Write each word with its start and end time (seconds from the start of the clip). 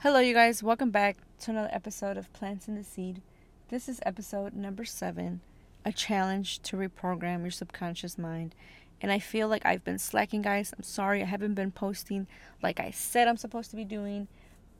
Hello, 0.00 0.20
you 0.20 0.34
guys. 0.34 0.62
Welcome 0.62 0.90
back 0.90 1.16
to 1.40 1.50
another 1.50 1.70
episode 1.72 2.18
of 2.18 2.30
Plants 2.34 2.68
in 2.68 2.74
the 2.74 2.84
Seed. 2.84 3.22
This 3.70 3.88
is 3.88 3.98
episode 4.04 4.52
number 4.52 4.84
seven 4.84 5.40
a 5.86 5.92
challenge 5.92 6.60
to 6.64 6.76
reprogram 6.76 7.40
your 7.40 7.50
subconscious 7.50 8.18
mind. 8.18 8.54
And 9.00 9.10
I 9.10 9.18
feel 9.18 9.48
like 9.48 9.64
I've 9.64 9.84
been 9.84 9.98
slacking, 9.98 10.42
guys. 10.42 10.74
I'm 10.76 10.82
sorry 10.82 11.22
I 11.22 11.24
haven't 11.24 11.54
been 11.54 11.70
posting 11.72 12.26
like 12.62 12.78
I 12.78 12.90
said 12.90 13.26
I'm 13.26 13.38
supposed 13.38 13.70
to 13.70 13.76
be 13.76 13.86
doing, 13.86 14.28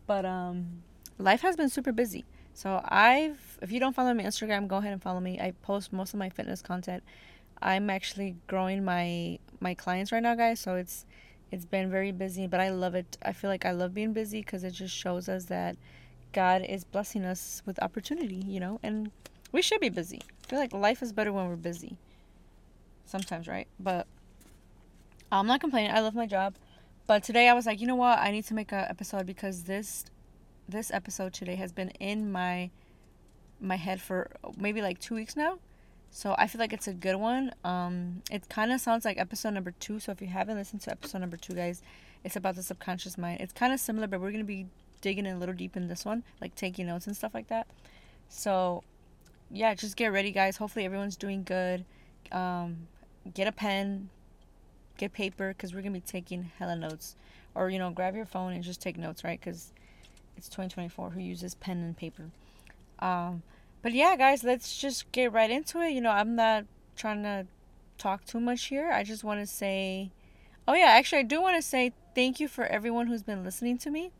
but 0.06 0.26
um, 0.26 0.82
life 1.18 1.40
has 1.40 1.56
been 1.56 1.70
super 1.70 1.92
busy. 1.92 2.26
So 2.52 2.82
I've, 2.84 3.58
if 3.62 3.72
you 3.72 3.80
don't 3.80 3.96
follow 3.96 4.12
me 4.12 4.22
on 4.22 4.30
Instagram, 4.30 4.68
go 4.68 4.76
ahead 4.76 4.92
and 4.92 5.02
follow 5.02 5.20
me. 5.20 5.40
I 5.40 5.52
post 5.62 5.94
most 5.94 6.12
of 6.12 6.18
my 6.18 6.28
fitness 6.28 6.60
content. 6.60 7.02
I'm 7.62 7.88
actually 7.88 8.36
growing 8.48 8.84
my 8.84 9.38
my 9.60 9.72
clients 9.72 10.12
right 10.12 10.22
now, 10.22 10.34
guys. 10.34 10.60
So 10.60 10.74
it's 10.74 11.06
it's 11.50 11.64
been 11.64 11.90
very 11.90 12.12
busy, 12.12 12.46
but 12.46 12.60
I 12.60 12.70
love 12.70 12.94
it. 12.94 13.16
I 13.22 13.32
feel 13.32 13.50
like 13.50 13.64
I 13.64 13.72
love 13.72 13.94
being 13.94 14.12
busy 14.12 14.40
because 14.40 14.64
it 14.64 14.72
just 14.72 14.94
shows 14.94 15.28
us 15.28 15.44
that 15.46 15.76
God 16.32 16.62
is 16.62 16.84
blessing 16.84 17.24
us 17.24 17.62
with 17.64 17.82
opportunity, 17.82 18.42
you 18.46 18.60
know, 18.60 18.80
and 18.82 19.10
we 19.52 19.62
should 19.62 19.80
be 19.80 19.88
busy. 19.88 20.20
I 20.44 20.48
feel 20.48 20.58
like 20.58 20.72
life 20.72 21.02
is 21.02 21.12
better 21.12 21.32
when 21.32 21.48
we're 21.48 21.56
busy. 21.56 21.98
Sometimes, 23.04 23.46
right? 23.46 23.68
But 23.78 24.06
I'm 25.30 25.46
not 25.46 25.60
complaining. 25.60 25.92
I 25.92 26.00
love 26.00 26.14
my 26.14 26.26
job. 26.26 26.56
But 27.06 27.22
today 27.22 27.48
I 27.48 27.54
was 27.54 27.66
like, 27.66 27.80
you 27.80 27.86
know 27.86 27.94
what? 27.94 28.18
I 28.18 28.32
need 28.32 28.44
to 28.46 28.54
make 28.54 28.72
an 28.72 28.84
episode 28.88 29.26
because 29.26 29.62
this 29.62 30.04
this 30.68 30.90
episode 30.90 31.32
today 31.32 31.54
has 31.54 31.70
been 31.70 31.90
in 32.00 32.32
my 32.32 32.70
my 33.60 33.76
head 33.76 34.00
for 34.00 34.30
maybe 34.56 34.82
like 34.82 34.98
2 34.98 35.14
weeks 35.14 35.36
now. 35.36 35.58
So 36.10 36.34
I 36.38 36.46
feel 36.46 36.60
like 36.60 36.72
it's 36.72 36.88
a 36.88 36.94
good 36.94 37.16
one. 37.16 37.52
Um, 37.64 38.22
it 38.30 38.48
kind 38.48 38.72
of 38.72 38.80
sounds 38.80 39.04
like 39.04 39.18
episode 39.18 39.50
number 39.50 39.72
two. 39.78 40.00
So 40.00 40.12
if 40.12 40.20
you 40.20 40.28
haven't 40.28 40.56
listened 40.56 40.82
to 40.82 40.90
episode 40.90 41.18
number 41.18 41.36
two, 41.36 41.54
guys, 41.54 41.82
it's 42.24 42.36
about 42.36 42.56
the 42.56 42.62
subconscious 42.62 43.18
mind. 43.18 43.40
It's 43.40 43.52
kind 43.52 43.72
of 43.72 43.80
similar, 43.80 44.06
but 44.06 44.20
we're 44.20 44.32
gonna 44.32 44.44
be 44.44 44.66
digging 45.00 45.26
a 45.26 45.38
little 45.38 45.54
deep 45.54 45.76
in 45.76 45.88
this 45.88 46.04
one, 46.04 46.24
like 46.40 46.54
taking 46.54 46.86
notes 46.86 47.06
and 47.06 47.16
stuff 47.16 47.34
like 47.34 47.48
that. 47.48 47.66
So 48.28 48.82
yeah, 49.50 49.74
just 49.74 49.96
get 49.96 50.08
ready, 50.08 50.32
guys. 50.32 50.56
Hopefully 50.56 50.84
everyone's 50.84 51.16
doing 51.16 51.42
good. 51.44 51.84
Um, 52.32 52.88
get 53.34 53.46
a 53.46 53.52
pen, 53.52 54.08
get 54.96 55.12
paper, 55.12 55.54
cause 55.58 55.74
we're 55.74 55.82
gonna 55.82 55.92
be 55.92 56.00
taking 56.00 56.50
hella 56.58 56.76
notes. 56.76 57.14
Or 57.54 57.70
you 57.70 57.78
know, 57.78 57.90
grab 57.90 58.16
your 58.16 58.26
phone 58.26 58.52
and 58.52 58.64
just 58.64 58.80
take 58.80 58.96
notes, 58.96 59.22
right? 59.22 59.40
Cause 59.40 59.72
it's 60.36 60.48
2024. 60.48 61.10
Who 61.10 61.20
uses 61.20 61.54
pen 61.54 61.78
and 61.78 61.96
paper? 61.96 62.30
Um, 62.98 63.42
but 63.86 63.94
yeah, 63.94 64.16
guys, 64.16 64.42
let's 64.42 64.76
just 64.76 65.12
get 65.12 65.32
right 65.32 65.48
into 65.48 65.80
it. 65.80 65.90
You 65.90 66.00
know, 66.00 66.10
I'm 66.10 66.34
not 66.34 66.64
trying 66.96 67.22
to 67.22 67.46
talk 67.98 68.24
too 68.24 68.40
much 68.40 68.64
here. 68.64 68.90
I 68.90 69.04
just 69.04 69.22
want 69.22 69.38
to 69.38 69.46
say, 69.46 70.10
oh 70.66 70.74
yeah, 70.74 70.86
actually, 70.86 71.20
I 71.20 71.22
do 71.22 71.40
want 71.40 71.54
to 71.54 71.62
say 71.62 71.92
thank 72.12 72.40
you 72.40 72.48
for 72.48 72.64
everyone 72.64 73.06
who's 73.06 73.22
been 73.22 73.44
listening 73.44 73.78
to 73.78 73.90
me. 73.92 74.10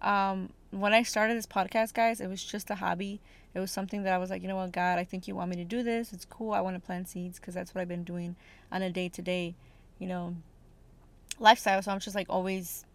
Um, 0.00 0.48
when 0.70 0.94
I 0.94 1.02
started 1.02 1.36
this 1.36 1.44
podcast, 1.44 1.92
guys, 1.92 2.22
it 2.22 2.28
was 2.28 2.42
just 2.42 2.70
a 2.70 2.76
hobby. 2.76 3.20
It 3.52 3.60
was 3.60 3.70
something 3.70 4.02
that 4.04 4.14
I 4.14 4.16
was 4.16 4.30
like, 4.30 4.40
you 4.40 4.48
know 4.48 4.56
what, 4.56 4.72
God, 4.72 4.98
I 4.98 5.04
think 5.04 5.28
you 5.28 5.34
want 5.34 5.50
me 5.50 5.56
to 5.56 5.64
do 5.64 5.82
this. 5.82 6.14
It's 6.14 6.24
cool. 6.24 6.54
I 6.54 6.62
want 6.62 6.74
to 6.76 6.80
plant 6.80 7.06
seeds 7.06 7.38
because 7.38 7.52
that's 7.52 7.74
what 7.74 7.82
I've 7.82 7.88
been 7.88 8.02
doing 8.02 8.34
on 8.72 8.80
a 8.80 8.88
day 8.88 9.10
to 9.10 9.20
day, 9.20 9.56
you 9.98 10.06
know, 10.06 10.36
lifestyle. 11.38 11.82
So 11.82 11.92
I'm 11.92 12.00
just 12.00 12.16
like 12.16 12.30
always 12.30 12.86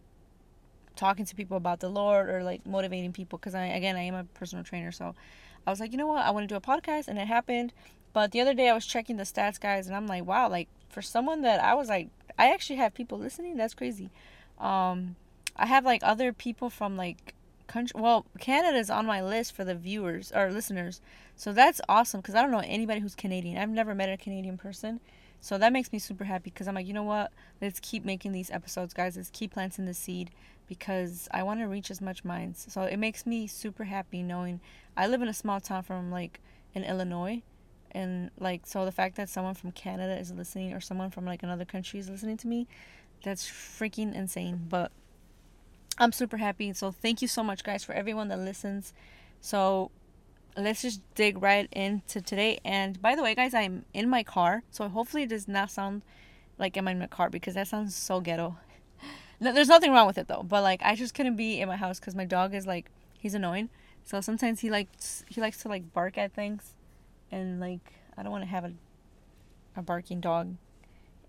talking 0.96 1.26
to 1.26 1.36
people 1.36 1.58
about 1.58 1.80
the 1.80 1.90
Lord 1.90 2.28
or 2.28 2.44
like 2.44 2.66
motivating 2.66 3.14
people 3.14 3.38
because 3.38 3.54
I, 3.54 3.66
again, 3.66 3.96
I 3.98 4.02
am 4.02 4.16
a 4.16 4.24
personal 4.24 4.64
trainer. 4.64 4.92
So 4.92 5.14
I 5.66 5.70
was 5.70 5.80
like, 5.80 5.92
you 5.92 5.98
know 5.98 6.08
what? 6.08 6.26
I 6.26 6.32
want 6.32 6.48
to 6.48 6.54
do 6.54 6.58
a 6.58 6.62
podcast, 6.62 7.08
and 7.08 7.18
it 7.18 7.28
happened. 7.28 7.74
But 8.14 8.32
the 8.32 8.42
other 8.42 8.54
day, 8.54 8.70
I 8.70 8.74
was 8.74 8.86
checking 8.86 9.18
the 9.18 9.24
stats, 9.24 9.60
guys, 9.60 9.88
and 9.88 9.96
I'm 9.96 10.08
like, 10.08 10.26
wow, 10.26 10.50
like 10.50 10.68
for 10.90 11.02
someone 11.02 11.42
that 11.42 11.64
I 11.64 11.74
was 11.76 11.90
like, 11.90 12.10
I 12.38 12.52
actually 12.52 12.78
have 12.78 12.94
people 12.94 13.18
listening. 13.18 13.58
That's 13.58 13.74
crazy. 13.74 14.10
Um, 14.60 15.16
I 15.56 15.66
have 15.66 15.86
like 15.86 16.02
other 16.04 16.34
people 16.34 16.70
from 16.70 16.98
like 16.98 17.34
country. 17.68 18.00
Well, 18.00 18.26
Canada 18.40 18.78
is 18.78 18.90
on 18.90 19.06
my 19.06 19.22
list 19.22 19.54
for 19.54 19.64
the 19.64 19.76
viewers 19.76 20.32
or 20.34 20.52
listeners, 20.52 21.02
so 21.36 21.54
that's 21.54 21.82
awesome 21.88 22.22
because 22.22 22.36
I 22.36 22.42
don't 22.42 22.52
know 22.52 22.64
anybody 22.66 23.00
who's 23.00 23.16
Canadian. 23.16 23.58
I've 23.58 23.70
never 23.70 23.96
met 23.96 24.10
a 24.10 24.18
Canadian 24.18 24.58
person. 24.58 25.00
So 25.44 25.58
that 25.58 25.74
makes 25.74 25.92
me 25.92 25.98
super 25.98 26.26
happy 26.26 26.52
because 26.52 26.68
I'm 26.68 26.76
like, 26.76 26.86
you 26.86 26.94
know 26.94 27.02
what? 27.02 27.32
Let's 27.60 27.80
keep 27.80 28.06
making 28.06 28.32
these 28.32 28.52
episodes, 28.52 28.94
guys. 28.94 29.18
Let's 29.18 29.32
keep 29.32 29.54
planting 29.54 29.86
the 29.86 29.94
seed 29.96 30.30
because 30.72 31.28
I 31.32 31.44
want 31.44 31.60
to 31.60 31.66
reach 31.66 31.92
as 31.92 32.00
much 32.00 32.24
minds. 32.24 32.66
So 32.70 32.84
it 32.84 32.96
makes 32.96 33.26
me 33.26 33.46
super 33.46 33.84
happy 33.84 34.24
knowing 34.24 34.62
I 34.96 35.06
live 35.06 35.22
in 35.22 35.28
a 35.28 35.34
small 35.34 35.60
town 35.60 35.84
from 35.84 36.10
like 36.10 36.40
in 36.74 36.86
Illinois 36.86 37.42
and 37.92 38.32
like 38.40 38.66
so 38.66 38.86
the 38.86 38.92
fact 38.94 39.18
that 39.18 39.28
someone 39.28 39.54
from 39.54 39.74
Canada 39.74 40.18
is 40.18 40.32
listening 40.32 40.72
or 40.72 40.80
someone 40.80 41.10
from 41.10 41.26
like 41.26 41.44
another 41.44 41.66
country 41.66 42.00
is 42.00 42.10
listening 42.10 42.38
to 42.38 42.48
me, 42.48 42.70
that's 43.22 43.46
freaking 43.46 44.16
insane. 44.16 44.66
But 44.70 44.94
I'm 45.98 46.14
super 46.14 46.38
happy. 46.38 46.72
So 46.72 46.90
thank 46.90 47.22
you 47.22 47.28
so 47.28 47.44
much 47.44 47.66
guys 47.66 47.84
for 47.84 47.92
everyone 47.92 48.30
that 48.30 48.40
listens. 48.40 48.94
So 49.42 49.92
let's 50.56 50.84
just 50.84 51.02
dig 51.16 51.42
right 51.42 51.68
into 51.74 52.22
today. 52.22 52.62
And 52.64 53.02
by 53.02 53.18
the 53.18 53.24
way, 53.24 53.36
guys, 53.36 53.54
I'm 53.54 53.84
in 53.94 54.08
my 54.08 54.24
car, 54.24 54.64
so 54.72 54.88
hopefully 54.88 55.24
it 55.24 55.30
does 55.30 55.50
not 55.50 55.70
sound 55.70 56.04
like 56.58 56.78
I'm 56.78 56.88
in 56.88 57.00
my 57.00 57.08
car 57.08 57.30
because 57.30 57.56
that 57.56 57.68
sounds 57.68 57.94
so 57.94 58.22
ghetto. 58.22 58.56
No, 59.42 59.52
there's 59.52 59.68
nothing 59.68 59.92
wrong 59.92 60.08
with 60.08 60.18
it 60.18 60.28
though, 60.28 60.44
but 60.44 60.62
like 60.62 60.82
I 60.84 60.96
just 60.96 61.14
couldn't 61.14 61.36
be 61.36 61.60
in 61.60 61.68
my 61.68 61.76
house 61.76 62.00
because 62.00 62.16
my 62.16 62.26
dog 62.26 62.54
is 62.54 62.66
like 62.66 62.90
he's 63.18 63.34
annoying. 63.34 63.70
So 64.04 64.22
sometimes 64.22 64.62
he 64.62 64.70
likes 64.70 65.26
he 65.28 65.42
likes 65.42 65.58
to 65.64 65.68
like 65.68 65.92
bark 65.92 66.18
at 66.18 66.34
things, 66.34 66.76
and 67.32 67.60
like 67.60 67.94
I 68.18 68.24
don't 68.24 68.32
want 68.32 68.44
to 68.44 68.50
have 68.50 68.64
a 68.64 68.74
a 69.76 69.82
barking 69.82 70.22
dog 70.22 70.56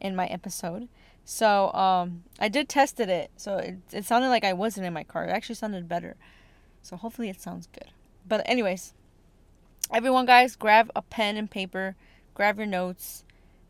in 0.01 0.15
my 0.15 0.27
episode. 0.27 0.89
So 1.25 1.73
um, 1.73 2.25
I 2.39 2.49
did 2.49 2.69
tested 2.69 3.09
it, 3.09 3.31
so 3.37 3.57
it 3.57 3.79
it 3.93 4.05
sounded 4.05 4.29
like 4.29 4.45
I 4.45 4.53
wasn't 4.53 4.87
in 4.87 4.93
my 4.93 5.05
car. 5.05 5.25
It 5.25 5.31
actually 5.31 5.55
sounded 5.55 5.89
better. 5.89 6.17
So 6.83 6.97
hopefully 6.97 7.31
it 7.31 7.41
sounds 7.41 7.67
good. 7.73 7.93
But 8.29 8.43
anyways, 8.45 8.93
everyone 9.93 10.27
guys 10.27 10.55
grab 10.55 10.91
a 10.95 11.03
pen 11.03 11.37
and 11.37 11.51
paper 11.51 11.97
grab 12.35 12.59
your 12.59 12.67
notes 12.67 13.25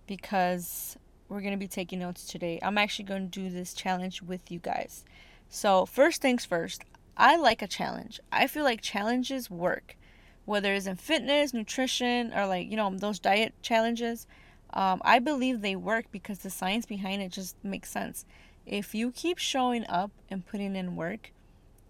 because 0.07 0.97
we're 1.33 1.41
going 1.41 1.53
to 1.53 1.59
be 1.59 1.67
taking 1.67 2.01
notes 2.01 2.27
today. 2.27 2.59
I'm 2.63 2.77
actually 2.77 3.07
going 3.07 3.31
to 3.31 3.41
do 3.41 3.49
this 3.49 3.73
challenge 3.73 4.21
with 4.21 4.51
you 4.51 4.59
guys. 4.59 5.05
So 5.49 5.87
first 5.87 6.21
things 6.21 6.45
first 6.45 6.85
i 7.17 7.37
like 7.37 7.63
a 7.63 7.67
challenge. 7.67 8.21
I 8.31 8.47
feel 8.47 8.65
like 8.65 8.81
challenges 8.81 9.51
work. 9.51 9.97
Whether 10.45 10.75
it's 10.75 10.87
in 10.87 10.97
fitness 10.97 11.55
nutrition 11.55 12.33
or 12.35 12.47
like 12.47 12.71
you 12.71 12.77
know 12.77 12.95
those 12.95 13.19
diet 13.19 13.55
challenges 13.63 14.27
um, 14.75 15.01
i 15.05 15.19
believe 15.19 15.61
they 15.61 15.77
work 15.77 16.07
because 16.11 16.39
the 16.39 16.51
science 16.51 16.87
behind 16.87 17.23
it 17.23 17.33
just 17.33 17.57
makes 17.65 17.91
sense. 17.91 18.25
If 18.67 18.95
you 18.95 19.11
keep 19.11 19.39
showing 19.39 19.87
up 19.89 20.11
and 20.31 20.47
putting 20.47 20.77
in 20.77 20.97
work 20.97 21.33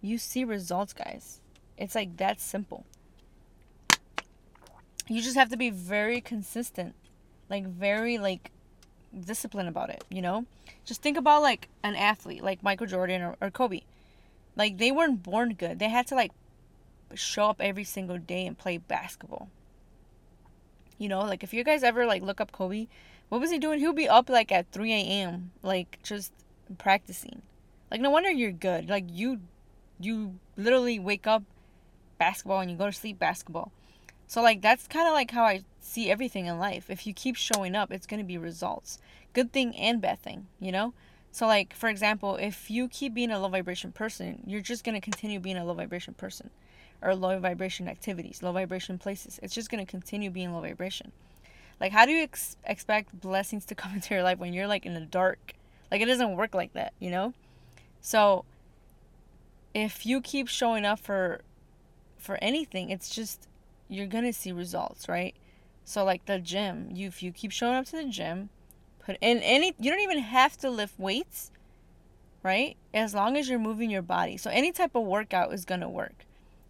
you 0.00 0.19
see 0.19 0.44
results 0.44 0.92
guys. 0.92 1.41
It's 1.76 1.94
like 1.94 2.16
that 2.19 2.41
simple. 2.41 2.84
You 5.09 5.20
just 5.20 5.36
have 5.36 5.48
to 5.50 5.56
be 5.56 5.70
very 5.70 6.20
consistent. 6.20 6.94
Like 7.48 7.66
very 7.66 8.19
like 8.19 8.50
disciplined 9.19 9.69
about 9.69 9.91
it 9.91 10.05
you 10.09 10.23
know? 10.23 10.47
Just 10.84 11.03
think 11.03 11.17
about 11.17 11.43
like 11.43 11.69
an 11.83 11.95
athlete 11.95 12.43
like 12.43 12.62
michael 12.62 12.87
jordan 12.87 13.23
or, 13.23 13.37
or 13.41 13.50
kobe. 13.50 13.83
Like 14.56 14.78
they 14.78 14.93
weren't 14.93 15.23
born 15.23 15.55
good. 15.55 15.78
They 15.78 15.89
had 15.89 16.06
to 16.09 16.15
like 16.15 16.33
show 17.15 17.51
up 17.51 17.61
every 17.61 17.84
single 17.84 18.19
day 18.19 18.47
and 18.47 18.56
play 18.56 18.78
basketball. 18.78 19.49
You 20.99 21.09
know 21.09 21.21
like 21.21 21.43
if 21.43 21.53
you 21.53 21.65
guys 21.65 21.83
ever 21.83 22.06
like 22.06 22.22
look 22.22 22.41
up 22.41 22.53
kobe 22.53 22.89
what 23.28 23.41
was 23.41 23.51
he 23.51 23.59
doing? 23.59 23.78
He'll 23.81 23.95
be 23.95 24.09
up 24.09 24.28
like 24.28 24.53
at 24.53 24.71
3 24.72 24.93
a.m 24.93 25.53
like 25.62 25.99
just 26.03 26.33
practicing. 26.78 27.43
Like 27.91 28.01
no 28.01 28.11
wonder 28.11 28.31
you're 28.31 28.53
good. 28.53 28.89
Like 28.89 29.05
you 29.11 29.41
you 30.01 30.34
literally 30.56 30.99
wake 30.99 31.27
up 31.27 31.43
basketball 32.19 32.61
and 32.61 32.71
you 32.71 32.77
go 32.77 32.87
to 32.87 32.93
sleep 32.93 33.19
basketball. 33.19 33.72
So 34.27 34.43
like 34.43 34.62
that's 34.62 34.87
kind 34.87 35.06
of 35.06 35.15
like 35.15 35.31
how 35.31 35.45
I 35.45 35.62
see 35.82 36.10
everything 36.10 36.47
in 36.47 36.59
life. 36.59 36.88
If 36.88 37.06
you 37.06 37.12
keep 37.12 37.37
showing 37.37 37.75
up, 37.75 37.93
it's 37.93 38.06
going 38.06 38.20
to 38.20 38.26
be 38.26 38.38
results. 38.38 38.98
Good 39.32 39.53
thing 39.53 39.76
and 39.76 40.00
bad 40.00 40.20
thing, 40.20 40.47
you 40.60 40.72
know? 40.72 40.94
So 41.32 41.47
like 41.47 41.75
for 41.75 41.88
example, 41.88 42.37
if 42.37 42.70
you 42.70 42.88
keep 42.88 43.15
being 43.15 43.31
a 43.31 43.41
low 43.41 43.48
vibration 43.48 43.92
person, 43.92 44.42
you're 44.47 44.60
just 44.60 44.84
going 44.84 44.94
to 44.94 45.00
continue 45.00 45.41
being 45.41 45.56
a 45.56 45.65
low 45.65 45.74
vibration 45.74 46.15
person 46.15 46.51
or 47.03 47.15
low 47.15 47.39
vibration 47.39 47.89
activities, 47.89 48.42
low 48.42 48.53
vibration 48.53 48.98
places. 48.98 49.41
It's 49.42 49.54
just 49.54 49.71
going 49.71 49.84
to 49.84 49.91
continue 49.91 50.30
being 50.30 50.53
low 50.53 50.60
vibration. 50.60 51.12
Like 51.80 51.92
how 51.92 52.07
do 52.07 52.12
you 52.12 52.22
ex- 52.22 52.57
expect 52.65 53.21
blessings 53.21 53.65
to 53.66 53.74
come 53.74 53.95
into 53.95 54.15
your 54.15 54.22
life 54.22 54.39
when 54.39 54.53
you're 54.53 54.68
like 54.68 54.86
in 54.86 54.95
the 54.95 55.01
dark? 55.01 55.54
Like 55.91 56.01
it 56.01 56.07
doesn't 56.07 56.36
work 56.36 56.54
like 56.54 56.74
that, 56.74 56.92
you 57.01 57.10
know? 57.10 57.34
So 58.01 58.45
if 59.74 60.04
you 60.07 60.21
keep 60.21 60.48
showing 60.48 60.84
up 60.84 61.01
for 61.01 61.41
for 62.18 62.39
anything, 62.41 62.91
it's 62.91 63.12
just 63.12 63.48
you're 63.89 64.07
gonna 64.07 64.33
see 64.33 64.53
results, 64.53 65.09
right? 65.09 65.34
So 65.84 66.05
like 66.05 66.25
the 66.27 66.39
gym, 66.39 66.89
you 66.93 67.09
if 67.09 67.23
you 67.23 67.33
keep 67.33 67.51
showing 67.51 67.75
up 67.75 67.87
to 67.87 67.97
the 67.97 68.05
gym, 68.05 68.51
put 69.05 69.17
in 69.21 69.39
any 69.39 69.75
you 69.79 69.91
don't 69.91 70.01
even 70.01 70.19
have 70.19 70.57
to 70.59 70.71
lift 70.71 70.99
weights, 70.99 71.51
right? 72.43 72.77
As 72.95 73.15
long 73.15 73.37
as 73.37 73.49
you're 73.49 73.59
moving 73.59 73.91
your 73.91 74.03
body. 74.03 74.37
So 74.37 74.51
any 74.51 74.73
type 74.73 74.95
of 74.95 75.05
workout 75.05 75.53
is 75.53 75.65
gonna 75.65 75.91
work. 75.91 76.25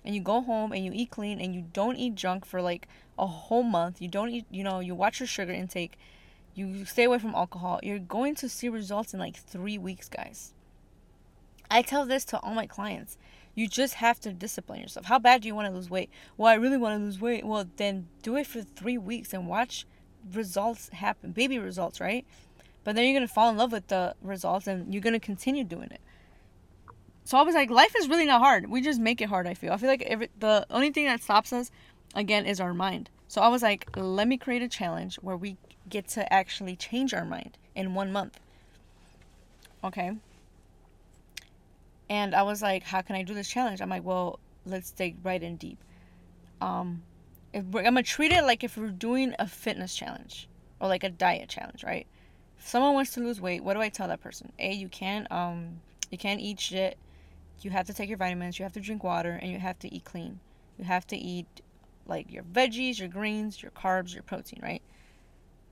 And 0.05 0.14
you 0.14 0.20
go 0.20 0.41
home 0.41 0.73
and 0.73 0.85
you 0.85 0.91
eat 0.94 1.11
clean 1.11 1.41
and 1.41 1.55
you 1.55 1.64
don't 1.73 1.97
eat 1.97 2.17
junk 2.17 2.44
for 2.44 2.61
like 2.61 2.88
a 3.19 3.26
whole 3.26 3.62
month. 3.62 4.03
You 4.03 4.09
don't 4.09 4.31
eat 4.31 4.47
you 4.50 4.64
know, 4.64 4.81
you 4.81 4.94
watch 4.94 5.20
your 5.20 5.26
sugar 5.26 5.53
intake, 5.53 5.99
you 6.55 6.85
stay 6.85 7.05
away 7.05 7.19
from 7.19 7.35
alcohol, 7.35 7.81
you're 7.82 7.99
going 7.99 8.35
to 8.37 8.49
see 8.49 8.69
results 8.69 9.14
in 9.14 9.20
like 9.20 9.37
three 9.37 9.79
weeks, 9.79 10.09
guys. 10.09 10.53
I 11.70 11.81
tell 11.82 12.05
this 12.05 12.25
to 12.26 12.41
all 12.41 12.55
my 12.55 12.67
clients. 12.67 13.17
You 13.54 13.69
just 13.69 13.94
have 13.94 14.19
to 14.20 14.32
discipline 14.32 14.81
yourself. 14.81 15.06
How 15.06 15.19
bad 15.19 15.43
do 15.43 15.49
you 15.49 15.54
want 15.54 15.69
to 15.69 15.75
lose 15.75 15.90
weight? 15.90 16.10
Well, 16.37 16.49
I 16.49 16.54
really 16.54 16.78
want 16.78 16.99
to 16.99 17.04
lose 17.04 17.20
weight. 17.20 17.44
Well, 17.44 17.69
then 17.76 18.08
do 18.22 18.37
it 18.37 18.46
for 18.46 18.62
three 18.62 18.96
weeks 18.96 19.32
and 19.32 19.46
watch 19.46 19.87
results 20.32 20.88
happen, 20.90 21.32
baby 21.32 21.58
results, 21.58 22.00
right? 22.00 22.25
But 22.84 22.96
then 22.96 23.04
you're 23.04 23.19
going 23.19 23.26
to 23.26 23.32
fall 23.32 23.50
in 23.50 23.56
love 23.56 23.72
with 23.72 23.88
the 23.88 24.14
results 24.22 24.66
and 24.66 24.93
you're 24.93 25.02
going 25.02 25.12
to 25.12 25.20
continue 25.20 25.64
doing 25.64 25.90
it. 25.90 26.00
So 27.25 27.38
I 27.38 27.43
was 27.43 27.54
like, 27.54 27.70
life 27.70 27.94
is 27.96 28.08
really 28.08 28.26
not 28.26 28.40
hard. 28.40 28.69
We 28.69 28.81
just 28.81 29.00
make 29.00 29.20
it 29.20 29.28
hard, 29.28 29.46
I 29.46 29.54
feel. 29.54 29.72
I 29.72 29.76
feel 29.76 29.88
like 29.88 30.02
every, 30.02 30.28
the 30.38 30.66
only 30.70 30.90
thing 30.90 31.04
that 31.04 31.22
stops 31.22 31.52
us, 31.52 31.70
again, 32.14 32.46
is 32.46 32.60
our 32.60 32.75
mind. 32.75 33.10
So 33.28 33.40
I 33.40 33.49
was 33.49 33.62
like, 33.62 33.88
let 33.96 34.26
me 34.26 34.37
create 34.37 34.62
a 34.62 34.69
challenge 34.69 35.16
where 35.16 35.37
we 35.37 35.56
get 35.88 36.08
to 36.08 36.32
actually 36.32 36.75
change 36.75 37.14
our 37.14 37.25
mind 37.25 37.56
in 37.75 37.94
one 37.94 38.12
month. 38.12 38.40
Okay. 39.84 40.12
And 42.12 42.35
I 42.35 42.43
was 42.43 42.61
like, 42.61 42.82
how 42.82 43.00
can 43.00 43.17
I 43.17 43.23
do 43.23 43.32
this 43.32 43.49
challenge? 43.49 43.81
I'm 43.81 43.88
like, 43.88 44.05
well, 44.05 44.38
let's 44.67 44.91
dig 44.91 45.17
right 45.23 45.43
in 45.43 45.56
deep. 45.56 45.79
Um, 46.61 47.03
if 47.53 47.64
I'm 47.64 47.82
gonna 47.82 48.03
treat 48.03 48.32
it 48.32 48.44
like 48.44 48.62
if 48.62 48.76
we're 48.76 48.91
doing 48.91 49.35
a 49.38 49.47
fitness 49.47 49.97
challenge 49.97 50.49
or 50.79 50.88
like 50.88 51.05
a 51.05 51.11
diet 51.11 51.49
challenge, 51.49 51.82
right? 51.82 52.06
If 52.59 52.69
someone 52.69 52.94
wants 52.94 53.12
to 53.14 53.20
lose 53.20 53.41
weight, 53.41 53.64
what 53.64 53.75
do 53.75 53.81
I 53.81 53.88
tell 53.88 54.09
that 54.09 54.20
person? 54.20 54.53
A, 54.59 54.73
you 54.73 54.88
can't 54.88 55.31
um, 55.32 55.81
you 56.11 56.19
can't 56.19 56.41
eat 56.41 56.61
shit 56.61 56.99
you 57.64 57.70
have 57.70 57.87
to 57.87 57.94
take 57.94 58.09
your 58.09 58.19
vitamins, 58.19 58.59
you 58.59 58.64
have 58.64 58.73
to 58.73 58.81
drink 58.81 59.05
water, 59.05 59.38
and 59.41 59.50
you 59.50 59.59
have 59.59 59.79
to 59.81 59.94
eat 59.94 60.05
clean. 60.05 60.41
You 60.79 60.85
have 60.85 61.06
to 61.09 61.17
eat 61.17 61.47
like 62.06 62.32
your 62.32 62.43
veggies, 62.43 62.99
your 62.99 63.09
greens, 63.09 63.62
your 63.62 63.70
carbs, 63.70 64.14
your 64.14 64.23
protein, 64.23 64.61
right? 64.62 64.82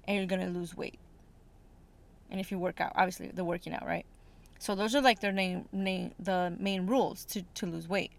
And 0.05 0.17
you're 0.17 0.27
gonna 0.27 0.51
lose 0.51 0.77
weight. 0.77 0.99
And 2.31 2.41
if 2.41 2.51
you 2.51 2.59
work 2.59 2.81
out, 2.81 2.93
obviously 2.95 3.29
the 3.29 3.45
working 3.45 3.75
out, 3.75 3.87
right? 3.87 4.07
So 4.61 4.75
those 4.75 4.95
are 4.95 5.01
like 5.01 5.21
their 5.21 5.33
name, 5.33 5.65
name 5.73 6.12
the 6.19 6.55
main 6.59 6.87
rules 6.87 7.25
to, 7.25 7.43
to 7.55 7.67
lose 7.67 7.89
weight. 7.89 8.12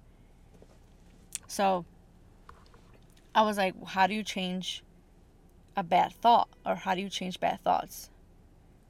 So 1.47 1.85
I 3.35 3.43
was 3.43 3.57
like, 3.57 3.75
how 3.85 4.07
do 4.07 4.15
you 4.15 4.23
change 4.23 4.83
a 5.77 5.83
bad 5.83 6.13
thought? 6.13 6.49
Or 6.65 6.73
how 6.73 6.95
do 6.95 7.01
you 7.01 7.09
change 7.09 7.39
bad 7.39 7.61
thoughts? 7.63 8.09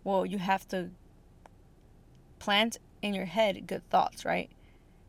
Well, 0.05 0.25
you 0.25 0.37
have 0.37 0.65
to 0.69 0.91
plant 2.39 2.77
in 3.01 3.13
your 3.13 3.25
head 3.25 3.67
good 3.67 3.87
thoughts, 3.89 4.23
right? 4.23 4.49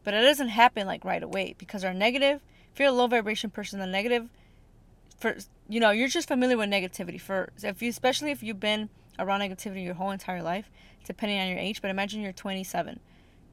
But 0.03 0.15
it 0.15 0.23
doesn't 0.23 0.49
happen 0.49 0.85
like 0.85 1.05
right 1.05 1.23
away 1.23 1.55
because 1.57 1.85
our 1.85 1.95
negative, 1.95 2.41
if 2.73 2.81
you're 2.81 2.89
a 2.89 2.93
low 2.93 3.07
vibration 3.07 3.51
person, 3.51 3.79
the 3.79 3.87
negative, 3.87 4.29
for 5.17 5.37
you 5.69 5.79
know, 5.79 5.93
you're 5.93 6.09
just 6.09 6.27
familiar 6.27 6.57
with 6.57 6.71
negativity. 6.71 7.21
For 7.21 7.51
if 7.63 7.83
you, 7.83 7.89
especially 7.89 8.33
if 8.33 8.43
you've 8.43 8.59
been 8.59 8.89
around 9.19 9.41
negativity 9.41 9.85
your 9.85 9.95
whole 9.95 10.11
entire 10.11 10.43
life, 10.43 10.71
depending 11.05 11.39
on 11.39 11.49
your 11.49 11.59
age. 11.59 11.83
But 11.83 11.91
imagine 11.91 12.23
you're 12.23 12.33
27, 12.33 13.01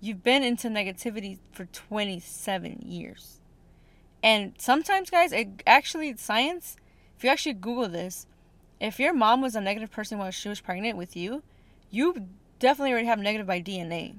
you've 0.02 0.24
been 0.24 0.44
into 0.44 0.68
negativity 0.68 1.40
for 1.52 1.66
27 1.66 2.84
years, 2.86 3.40
and 4.22 4.54
sometimes, 4.58 5.10
guys, 5.10 5.32
it 5.32 5.64
actually 5.66 6.16
science. 6.18 6.76
If 7.18 7.24
you 7.24 7.30
actually 7.30 7.54
Google 7.54 7.90
this, 7.90 8.28
if 8.80 9.00
your 9.00 9.14
mom 9.14 9.42
was 9.42 9.56
a 9.56 9.62
negative 9.62 9.92
person 9.92 10.18
while 10.18 10.32
she 10.32 10.50
was 10.50 10.62
pregnant 10.62 10.98
with 10.98 11.16
you, 11.16 11.44
you 11.90 12.28
definitely 12.60 12.92
already 12.92 13.08
have 13.08 13.20
negative 13.20 13.48
by 13.48 13.62
DNA. 13.62 14.16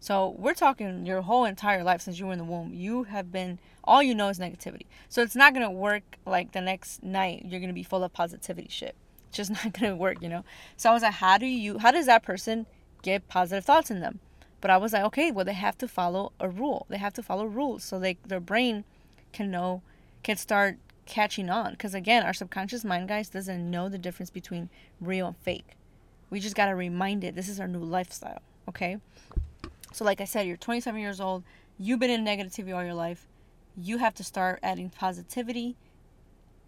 So 0.00 0.34
we're 0.38 0.54
talking 0.54 1.06
your 1.06 1.22
whole 1.22 1.46
entire 1.46 1.82
life 1.82 2.02
since 2.02 2.18
you 2.18 2.26
were 2.26 2.32
in 2.32 2.38
the 2.38 2.44
womb. 2.44 2.74
You 2.74 3.04
have 3.04 3.32
been 3.32 3.58
all 3.82 4.02
you 4.02 4.14
know 4.14 4.28
is 4.28 4.38
negativity. 4.38 4.86
So 5.08 5.22
it's 5.22 5.36
not 5.36 5.54
gonna 5.54 5.70
work 5.70 6.18
like 6.26 6.52
the 6.52 6.60
next 6.60 7.02
night 7.02 7.44
you're 7.46 7.60
gonna 7.60 7.72
be 7.72 7.82
full 7.82 8.04
of 8.04 8.12
positivity 8.12 8.68
shit. 8.68 8.96
Just 9.34 9.50
not 9.64 9.72
gonna 9.72 9.96
work, 9.96 10.22
you 10.22 10.28
know. 10.28 10.44
So 10.76 10.90
I 10.90 10.94
was 10.94 11.02
like, 11.02 11.14
how 11.14 11.36
do 11.38 11.46
you 11.46 11.78
how 11.78 11.90
does 11.90 12.06
that 12.06 12.22
person 12.22 12.66
get 13.02 13.28
positive 13.28 13.64
thoughts 13.64 13.90
in 13.90 14.00
them? 14.00 14.20
But 14.60 14.70
I 14.70 14.78
was 14.78 14.94
like, 14.94 15.04
okay, 15.04 15.30
well 15.30 15.44
they 15.44 15.52
have 15.52 15.76
to 15.78 15.88
follow 15.88 16.32
a 16.40 16.48
rule. 16.48 16.86
They 16.88 16.98
have 16.98 17.12
to 17.14 17.22
follow 17.22 17.44
rules 17.44 17.84
so 17.84 17.98
they 17.98 18.16
their 18.26 18.40
brain 18.40 18.84
can 19.32 19.50
know 19.50 19.82
can 20.22 20.36
start 20.36 20.78
catching 21.06 21.50
on. 21.50 21.72
Because 21.72 21.94
again, 21.94 22.24
our 22.24 22.32
subconscious 22.32 22.84
mind, 22.84 23.08
guys, 23.08 23.28
doesn't 23.28 23.70
know 23.70 23.88
the 23.88 23.98
difference 23.98 24.30
between 24.30 24.70
real 25.00 25.26
and 25.26 25.36
fake. 25.38 25.76
We 26.30 26.40
just 26.40 26.56
gotta 26.56 26.74
remind 26.74 27.24
it 27.24 27.34
this 27.34 27.48
is 27.48 27.60
our 27.60 27.68
new 27.68 27.80
lifestyle. 27.80 28.40
Okay. 28.68 28.98
So, 29.92 30.04
like 30.04 30.20
I 30.20 30.24
said, 30.24 30.46
you're 30.46 30.56
27 30.56 31.00
years 31.00 31.20
old, 31.20 31.44
you've 31.78 32.00
been 32.00 32.10
in 32.10 32.24
negativity 32.24 32.74
all 32.74 32.84
your 32.84 32.94
life. 32.94 33.26
You 33.76 33.98
have 33.98 34.14
to 34.14 34.24
start 34.24 34.58
adding 34.62 34.90
positivity 34.90 35.76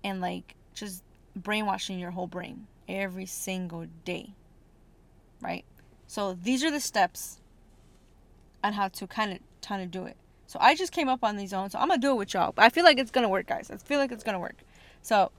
and 0.04 0.20
like 0.20 0.54
just 0.74 1.02
brainwashing 1.36 1.98
your 1.98 2.12
whole 2.12 2.26
brain 2.26 2.66
every 2.88 3.26
single 3.26 3.86
day. 4.04 4.30
Right? 5.40 5.64
So, 6.06 6.32
these 6.32 6.64
are 6.64 6.70
the 6.70 6.80
steps 6.80 7.38
on 8.64 8.72
how 8.72 8.88
to 8.88 9.06
kind 9.06 9.32
of 9.32 9.38
kind 9.60 9.82
of 9.82 9.90
do 9.90 10.06
it. 10.06 10.16
So, 10.46 10.58
I 10.60 10.74
just 10.74 10.92
came 10.92 11.08
up 11.08 11.22
on 11.22 11.36
these 11.36 11.52
own, 11.52 11.70
so 11.70 11.78
I'm 11.78 11.88
to 12.00 12.06
do 12.06 12.12
it 12.12 12.16
with 12.16 12.34
y'all. 12.34 12.52
But 12.52 12.64
I 12.64 12.70
feel 12.70 12.84
like 12.84 12.98
it's 12.98 13.10
to 13.24 13.28
work, 13.28 13.46
guys. 13.46 13.70
I 13.70 13.76
feel 13.76 13.98
like 13.98 14.12
it's 14.12 14.24
to 14.34 14.40
work. 14.40 14.56
So, 15.02 15.30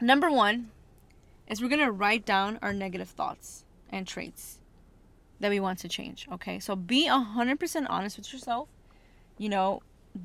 number 0.00 0.30
1 0.30 0.70
is 1.46 1.60
we're 1.60 1.68
to 1.80 1.92
write 1.92 2.24
down 2.24 2.58
our 2.62 2.72
negative 2.72 3.08
thoughts 3.08 3.64
and 3.90 4.06
traits 4.06 4.58
that 5.40 5.50
we 5.50 5.60
want 5.60 5.78
to 5.80 5.88
change. 5.88 6.26
Okay, 6.32 6.60
so 6.60 6.76
be 6.76 7.08
100% 7.08 7.86
honest 7.88 8.16
with 8.16 8.32
yourself. 8.32 8.68
You 9.38 9.48
know, 9.48 9.82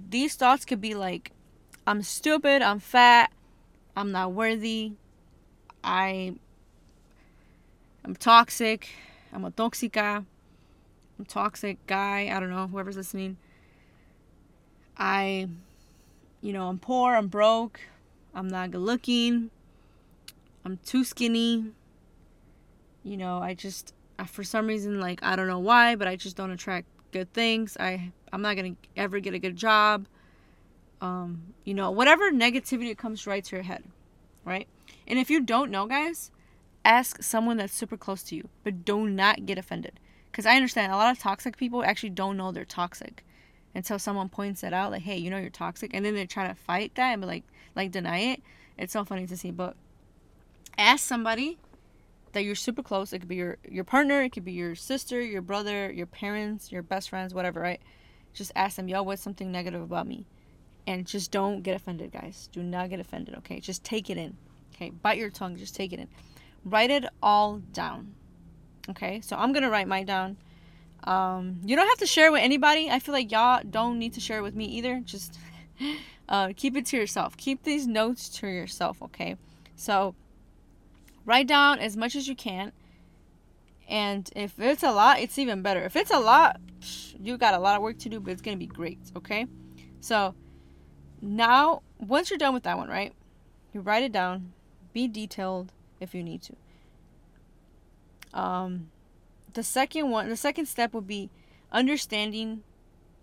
these 0.09 0.35
thoughts 0.35 0.65
could 0.65 0.81
be 0.81 0.93
like, 0.93 1.31
I'm 1.87 2.01
stupid, 2.03 2.61
I'm 2.61 2.79
fat, 2.79 3.31
I'm 3.95 4.11
not 4.11 4.33
worthy, 4.33 4.93
I, 5.83 6.35
I'm 8.03 8.15
toxic, 8.15 8.89
I'm 9.31 9.45
a 9.45 9.51
toxica, 9.51 10.25
I'm 11.17 11.25
toxic 11.25 11.85
guy, 11.87 12.29
I 12.35 12.39
don't 12.39 12.49
know, 12.49 12.67
whoever's 12.67 12.97
listening. 12.97 13.37
I, 14.97 15.47
you 16.41 16.53
know, 16.53 16.67
I'm 16.67 16.79
poor, 16.79 17.15
I'm 17.15 17.27
broke, 17.27 17.79
I'm 18.33 18.47
not 18.47 18.71
good 18.71 18.81
looking, 18.81 19.49
I'm 20.65 20.77
too 20.85 21.03
skinny, 21.03 21.65
you 23.03 23.17
know, 23.17 23.39
I 23.39 23.53
just, 23.53 23.93
for 24.27 24.43
some 24.43 24.67
reason 24.67 24.99
like 24.99 25.23
I 25.23 25.35
don't 25.35 25.47
know 25.47 25.59
why, 25.59 25.95
but 25.95 26.07
I 26.07 26.15
just 26.15 26.35
don't 26.35 26.51
attract 26.51 26.87
good 27.11 27.31
things. 27.33 27.77
I 27.79 28.11
I'm 28.33 28.41
not 28.41 28.55
going 28.57 28.75
to 28.75 28.89
ever 28.97 29.19
get 29.19 29.33
a 29.33 29.39
good 29.39 29.55
job. 29.55 30.05
Um, 31.05 31.53
you 31.63 31.73
know, 31.73 31.91
whatever 31.91 32.31
negativity 32.31 32.97
comes 32.97 33.27
right 33.27 33.43
to 33.43 33.55
your 33.55 33.63
head, 33.63 33.83
right? 34.43 34.67
And 35.07 35.19
if 35.19 35.29
you 35.29 35.39
don't 35.41 35.69
know, 35.69 35.85
guys, 35.85 36.31
ask 36.83 37.21
someone 37.21 37.57
that's 37.57 37.73
super 37.73 37.97
close 37.97 38.23
to 38.23 38.35
you, 38.35 38.49
but 38.63 38.83
do 38.85 39.07
not 39.07 39.45
get 39.45 39.57
offended. 39.57 39.99
Cuz 40.31 40.45
I 40.45 40.55
understand 40.55 40.91
a 40.91 40.97
lot 40.97 41.11
of 41.11 41.19
toxic 41.19 41.57
people 41.57 41.83
actually 41.83 42.09
don't 42.09 42.37
know 42.37 42.51
they're 42.51 42.65
toxic 42.65 43.23
until 43.75 43.99
someone 43.99 44.29
points 44.29 44.63
it 44.63 44.73
out 44.73 44.91
like, 44.91 45.03
"Hey, 45.03 45.17
you 45.17 45.29
know 45.29 45.37
you're 45.37 45.49
toxic." 45.49 45.93
And 45.93 46.03
then 46.03 46.15
they 46.15 46.25
try 46.25 46.47
to 46.47 46.55
fight 46.55 46.95
that 46.95 47.11
and 47.13 47.21
be 47.21 47.27
like 47.27 47.43
like 47.75 47.91
deny 47.91 48.19
it. 48.19 48.41
It's 48.77 48.93
so 48.93 49.05
funny 49.05 49.27
to 49.27 49.37
see, 49.37 49.51
but 49.51 49.75
ask 50.77 51.05
somebody 51.05 51.57
that 52.33 52.43
you're 52.43 52.55
super 52.55 52.83
close. 52.83 53.13
It 53.13 53.19
could 53.19 53.29
be 53.29 53.35
your 53.35 53.57
your 53.69 53.83
partner, 53.83 54.21
it 54.23 54.31
could 54.31 54.45
be 54.45 54.53
your 54.53 54.75
sister, 54.75 55.21
your 55.21 55.41
brother, 55.41 55.91
your 55.91 56.07
parents, 56.07 56.71
your 56.71 56.83
best 56.83 57.09
friends, 57.09 57.33
whatever, 57.33 57.59
right? 57.61 57.81
Just 58.33 58.51
ask 58.55 58.75
them, 58.75 58.89
yo, 58.89 59.03
what's 59.03 59.21
something 59.21 59.51
negative 59.51 59.81
about 59.81 60.07
me? 60.07 60.25
And 60.87 61.05
just 61.05 61.31
don't 61.31 61.61
get 61.61 61.75
offended, 61.75 62.11
guys. 62.11 62.49
Do 62.51 62.61
not 62.61 62.89
get 62.89 62.99
offended, 62.99 63.35
okay? 63.35 63.59
Just 63.59 63.83
take 63.83 64.09
it 64.09 64.17
in. 64.17 64.37
Okay, 64.75 64.89
bite 64.89 65.17
your 65.17 65.29
tongue, 65.29 65.55
just 65.55 65.75
take 65.75 65.93
it 65.93 65.99
in. 65.99 66.07
Write 66.63 66.91
it 66.91 67.05
all 67.23 67.59
down. 67.73 68.13
Okay, 68.89 69.21
so 69.21 69.35
I'm 69.35 69.51
gonna 69.53 69.69
write 69.69 69.87
mine 69.87 70.05
down. 70.05 70.37
Um, 71.05 71.59
you 71.63 71.75
don't 71.75 71.87
have 71.87 71.97
to 71.99 72.05
share 72.05 72.31
with 72.31 72.41
anybody. 72.41 72.89
I 72.89 72.99
feel 72.99 73.13
like 73.13 73.31
y'all 73.31 73.61
don't 73.67 73.99
need 73.99 74.13
to 74.13 74.19
share 74.19 74.43
with 74.43 74.55
me 74.55 74.65
either. 74.65 75.01
Just 75.05 75.39
uh, 76.29 76.51
keep 76.55 76.75
it 76.75 76.85
to 76.87 76.97
yourself. 76.97 77.37
Keep 77.37 77.63
these 77.63 77.87
notes 77.87 78.29
to 78.29 78.47
yourself, 78.47 79.01
okay? 79.01 79.37
So 79.75 80.15
write 81.25 81.47
down 81.47 81.79
as 81.79 81.95
much 81.95 82.15
as 82.15 82.27
you 82.27 82.35
can. 82.35 82.71
And 83.87 84.29
if 84.35 84.59
it's 84.59 84.83
a 84.83 84.91
lot, 84.91 85.19
it's 85.19 85.37
even 85.37 85.61
better. 85.61 85.83
If 85.83 85.95
it's 85.95 86.11
a 86.11 86.19
lot, 86.19 86.59
you 87.21 87.37
got 87.37 87.53
a 87.53 87.59
lot 87.59 87.75
of 87.75 87.81
work 87.81 87.99
to 87.99 88.09
do, 88.09 88.19
but 88.19 88.31
it's 88.31 88.41
to 88.41 88.55
be 88.55 88.65
great, 88.65 88.99
okay? 89.15 89.45
So 89.99 90.33
now, 91.21 91.81
once 91.99 92.29
you're 92.29 92.37
done 92.37 92.53
with 92.53 92.63
that 92.63 92.77
one, 92.77 92.89
right? 92.89 93.13
You 93.73 93.81
write 93.81 94.03
it 94.03 94.11
down, 94.11 94.53
be 94.93 95.07
detailed 95.07 95.71
if 95.99 96.13
you 96.13 96.23
need 96.23 96.41
to. 96.43 96.55
Um, 98.33 98.89
the 99.53 99.63
second 99.63 100.09
one, 100.09 100.29
the 100.29 100.35
second 100.35 100.65
step 100.65 100.93
would 100.93 101.07
be 101.07 101.29
understanding 101.71 102.63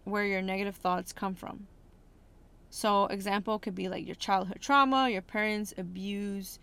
where 0.05 0.25
your 0.25 0.43
negative 0.43 0.77
thoughts 0.77 1.13
come 1.13 1.35
from. 1.35 1.67
So, 2.71 3.07
example 3.07 3.59
could 3.59 3.75
be 3.75 3.89
like 3.89 4.07
your 4.07 4.15
childhood 4.15 4.61
trauma, 4.61 5.11
your 5.11 5.21
parents' 5.23 5.75
abuse, 5.77 6.59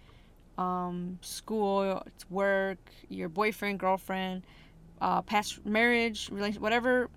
um, 0.58 1.20
school, 1.22 2.04
work, 2.30 2.80
your 3.08 3.30
boyfriend, 3.30 3.80
girlfriend, 3.80 4.44
uh, 5.02 5.22
past 5.22 5.66
marriage, 5.66 6.30
relation, 6.32 6.62
whatever 6.62 7.10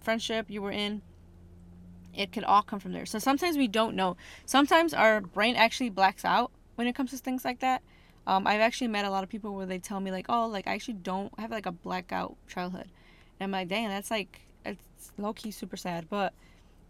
friendship 0.00 0.46
you 0.50 0.60
were 0.60 0.72
in, 0.72 1.00
it 2.14 2.32
could 2.32 2.44
all 2.44 2.62
come 2.62 2.80
from 2.80 2.92
there. 2.92 3.06
So 3.06 3.18
sometimes 3.18 3.56
we 3.56 3.68
don't 3.68 3.94
know. 3.94 4.16
Sometimes 4.46 4.94
our 4.94 5.20
brain 5.20 5.56
actually 5.56 5.90
blacks 5.90 6.24
out 6.24 6.50
when 6.76 6.86
it 6.86 6.94
comes 6.94 7.10
to 7.10 7.18
things 7.18 7.44
like 7.44 7.60
that. 7.60 7.82
Um, 8.26 8.46
I've 8.46 8.60
actually 8.60 8.88
met 8.88 9.04
a 9.04 9.10
lot 9.10 9.24
of 9.24 9.30
people 9.30 9.54
where 9.54 9.66
they 9.66 9.78
tell 9.78 10.00
me 10.00 10.10
like, 10.10 10.26
oh, 10.28 10.46
like 10.46 10.66
I 10.66 10.74
actually 10.74 10.94
don't 10.94 11.36
have 11.38 11.50
like 11.50 11.66
a 11.66 11.72
blackout 11.72 12.36
childhood, 12.48 12.86
And 13.38 13.44
I'm 13.44 13.50
like, 13.50 13.68
dang, 13.68 13.88
that's 13.88 14.10
like 14.10 14.40
it's 14.64 15.12
low 15.18 15.32
key 15.32 15.50
super 15.50 15.76
sad. 15.76 16.08
But 16.08 16.32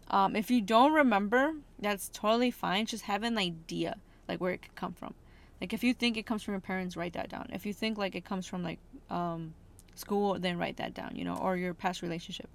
um, 0.09 0.35
if 0.35 0.51
you 0.51 0.61
don't 0.61 0.93
remember, 0.93 1.53
that's 1.79 2.09
totally 2.09 2.51
fine. 2.51 2.85
Just 2.85 3.03
have 3.03 3.23
an 3.23 3.37
idea 3.37 3.95
like 4.27 4.41
where 4.41 4.53
it 4.53 4.61
could 4.61 4.75
come 4.75 4.93
from. 4.93 5.13
Like 5.59 5.73
if 5.73 5.83
you 5.83 5.93
think 5.93 6.17
it 6.17 6.25
comes 6.25 6.43
from 6.43 6.53
your 6.53 6.61
parents, 6.61 6.97
write 6.97 7.13
that 7.13 7.29
down. 7.29 7.49
If 7.53 7.65
you 7.65 7.73
think 7.73 7.97
like 7.97 8.15
it 8.15 8.25
comes 8.25 8.45
from 8.45 8.63
like 8.63 8.79
um, 9.09 9.53
school, 9.95 10.37
then 10.39 10.57
write 10.57 10.77
that 10.77 10.93
down. 10.93 11.15
You 11.15 11.23
know, 11.23 11.35
or 11.35 11.55
your 11.55 11.73
past 11.73 12.01
relationship. 12.01 12.49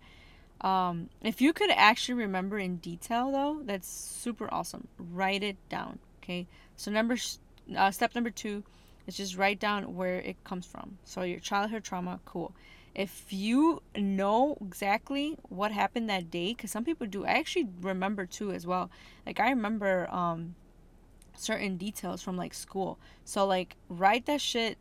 Um, 0.60 1.10
if 1.22 1.40
you 1.40 1.52
could 1.52 1.70
actually 1.70 2.14
remember 2.14 2.58
in 2.58 2.76
detail 2.76 3.30
though, 3.30 3.60
that's 3.64 3.88
super 3.88 4.52
awesome. 4.52 4.88
Write 4.98 5.42
it 5.42 5.56
down. 5.68 5.98
Okay. 6.22 6.46
So 6.76 6.90
number 6.90 7.16
uh, 7.76 7.90
step 7.90 8.14
number 8.14 8.30
two 8.30 8.64
is 9.06 9.16
just 9.16 9.36
write 9.36 9.60
down 9.60 9.94
where 9.94 10.18
it 10.20 10.42
comes 10.44 10.66
from. 10.66 10.98
So 11.04 11.22
your 11.22 11.40
childhood 11.40 11.84
trauma, 11.84 12.20
cool. 12.24 12.52
If 12.94 13.26
you 13.30 13.82
know 13.94 14.56
exactly 14.60 15.36
what 15.48 15.70
happened 15.70 16.08
that 16.08 16.30
day, 16.30 16.54
because 16.54 16.70
some 16.70 16.84
people 16.84 17.06
do, 17.06 17.26
I 17.26 17.32
actually 17.32 17.68
remember 17.82 18.24
too 18.24 18.52
as 18.52 18.66
well. 18.66 18.90
Like 19.26 19.38
I 19.38 19.50
remember 19.50 20.08
um, 20.10 20.54
certain 21.36 21.76
details 21.76 22.22
from 22.22 22.36
like 22.38 22.54
school. 22.54 22.98
So 23.24 23.46
like 23.46 23.76
write 23.88 24.24
that 24.26 24.40
shit 24.40 24.78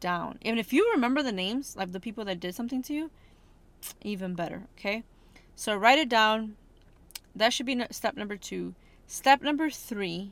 down. 0.00 0.38
And 0.42 0.58
if 0.58 0.72
you 0.72 0.90
remember 0.92 1.22
the 1.22 1.32
names 1.32 1.76
of 1.78 1.92
the 1.92 2.00
people 2.00 2.24
that 2.24 2.40
did 2.40 2.54
something 2.54 2.82
to 2.84 2.94
you, 2.94 3.10
even 4.02 4.34
better. 4.34 4.66
Okay. 4.78 5.04
So 5.58 5.74
write 5.74 5.98
it 5.98 6.08
down. 6.08 6.54
That 7.34 7.52
should 7.52 7.66
be 7.66 7.84
step 7.90 8.16
number 8.16 8.36
two. 8.36 8.76
Step 9.08 9.42
number 9.42 9.70
three 9.70 10.30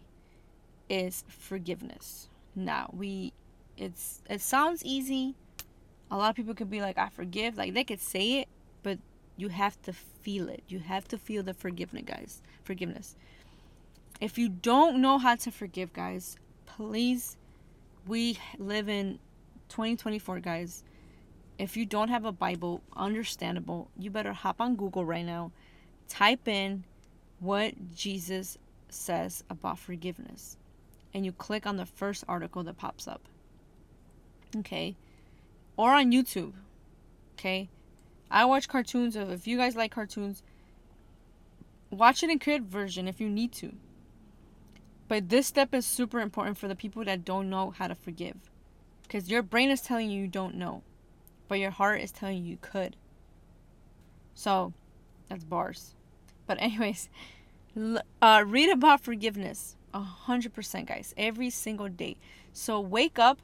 is 0.89 1.25
forgiveness. 1.27 2.29
Now 2.55 2.91
we, 2.93 3.33
it's 3.77 4.23
it 4.31 4.41
sounds 4.41 4.85
easy. 4.85 5.35
A 6.13 6.17
lot 6.17 6.31
of 6.31 6.37
people 6.37 6.55
could 6.55 6.71
be 6.71 6.81
like, 6.81 6.97
I 6.97 7.09
forgive. 7.09 7.59
Like 7.59 7.75
they 7.75 7.83
could 7.83 8.01
say 8.01 8.39
it, 8.39 8.49
but 8.85 9.01
you 9.37 9.49
have 9.49 9.83
to 9.83 9.93
feel 9.93 10.49
it. 10.49 10.63
You 10.69 10.79
have 10.79 11.09
to 11.09 11.19
feel 11.19 11.43
the 11.43 11.55
forgiveness, 11.55 12.05
guys. 12.07 12.41
Forgiveness. 12.63 13.17
If 14.21 14.39
you 14.39 14.49
don't 14.49 15.01
know 15.03 15.19
how 15.19 15.35
to 15.35 15.51
forgive, 15.51 15.93
guys, 15.93 16.37
please. 16.67 17.37
We 18.07 18.39
live 18.59 18.89
in 18.89 19.19
2024, 19.71 20.39
guys 20.39 20.85
if 21.59 21.77
you 21.77 21.87
don't 21.87 22.09
have 22.09 22.25
a 22.25 22.33
Bible, 22.33 22.83
understandable, 22.95 23.89
you 23.99 24.11
better 24.11 24.33
hop 24.33 24.61
on 24.61 24.77
Google 24.77 25.05
right 25.05 25.25
now, 25.25 25.53
type 26.09 26.47
in 26.47 26.85
what 27.41 27.95
Jesus 27.95 28.59
says 28.89 29.43
about 29.49 29.79
forgiveness, 29.79 30.57
and 31.15 31.25
you 31.25 31.33
click 31.33 31.67
on 31.67 31.77
the 31.77 31.87
first 31.87 32.25
article 32.29 32.63
that 32.65 32.77
pops 32.77 33.09
up. 33.09 33.23
Okay? 34.57 34.97
Or 35.77 35.93
on 35.93 36.13
YouTube. 36.13 36.53
Okay? 37.35 37.69
I 38.31 38.45
watch 38.45 38.69
cartoons. 38.69 39.17
If 39.17 39.47
you 39.47 39.57
guys 39.57 39.77
like 39.77 39.93
cartoons, 39.93 40.43
watch 41.91 42.23
it 42.23 42.31
in 42.31 42.39
kid 42.39 42.67
version 42.67 43.09
if 43.09 43.21
you 43.21 43.29
need 43.29 43.53
to. 43.53 43.73
But 45.09 45.29
this 45.29 45.47
step 45.47 45.73
is 45.73 45.87
super 45.87 46.21
important 46.21 46.59
for 46.59 46.69
the 46.69 46.75
people 46.75 47.05
that 47.05 47.25
don't 47.25 47.49
know 47.49 47.71
how 47.71 47.87
to 47.87 47.95
forgive. 47.95 48.37
Because 49.03 49.31
your 49.31 49.43
brain 49.43 49.71
is 49.71 49.81
telling 49.81 50.11
you 50.11 50.23
you 50.23 50.29
don't 50.29 50.57
know 50.57 50.83
but 51.49 51.59
your 51.59 51.71
heart 51.71 52.01
is 52.01 52.13
telling 52.13 52.39
you 52.39 52.51
you 52.51 52.59
could. 52.61 52.97
So, 54.35 54.73
that's 55.29 55.45
bars. 55.45 55.95
But 56.47 56.61
anyways, 56.61 57.09
uh, 58.23 58.45
read 58.47 58.71
about 58.71 59.01
forgiveness. 59.01 59.77
A 59.93 60.01
hundred 60.01 60.55
percent, 60.55 60.89
guys. 60.89 61.15
Every 61.17 61.51
single 61.51 61.89
day. 61.89 62.17
So 62.53 62.81
wake 62.81 63.19
up 63.19 63.39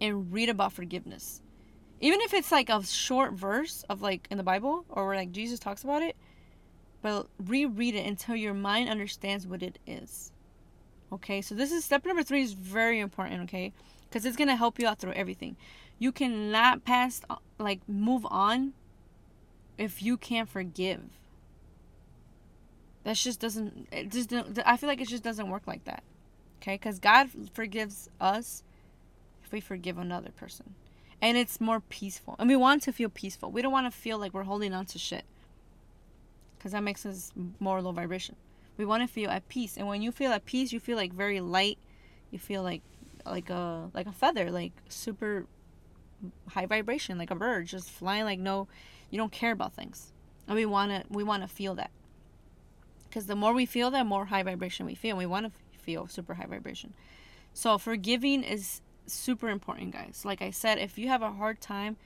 and 0.00 0.32
read 0.32 0.48
about 0.48 0.72
forgiveness. 0.72 1.40
Even 2.00 2.20
if 2.20 2.34
it's 2.34 2.50
like 2.50 2.68
a 2.68 2.84
short 2.84 3.32
verse 3.34 3.84
of 3.88 4.02
like 4.02 4.26
in 4.30 4.36
the 4.36 4.42
Bible 4.42 4.84
or 4.88 5.06
where 5.06 5.16
like 5.16 5.32
Jesus 5.32 5.58
talks 5.58 5.84
about 5.84 6.02
it, 6.02 6.16
but 7.00 7.28
reread 7.38 7.94
it 7.94 8.06
until 8.06 8.34
your 8.34 8.54
mind 8.54 8.88
understands 8.88 9.46
what 9.46 9.62
it 9.62 9.78
is. 9.86 10.32
Okay, 11.12 11.42
so 11.42 11.54
this 11.54 11.70
is 11.70 11.84
step 11.84 12.04
number 12.04 12.22
three 12.22 12.42
is 12.42 12.54
very 12.54 12.98
important, 12.98 13.42
okay? 13.42 13.72
Because 14.08 14.24
it's 14.24 14.36
gonna 14.36 14.56
help 14.56 14.78
you 14.78 14.86
out 14.86 14.98
through 14.98 15.12
everything 15.12 15.56
you 16.02 16.10
cannot 16.10 16.84
pass 16.84 17.20
uh, 17.30 17.36
like 17.58 17.80
move 17.88 18.26
on 18.28 18.72
if 19.78 20.02
you 20.02 20.16
can't 20.16 20.48
forgive. 20.48 21.00
That 23.04 23.14
just 23.14 23.38
doesn't 23.38 23.86
it 23.92 24.10
just 24.10 24.32
i 24.64 24.76
feel 24.76 24.88
like 24.88 25.00
it 25.00 25.08
just 25.08 25.22
doesn't 25.22 25.48
work 25.48 25.66
like 25.66 25.84
that 25.84 26.02
okay? 26.60 26.74
Because 26.74 26.98
god 26.98 27.28
forgives 27.52 28.10
us 28.20 28.64
if 29.44 29.52
we 29.52 29.60
forgive 29.60 29.98
another 29.98 30.30
person. 30.30 30.74
And 31.20 31.36
it's 31.36 31.60
more 31.60 31.78
peaceful 31.80 32.34
and 32.40 32.48
we 32.48 32.56
want 32.56 32.82
to 32.82 32.92
feel 32.92 33.08
peaceful. 33.08 33.52
We 33.52 33.62
don't 33.62 33.72
want 33.72 33.86
to 33.86 33.96
feel 33.96 34.18
like 34.18 34.34
we're 34.34 34.42
holding 34.42 34.72
on 34.74 34.86
to 34.86 34.98
shit 34.98 35.24
because 36.58 36.72
that 36.72 36.82
makes 36.82 37.06
us 37.06 37.32
more 37.60 37.80
low 37.80 37.92
vibration. 37.92 38.34
We 38.76 38.84
want 38.84 39.02
to 39.02 39.08
feel 39.08 39.30
at 39.30 39.48
peace 39.48 39.76
and 39.76 39.86
when 39.86 40.02
you 40.02 40.10
feel 40.10 40.32
at 40.32 40.46
peace 40.46 40.72
you 40.72 40.80
feel 40.80 40.96
like 40.96 41.12
very 41.12 41.40
light. 41.40 41.78
You 42.32 42.40
feel 42.40 42.64
like 42.64 42.82
like 43.24 43.50
a 43.50 43.88
like 43.94 44.06
a 44.06 44.12
feather 44.12 44.50
like 44.50 44.72
super 44.88 45.46
high 46.48 46.66
vibration 46.66 47.18
like 47.18 47.30
a 47.30 47.34
bird 47.34 47.66
just 47.66 47.90
flying 47.90 48.24
like 48.24 48.38
no 48.38 48.68
you 49.10 49.18
don't 49.18 49.32
care 49.32 49.52
about 49.52 49.74
things. 49.74 50.12
And 50.48 50.56
we 50.56 50.66
want 50.66 50.90
to 50.90 51.04
we 51.10 51.22
want 51.22 51.42
to 51.42 51.48
feel 51.48 51.74
that. 51.76 51.90
Because 53.04 53.26
the 53.26 53.36
more 53.36 53.52
we 53.52 53.66
feel 53.66 53.90
that 53.90 54.06
more 54.06 54.26
high 54.26 54.42
vibration 54.42 54.86
we 54.86 54.94
feel 54.94 55.16
we 55.16 55.26
want 55.26 55.46
to 55.46 55.78
feel 55.78 56.06
super 56.06 56.34
high 56.34 56.46
vibration. 56.46 56.94
So 57.52 57.78
forgiving 57.78 58.42
is 58.42 58.80
super 59.06 59.50
important 59.50 59.92
guys. 59.92 60.22
Like 60.24 60.42
i 60.42 60.50
said 60.50 60.78
if 60.78 60.98
you 60.98 61.08
have 61.08 61.22
a 61.22 61.32
hard 61.32 61.60
time 61.60 61.96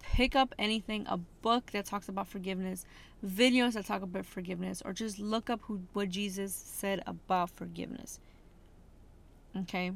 pick 0.00 0.36
up 0.36 0.54
anything 0.58 1.04
a 1.08 1.16
book 1.16 1.72
that 1.72 1.84
talks 1.84 2.08
about 2.08 2.28
forgiveness 2.28 2.86
videos 3.26 3.72
that 3.72 3.84
talk 3.84 4.00
about 4.00 4.24
forgiveness 4.24 4.80
or 4.84 4.92
just 4.92 5.18
look 5.18 5.50
up 5.50 5.60
who 5.62 5.80
what 5.92 6.08
jesus 6.08 6.54
said 6.54 7.02
about 7.06 7.50
forgiveness. 7.50 8.20
Okay? 9.56 9.92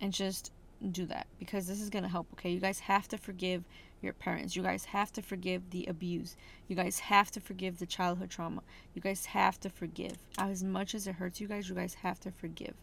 And 0.00 0.12
just 0.12 0.50
do 0.90 1.06
that 1.06 1.26
because 1.38 1.66
this 1.66 1.80
is 1.80 1.90
going 1.90 2.02
to 2.02 2.08
help, 2.08 2.26
okay? 2.32 2.50
You 2.50 2.60
guys 2.60 2.80
have 2.80 3.06
to 3.08 3.18
forgive 3.18 3.64
your 4.00 4.12
parents. 4.12 4.56
You 4.56 4.62
guys 4.62 4.86
have 4.86 5.12
to 5.12 5.22
forgive 5.22 5.70
the 5.70 5.86
abuse. 5.86 6.36
You 6.66 6.74
guys 6.74 6.98
have 7.00 7.30
to 7.32 7.40
forgive 7.40 7.78
the 7.78 7.86
childhood 7.86 8.30
trauma. 8.30 8.62
You 8.94 9.00
guys 9.00 9.26
have 9.26 9.60
to 9.60 9.70
forgive. 9.70 10.18
As 10.38 10.64
much 10.64 10.94
as 10.94 11.06
it 11.06 11.16
hurts 11.16 11.40
you 11.40 11.46
guys, 11.46 11.68
you 11.68 11.74
guys 11.74 11.94
have 12.02 12.18
to 12.20 12.32
forgive. 12.32 12.74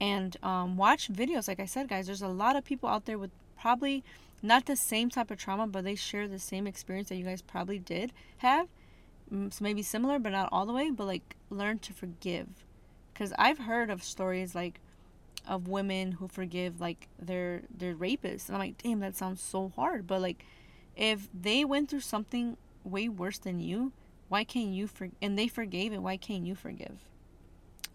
And 0.00 0.36
um, 0.42 0.76
watch 0.76 1.12
videos. 1.12 1.48
Like 1.48 1.60
I 1.60 1.66
said, 1.66 1.88
guys, 1.88 2.06
there's 2.06 2.22
a 2.22 2.28
lot 2.28 2.56
of 2.56 2.64
people 2.64 2.88
out 2.88 3.04
there 3.04 3.18
with 3.18 3.30
probably 3.60 4.04
not 4.42 4.66
the 4.66 4.76
same 4.76 5.10
type 5.10 5.30
of 5.30 5.38
trauma, 5.38 5.66
but 5.66 5.84
they 5.84 5.96
share 5.96 6.28
the 6.28 6.38
same 6.38 6.66
experience 6.66 7.08
that 7.08 7.16
you 7.16 7.24
guys 7.24 7.42
probably 7.42 7.78
did 7.78 8.12
have. 8.38 8.68
So 9.30 9.62
maybe 9.62 9.82
similar, 9.82 10.18
but 10.18 10.32
not 10.32 10.48
all 10.52 10.64
the 10.64 10.72
way. 10.72 10.90
But 10.90 11.06
like, 11.06 11.36
learn 11.50 11.80
to 11.80 11.92
forgive. 11.92 12.46
Because 13.12 13.32
I've 13.38 13.58
heard 13.58 13.90
of 13.90 14.02
stories 14.02 14.54
like 14.54 14.80
of 15.48 15.66
women 15.66 16.12
who 16.12 16.28
forgive 16.28 16.80
like 16.80 17.08
their 17.18 17.62
their 17.74 17.94
rapists. 17.94 18.46
And 18.46 18.56
i'm 18.56 18.60
like 18.60 18.78
damn 18.78 19.00
that 19.00 19.16
sounds 19.16 19.40
so 19.40 19.72
hard. 19.74 20.06
But 20.06 20.20
like 20.20 20.44
if 20.96 21.28
they 21.32 21.64
went 21.64 21.88
through 21.88 22.00
something 22.00 22.56
way 22.84 23.08
worse 23.08 23.38
than 23.38 23.58
you 23.58 23.92
why 24.28 24.44
can't 24.44 24.68
you 24.68 24.86
for 24.86 25.08
and 25.22 25.38
they 25.38 25.48
forgave 25.48 25.92
it 25.92 26.02
why 26.02 26.16
can't 26.16 26.46
you 26.46 26.54
forgive? 26.54 26.98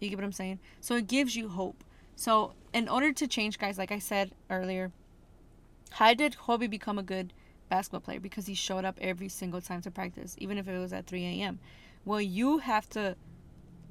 You 0.00 0.10
get 0.10 0.16
what 0.16 0.24
i'm 0.24 0.32
saying? 0.32 0.58
So 0.80 0.96
it 0.96 1.06
gives 1.06 1.36
you 1.36 1.48
hope. 1.48 1.84
So 2.16 2.52
in 2.72 2.88
order 2.88 3.12
to 3.12 3.26
change 3.26 3.58
guys 3.58 3.78
like 3.78 3.92
i 3.92 3.98
said 3.98 4.32
earlier 4.50 4.90
how 5.90 6.12
did 6.12 6.36
kobe 6.36 6.66
become 6.66 6.98
a 6.98 7.04
good 7.04 7.32
basketball 7.68 8.00
player? 8.00 8.20
Because 8.20 8.46
he 8.46 8.54
showed 8.54 8.84
up 8.84 8.98
every 9.00 9.28
single 9.28 9.60
time 9.60 9.80
to 9.82 9.90
practice 9.90 10.34
even 10.38 10.58
if 10.58 10.66
it 10.66 10.78
was 10.78 10.92
at 10.92 11.06
3 11.06 11.24
a.m 11.24 11.60
well 12.04 12.20
you 12.20 12.58
have 12.58 12.88
to 12.90 13.16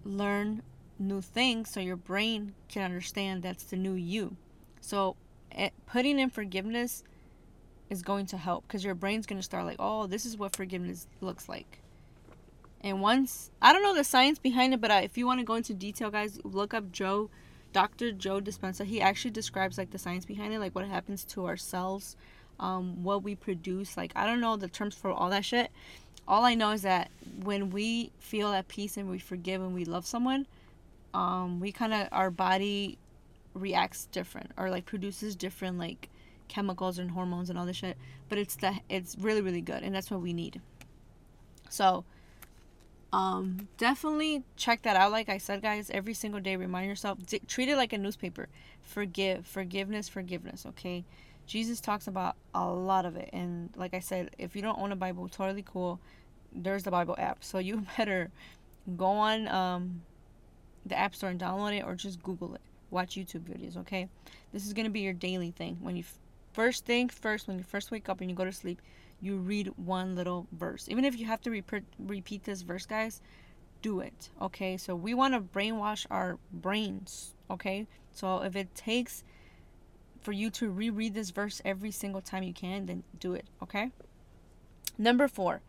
learn 0.03 0.62
new 1.03 1.22
things 1.22 1.69
so 1.69 1.79
your 1.79 1.95
brain 1.95 2.53
can 2.69 2.83
understand 2.83 3.43
that's 3.43 3.65
the 3.65 3.75
new 3.75 3.93
you. 3.93 4.36
So 4.81 5.15
it, 5.51 5.55
eh, 5.57 5.69
putting 5.86 6.19
in 6.19 6.29
forgiveness 6.29 7.03
is 7.89 8.01
going 8.01 8.25
to 8.27 8.38
help 8.38 8.67
because 8.67 8.83
your 8.83 8.95
brain's 8.95 9.25
going 9.25 9.39
to 9.39 9.43
start 9.43 9.65
like, 9.65 9.77
oh, 9.79 10.07
this 10.07 10.25
is 10.25 10.38
what 10.38 10.55
forgiveness 10.55 11.07
looks 11.22 11.48
like. 11.48 11.79
And 12.81 13.01
once, 13.01 13.50
I 13.62 13.72
don't 13.72 13.83
know 13.83 13.95
the 13.95 14.03
science 14.03 14.39
behind 14.39 14.74
it, 14.74 14.81
but 14.81 14.91
if 15.03 15.17
you 15.17 15.25
want 15.25 15.39
to 15.39 15.45
go 15.45 15.55
into 15.55 15.74
detail, 15.74 16.12
guys, 16.12 16.39
look 16.43 16.74
up 16.74 16.91
Joe, 16.91 17.29
Dr. 17.72 18.12
Joe 18.12 18.41
Dispenza. 18.41 18.83
He 18.83 19.00
actually 19.00 19.31
describes 19.31 19.77
like 19.77 19.91
the 19.91 19.98
science 19.98 20.25
behind 20.25 20.53
it, 20.53 20.60
like 20.60 20.75
what 20.75 20.86
happens 20.86 21.24
to 21.25 21.45
our 21.45 21.55
cells, 21.55 22.17
um, 22.60 23.03
what 23.03 23.24
we 23.24 23.36
produce. 23.36 23.95
Like, 23.95 24.12
I 24.17 24.25
don't 24.25 24.41
know 24.41 24.57
the 24.57 24.67
terms 24.67 24.95
for 24.95 25.12
all 25.12 25.29
that 25.29 25.45
shit. 25.45 25.72
All 26.27 26.43
I 26.43 26.55
know 26.55 26.72
is 26.72 26.81
that 26.81 27.10
when 27.41 27.69
we 27.69 28.12
feel 28.19 28.51
at 28.51 28.67
peace 28.67 28.98
and 28.98 29.10
we 29.10 29.19
forgive 29.19 29.62
and 29.62 29.74
we 29.74 29.86
love 29.86 30.05
someone, 30.05 30.45
um, 31.13 31.60
we 31.60 31.72
kind 31.72 31.93
of 31.93 32.08
our 32.12 32.32
body 32.32 32.98
reacts 33.53 34.05
different 34.05 34.51
or 34.58 34.70
like 34.70 34.86
produces 34.86 35.36
different 35.36 35.77
like 35.77 36.10
chemicals 36.48 36.98
and 36.98 37.12
hormones 37.12 37.50
and 37.50 37.58
all 37.58 37.65
this 37.65 37.77
shit. 37.77 37.98
But 38.29 38.38
it's 38.38 38.55
the 38.55 38.79
it's 38.89 39.15
really 39.20 39.41
really 39.41 39.62
good 39.62 39.84
and 39.84 39.93
that's 39.93 40.10
what 40.10 40.22
we 40.22 40.34
need. 40.34 40.62
So 41.70 42.05
um 43.12 43.67
definitely 43.77 44.41
check 44.55 44.82
that 44.82 44.96
out 44.96 45.12
like 45.12 45.29
i 45.29 45.38
said 45.38 45.62
guys 45.62 45.91
every 45.93 46.15
single 46.15 46.39
day 46.39 46.55
remind 46.55 46.89
yourself 46.89 47.15
d- 47.27 47.39
treat 47.48 47.70
it 47.70 47.77
like 47.77 47.93
a 47.93 47.98
newspaper 48.00 48.50
forgive 48.82 49.46
forgiveness 49.46 50.10
forgiveness 50.10 50.65
okay 50.65 51.05
Jesus 51.46 51.82
talks 51.82 52.08
about 52.08 52.36
a 52.53 52.65
lot 52.65 53.05
of 53.05 53.15
it. 53.15 53.29
And 53.34 53.70
like 53.75 53.93
I 53.93 54.00
said, 54.00 54.32
if 54.38 54.55
you 54.55 54.62
don't 54.62 54.79
own 54.79 54.91
a 54.91 54.96
Bible, 54.96 55.27
totally 55.27 55.63
cool. 55.65 56.00
There's 56.51 56.84
the 56.84 56.91
Bible 56.91 57.15
app. 57.17 57.43
So 57.43 57.58
you 57.60 57.86
better 57.98 58.32
go 58.98 59.08
on 59.08 59.48
um, 59.48 60.01
the 60.85 60.97
App 60.97 61.15
Store 61.15 61.29
and 61.29 61.39
download 61.39 61.77
it 61.77 61.83
or 61.85 61.95
just 61.95 62.21
Google 62.23 62.55
it. 62.55 62.61
Watch 62.91 63.15
YouTube 63.15 63.41
videos, 63.41 63.77
okay? 63.77 64.07
This 64.51 64.65
is 64.65 64.73
going 64.73 64.85
to 64.85 64.91
be 64.91 65.01
your 65.01 65.13
daily 65.13 65.51
thing. 65.51 65.77
When 65.81 65.95
you 65.95 66.03
f- 66.03 66.19
first 66.51 66.85
thing 66.85 67.09
first, 67.09 67.47
when 67.47 67.57
you 67.57 67.63
first 67.63 67.91
wake 67.91 68.09
up 68.09 68.21
and 68.21 68.29
you 68.29 68.35
go 68.35 68.45
to 68.45 68.51
sleep, 68.51 68.81
you 69.19 69.37
read 69.37 69.71
one 69.77 70.15
little 70.15 70.47
verse. 70.51 70.87
Even 70.89 71.05
if 71.05 71.17
you 71.17 71.25
have 71.25 71.41
to 71.41 71.49
repeat 71.49 71.83
repeat 71.97 72.43
this 72.43 72.61
verse, 72.61 72.85
guys, 72.85 73.21
do 73.81 73.99
it, 73.99 74.29
okay? 74.41 74.77
So 74.77 74.95
we 74.95 75.13
want 75.13 75.33
to 75.33 75.39
brainwash 75.39 76.05
our 76.11 76.37
brains, 76.51 77.33
okay? 77.49 77.87
So 78.11 78.41
if 78.43 78.55
it 78.55 78.75
takes 78.75 79.23
for 80.21 80.31
you 80.31 80.49
to 80.51 80.69
reread 80.69 81.13
this 81.13 81.31
verse 81.31 81.61
every 81.65 81.91
single 81.91 82.21
time 82.21 82.43
you 82.43 82.53
can, 82.53 82.85
then 82.85 83.03
do 83.19 83.33
it, 83.33 83.45
okay? 83.61 83.91
Number 84.97 85.27
four 85.27 85.61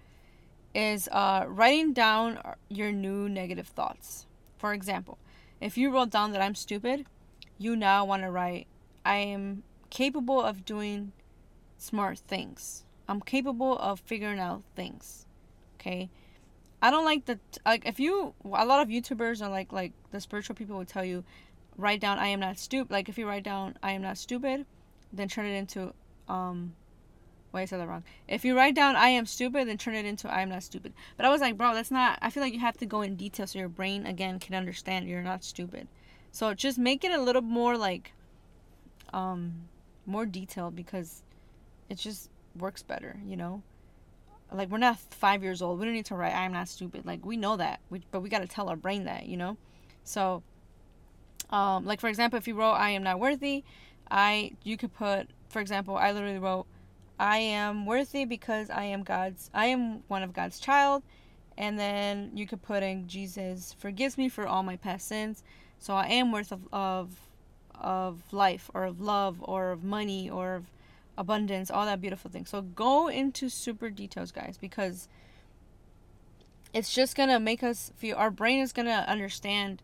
is 0.75 1.09
uh, 1.12 1.44
writing 1.49 1.92
down 1.92 2.38
your 2.68 2.92
new 2.92 3.28
negative 3.28 3.68
thoughts. 3.68 4.26
For 4.64 4.73
example, 4.73 5.18
if 5.61 5.76
you 5.76 5.90
wrote 5.90 6.09
down 6.09 6.33
that 6.33 6.40
I'm 6.40 6.54
stupid, 6.54 7.04
you 7.59 7.76
now 7.76 8.02
want 8.06 8.23
to 8.23 8.30
write, 8.30 8.66
I 9.04 9.16
am 9.16 9.62
capable 9.90 10.40
of 10.40 10.64
doing 10.64 11.12
smart 11.76 12.21
things. 12.21 12.87
I'm 13.06 13.21
capable 13.21 13.76
of 13.76 14.00
figuring 14.00 14.38
out 14.38 14.62
things. 14.75 15.26
Okay? 15.75 16.09
I 16.80 16.90
don't 16.90 17.04
like 17.04 17.26
the 17.26 17.38
like 17.66 17.85
if 17.85 18.00
you 18.00 18.33
a 18.42 18.64
lot 18.64 18.80
of 18.80 18.88
YouTubers 18.88 19.42
are 19.42 19.50
like 19.50 19.71
like 19.71 19.92
the 20.12 20.21
spiritual 20.23 20.56
people 20.56 20.78
will 20.78 20.87
tell 20.87 21.04
you 21.04 21.25
write 21.76 22.00
down 22.00 22.18
I 22.18 22.28
am 22.28 22.40
not 22.40 22.59
stupid. 22.59 22.90
Like 22.90 23.11
if 23.11 23.18
you 23.18 23.28
write 23.28 23.44
down 23.44 23.76
I 23.83 23.92
am 23.92 24.00
not 24.00 24.16
stupid, 24.16 24.64
then 25.12 25.28
turn 25.28 25.44
it 25.44 25.59
into 25.59 25.92
um 26.26 26.75
wait 27.55 27.63
I 27.63 27.65
said 27.67 27.81
that 27.81 27.89
wrong. 27.89 28.05
If 28.29 28.45
you 28.45 28.57
write 28.57 28.75
down 28.75 28.97
I 28.97 29.09
am 29.09 29.27
stupid, 29.27 29.69
then 29.69 29.79
turn 29.79 29.95
it 29.95 30.05
into 30.05 30.33
I 30.33 30.43
am 30.43 30.51
not 30.51 30.63
stupid. 30.63 30.93
But 31.17 31.25
I 31.25 31.31
was 31.31 31.41
like, 31.41 31.57
bro, 31.57 31.73
that's 31.73 31.91
not 31.91 32.19
I 32.21 32.31
feel 32.31 32.43
like 32.43 32.53
you 32.53 32.61
have 32.61 32.77
to 32.79 32.87
go 32.87 33.03
in 33.03 33.17
detail 33.17 33.47
so 33.47 33.59
your 33.59 33.69
brain 33.69 34.05
again 34.07 34.39
can 34.39 34.55
understand 34.55 35.09
you're 35.09 35.23
not 35.23 35.45
stupid. 35.45 35.89
So 36.33 36.53
just 36.53 36.79
make 36.79 37.05
it 37.05 37.13
a 37.13 37.23
little 37.23 37.43
more 37.43 37.79
like 37.79 38.13
um 39.13 39.69
more 40.05 40.27
detailed 40.27 40.77
because 40.77 41.23
it 41.89 41.97
just 41.97 42.29
works 42.59 42.83
better, 42.83 43.17
you 43.25 43.37
know? 43.37 43.63
Like 44.53 44.69
we're 44.69 44.79
not 44.79 44.99
5 44.99 45.43
years 45.43 45.63
old. 45.63 45.79
We 45.79 45.87
don't 45.87 45.95
need 45.95 46.07
to 46.07 46.15
write 46.15 46.35
I 46.35 46.45
am 46.45 46.53
not 46.53 46.69
stupid. 46.69 47.07
Like 47.07 47.25
we 47.25 47.37
know 47.37 47.57
that. 47.57 47.81
We, 47.89 48.03
but 48.11 48.21
we 48.21 48.29
got 48.29 48.43
to 48.43 48.49
tell 48.49 48.69
our 48.69 48.77
brain 48.77 49.05
that, 49.05 49.27
you 49.27 49.37
know? 49.37 49.57
So 50.05 50.43
um, 51.51 51.85
like 51.85 52.01
for 52.01 52.09
example, 52.09 52.37
if 52.37 52.49
you 52.49 52.55
wrote 52.55 52.73
"I 52.73 52.91
am 52.91 53.03
not 53.03 53.21
worthy," 53.21 53.65
I 54.11 54.53
you 54.63 54.77
could 54.77 54.93
put, 54.95 55.29
for 55.49 55.61
example, 55.61 55.97
I 55.97 56.13
literally 56.13 56.39
wrote, 56.39 56.67
"I 57.18 57.38
am 57.38 57.87
worthy 57.87 58.25
because 58.25 58.71
I 58.71 58.85
am 58.85 59.02
God's. 59.02 59.50
I 59.54 59.66
am 59.66 60.02
one 60.09 60.23
of 60.23 60.33
God's 60.33 60.59
child," 60.59 61.02
and 61.56 61.78
then 61.78 62.33
you 62.35 62.47
could 62.47 62.62
put 62.62 62.83
in 62.83 63.09
Jesus 63.09 63.75
forgives 63.78 64.18
me 64.18 64.28
for 64.28 64.47
all 64.47 64.62
my 64.62 64.76
past 64.76 65.06
sins, 65.09 65.42
so 65.78 65.94
I 65.94 66.06
am 66.09 66.33
worth 66.33 66.52
of 66.52 66.68
of 66.73 67.28
of 67.75 68.33
life 68.33 68.71
or 68.75 68.85
of 68.85 69.00
love 69.00 69.38
or 69.42 69.73
of 69.73 69.85
money 69.85 70.30
or 70.30 70.54
of 70.56 70.66
abundance, 71.16 71.71
all 71.71 71.87
that 71.87 72.00
beautiful 72.00 72.30
thing. 72.30 72.47
So 72.47 72.62
go 72.62 73.09
into 73.09 73.49
super 73.49 73.90
details, 73.90 74.33
guys, 74.33 74.59
because 74.61 75.09
it's 76.75 76.92
just 76.92 77.16
gonna 77.16 77.38
make 77.38 77.62
us 77.62 77.92
feel 77.97 78.16
our 78.16 78.30
brain 78.30 78.61
is 78.61 78.73
gonna 78.73 79.04
understand 79.06 79.80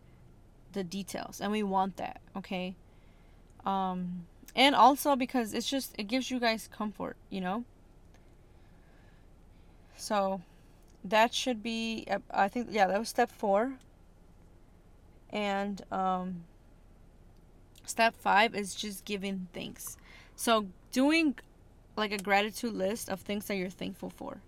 the 0.73 0.83
details 0.83 1.41
and 1.41 1.51
we 1.51 1.63
want 1.63 1.97
that 1.97 2.21
okay 2.35 2.75
um 3.65 4.25
and 4.55 4.75
also 4.75 5.15
because 5.15 5.53
it's 5.53 5.69
just 5.69 5.95
it 5.97 6.03
gives 6.03 6.29
you 6.31 6.39
guys 6.39 6.69
comfort 6.71 7.15
you 7.29 7.41
know? 7.41 7.63
So 9.97 10.41
that 11.03 11.33
should 11.33 11.63
be 11.63 12.05
i 12.31 12.47
think 12.47 12.67
yeah 12.69 12.87
that 12.87 12.99
was 12.99 13.09
step 13.09 13.31
four. 13.31 13.73
And 15.29 15.81
um 15.91 16.43
step 17.85 18.15
five 18.15 18.55
is 18.55 18.75
just 18.75 19.05
giving 19.05 19.47
thanks. 19.53 19.97
So 20.35 20.67
doing 20.91 21.35
like 21.95 22.11
a 22.11 22.17
gratitude 22.17 22.73
list 22.73 23.09
of 23.09 23.19
things 23.21 23.45
that 23.45 23.55
you're 23.55 23.69
thankful 23.69 24.09
for. 24.09 24.41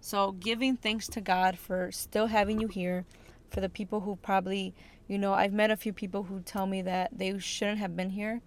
So 0.00 0.32
giving 0.32 0.76
thanks 0.76 1.06
to 1.08 1.20
god 1.20 1.58
for 1.58 1.90
still 1.92 2.26
having 2.26 2.60
you 2.60 2.68
here 2.68 3.04
for 3.50 3.60
the 3.60 3.68
people 3.68 4.00
who 4.00 4.16
probably 4.16 4.74
you 5.08 5.16
know, 5.16 5.32
I've 5.32 5.54
met 5.54 5.70
a 5.70 5.76
few 5.76 5.94
people 5.94 6.24
who 6.24 6.40
tell 6.40 6.66
me 6.66 6.82
that 6.82 7.16
they 7.16 7.36
shouldn't 7.38 7.78
have 7.78 7.96
been 7.96 8.10
here 8.10 8.42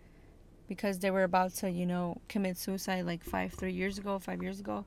because 0.72 1.00
they 1.00 1.12
were 1.12 1.26
about 1.26 1.54
to, 1.54 1.70
you 1.70 1.86
know, 1.86 2.16
commit 2.30 2.56
suicide 2.56 3.06
like 3.06 3.26
five, 3.26 3.52
three 3.52 3.74
years 3.74 3.98
ago, 3.98 4.18
five 4.18 4.42
years 4.42 4.62
ago. 4.62 4.86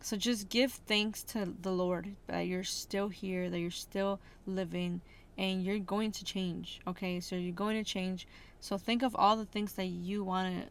So 0.00 0.16
just 0.16 0.48
give 0.48 0.70
thanks 0.70 1.24
to 1.24 1.52
the 1.62 1.72
Lord 1.72 2.14
that 2.28 2.42
you're 2.42 2.62
still 2.62 3.08
here, 3.08 3.50
that 3.50 3.58
you're 3.58 3.72
still 3.72 4.20
living, 4.46 5.00
and 5.36 5.64
you're 5.64 5.80
going 5.80 6.12
to 6.12 6.24
change. 6.24 6.80
Okay, 6.86 7.18
so 7.18 7.34
you're 7.34 7.50
going 7.50 7.76
to 7.76 7.82
change. 7.82 8.28
So 8.60 8.78
think 8.78 9.02
of 9.02 9.16
all 9.16 9.36
the 9.36 9.44
things 9.44 9.72
that 9.72 9.86
you 9.86 10.22
want 10.22 10.62
to 10.62 10.70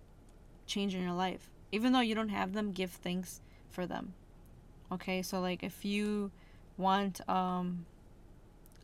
change 0.68 0.96
in 0.96 1.04
your 1.04 1.12
life. 1.12 1.50
Even 1.74 1.92
though 1.92 2.00
you 2.00 2.16
don't 2.16 2.30
have 2.30 2.54
them, 2.54 2.72
give 2.72 2.92
thanks 2.92 3.42
for 3.70 3.86
them. 3.86 4.14
Okay, 4.90 5.22
so 5.22 5.42
like 5.42 5.64
if 5.64 5.84
you 5.84 6.32
want 6.78 7.20
um 7.28 7.86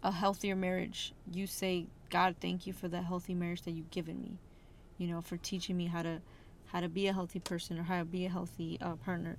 a 0.04 0.12
healthier 0.12 0.58
marriage, 0.58 1.14
you 1.32 1.48
say, 1.48 1.86
God, 2.10 2.36
thank 2.42 2.68
you 2.68 2.74
for 2.74 2.90
the 2.90 3.04
healthy 3.04 3.34
marriage 3.34 3.62
that 3.62 3.72
you've 3.72 3.92
given 3.92 4.22
me. 4.22 4.38
You 5.02 5.08
know, 5.08 5.22
for 5.22 5.38
teaching 5.38 5.78
me 5.78 5.88
how 5.88 6.04
to 6.04 6.22
how 6.68 6.80
to 6.80 6.88
be 6.88 7.08
a 7.08 7.14
healthy 7.14 7.40
person 7.40 7.80
or 7.80 7.84
how 7.84 7.98
to 7.98 8.06
be 8.06 8.28
a 8.28 8.30
healthy 8.30 8.78
uh, 8.80 8.94
partner. 8.98 9.38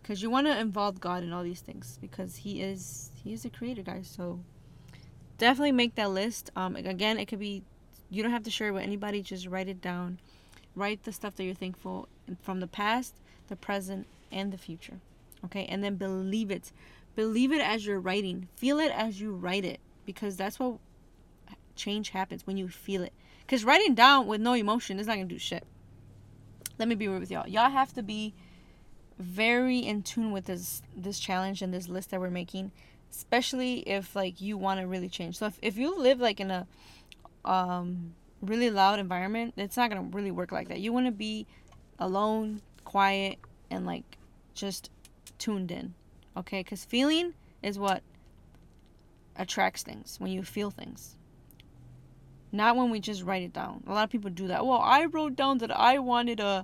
Because 0.00 0.22
you 0.22 0.30
want 0.30 0.46
to 0.46 0.58
involve 0.58 1.00
God 1.00 1.22
in 1.22 1.34
all 1.34 1.42
these 1.42 1.60
things 1.60 1.98
because 2.00 2.36
He 2.36 2.62
is 2.62 3.10
He 3.22 3.34
is 3.34 3.42
the 3.42 3.50
creator, 3.50 3.82
guys. 3.82 4.08
So 4.08 4.40
definitely 5.36 5.72
make 5.72 5.96
that 5.96 6.10
list. 6.10 6.50
Um, 6.56 6.76
again, 6.76 7.18
it 7.18 7.26
could 7.26 7.40
be 7.40 7.62
you 8.08 8.22
don't 8.22 8.32
have 8.32 8.44
to 8.44 8.50
share 8.50 8.68
it 8.68 8.72
with 8.72 8.84
anybody. 8.84 9.20
Just 9.20 9.46
write 9.46 9.68
it 9.68 9.82
down. 9.82 10.18
Write 10.74 11.02
the 11.02 11.12
stuff 11.12 11.36
that 11.36 11.44
you're 11.44 11.54
thankful 11.54 12.08
from 12.40 12.60
the 12.60 12.66
past, 12.66 13.16
the 13.48 13.56
present, 13.56 14.06
and 14.32 14.50
the 14.50 14.58
future. 14.58 15.00
Okay, 15.44 15.66
and 15.66 15.84
then 15.84 15.96
believe 15.96 16.50
it. 16.50 16.72
Believe 17.16 17.52
it 17.52 17.60
as 17.60 17.84
you're 17.84 18.00
writing. 18.00 18.48
Feel 18.56 18.78
it 18.78 18.92
as 18.92 19.20
you 19.20 19.34
write 19.34 19.66
it 19.66 19.80
because 20.06 20.36
that's 20.36 20.58
what 20.58 20.78
change 21.74 22.10
happens 22.10 22.46
when 22.46 22.56
you 22.56 22.68
feel 22.68 23.02
it. 23.02 23.12
Because 23.46 23.64
writing 23.64 23.94
down 23.94 24.26
with 24.26 24.40
no 24.40 24.54
emotion 24.54 24.98
is 24.98 25.06
not 25.06 25.14
gonna 25.14 25.26
do 25.26 25.38
shit. 25.38 25.64
Let 26.78 26.88
me 26.88 26.96
be 26.96 27.06
real 27.06 27.20
with 27.20 27.30
y'all. 27.30 27.46
Y'all 27.46 27.70
have 27.70 27.92
to 27.94 28.02
be 28.02 28.34
very 29.18 29.78
in 29.78 30.02
tune 30.02 30.32
with 30.32 30.46
this 30.46 30.82
this 30.96 31.20
challenge 31.20 31.62
and 31.62 31.72
this 31.72 31.88
list 31.88 32.10
that 32.10 32.20
we're 32.20 32.28
making, 32.28 32.72
especially 33.10 33.78
if 33.88 34.16
like 34.16 34.40
you 34.40 34.56
want 34.58 34.80
to 34.80 34.86
really 34.86 35.08
change. 35.08 35.38
So 35.38 35.46
if, 35.46 35.58
if 35.62 35.76
you 35.78 35.96
live 35.96 36.18
like 36.18 36.40
in 36.40 36.50
a 36.50 36.66
um 37.44 38.14
really 38.42 38.68
loud 38.68 38.98
environment, 38.98 39.54
it's 39.56 39.76
not 39.76 39.90
gonna 39.90 40.08
really 40.10 40.32
work 40.32 40.50
like 40.50 40.68
that. 40.68 40.80
You 40.80 40.92
want 40.92 41.06
to 41.06 41.12
be 41.12 41.46
alone, 42.00 42.62
quiet, 42.84 43.38
and 43.70 43.86
like 43.86 44.18
just 44.54 44.90
tuned 45.38 45.70
in. 45.70 45.94
Okay, 46.36 46.60
because 46.60 46.84
feeling 46.84 47.34
is 47.62 47.78
what 47.78 48.02
attracts 49.36 49.82
things, 49.82 50.16
when 50.18 50.32
you 50.32 50.42
feel 50.42 50.70
things. 50.70 51.16
Not 52.56 52.76
when 52.76 52.90
we 52.90 53.00
just 53.00 53.22
write 53.22 53.42
it 53.42 53.52
down. 53.52 53.84
A 53.86 53.92
lot 53.92 54.04
of 54.04 54.10
people 54.10 54.30
do 54.30 54.48
that. 54.48 54.64
Well, 54.64 54.80
I 54.80 55.04
wrote 55.04 55.36
down 55.36 55.58
that 55.58 55.70
I 55.70 55.98
wanted 55.98 56.40
a 56.40 56.46
uh, 56.46 56.62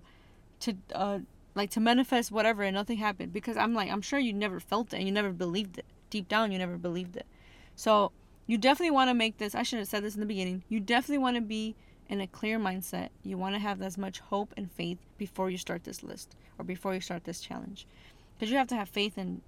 to 0.60 0.76
uh 0.94 1.18
like 1.54 1.70
to 1.70 1.80
manifest 1.80 2.32
whatever 2.32 2.62
and 2.62 2.74
nothing 2.74 2.96
happened 2.96 3.32
because 3.32 3.56
I'm 3.56 3.74
like 3.74 3.90
I'm 3.90 4.00
sure 4.00 4.18
you 4.18 4.32
never 4.32 4.58
felt 4.58 4.94
it 4.94 4.96
and 4.96 5.06
you 5.06 5.12
never 5.12 5.30
believed 5.30 5.78
it. 5.78 5.84
Deep 6.08 6.28
down 6.28 6.50
you 6.50 6.58
never 6.58 6.78
believed 6.78 7.16
it. 7.16 7.26
So, 7.74 8.12
you 8.46 8.58
definitely 8.58 8.90
want 8.90 9.10
to 9.10 9.14
make 9.14 9.38
this 9.38 9.54
I 9.54 9.62
should 9.62 9.78
have 9.78 9.88
said 9.88 10.02
this 10.02 10.14
in 10.14 10.20
the 10.20 10.26
beginning. 10.26 10.62
You 10.68 10.80
definitely 10.80 11.18
want 11.18 11.36
to 11.36 11.42
be 11.42 11.74
in 12.08 12.20
a 12.20 12.26
clear 12.26 12.58
mindset. 12.58 13.10
You 13.22 13.36
want 13.36 13.54
to 13.54 13.58
have 13.58 13.82
as 13.82 13.98
much 13.98 14.20
hope 14.20 14.54
and 14.56 14.70
faith 14.70 14.98
before 15.18 15.50
you 15.50 15.58
start 15.58 15.84
this 15.84 16.02
list 16.02 16.36
or 16.58 16.64
before 16.64 16.94
you 16.94 17.00
start 17.00 17.24
this 17.24 17.40
challenge. 17.40 17.86
Because 18.34 18.50
you 18.50 18.56
have 18.58 18.68
to 18.68 18.76
have 18.76 18.88
faith 18.88 19.18
in 19.18 19.42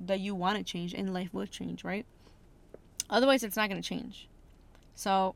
that 0.00 0.20
you 0.20 0.34
want 0.34 0.58
to 0.58 0.64
change 0.64 0.94
and 0.94 1.12
life 1.12 1.32
will 1.32 1.46
change, 1.46 1.84
right? 1.84 2.06
Otherwise, 3.08 3.42
it's 3.42 3.56
not 3.56 3.68
going 3.68 3.80
to 3.80 3.88
change. 3.88 4.28
So, 4.94 5.34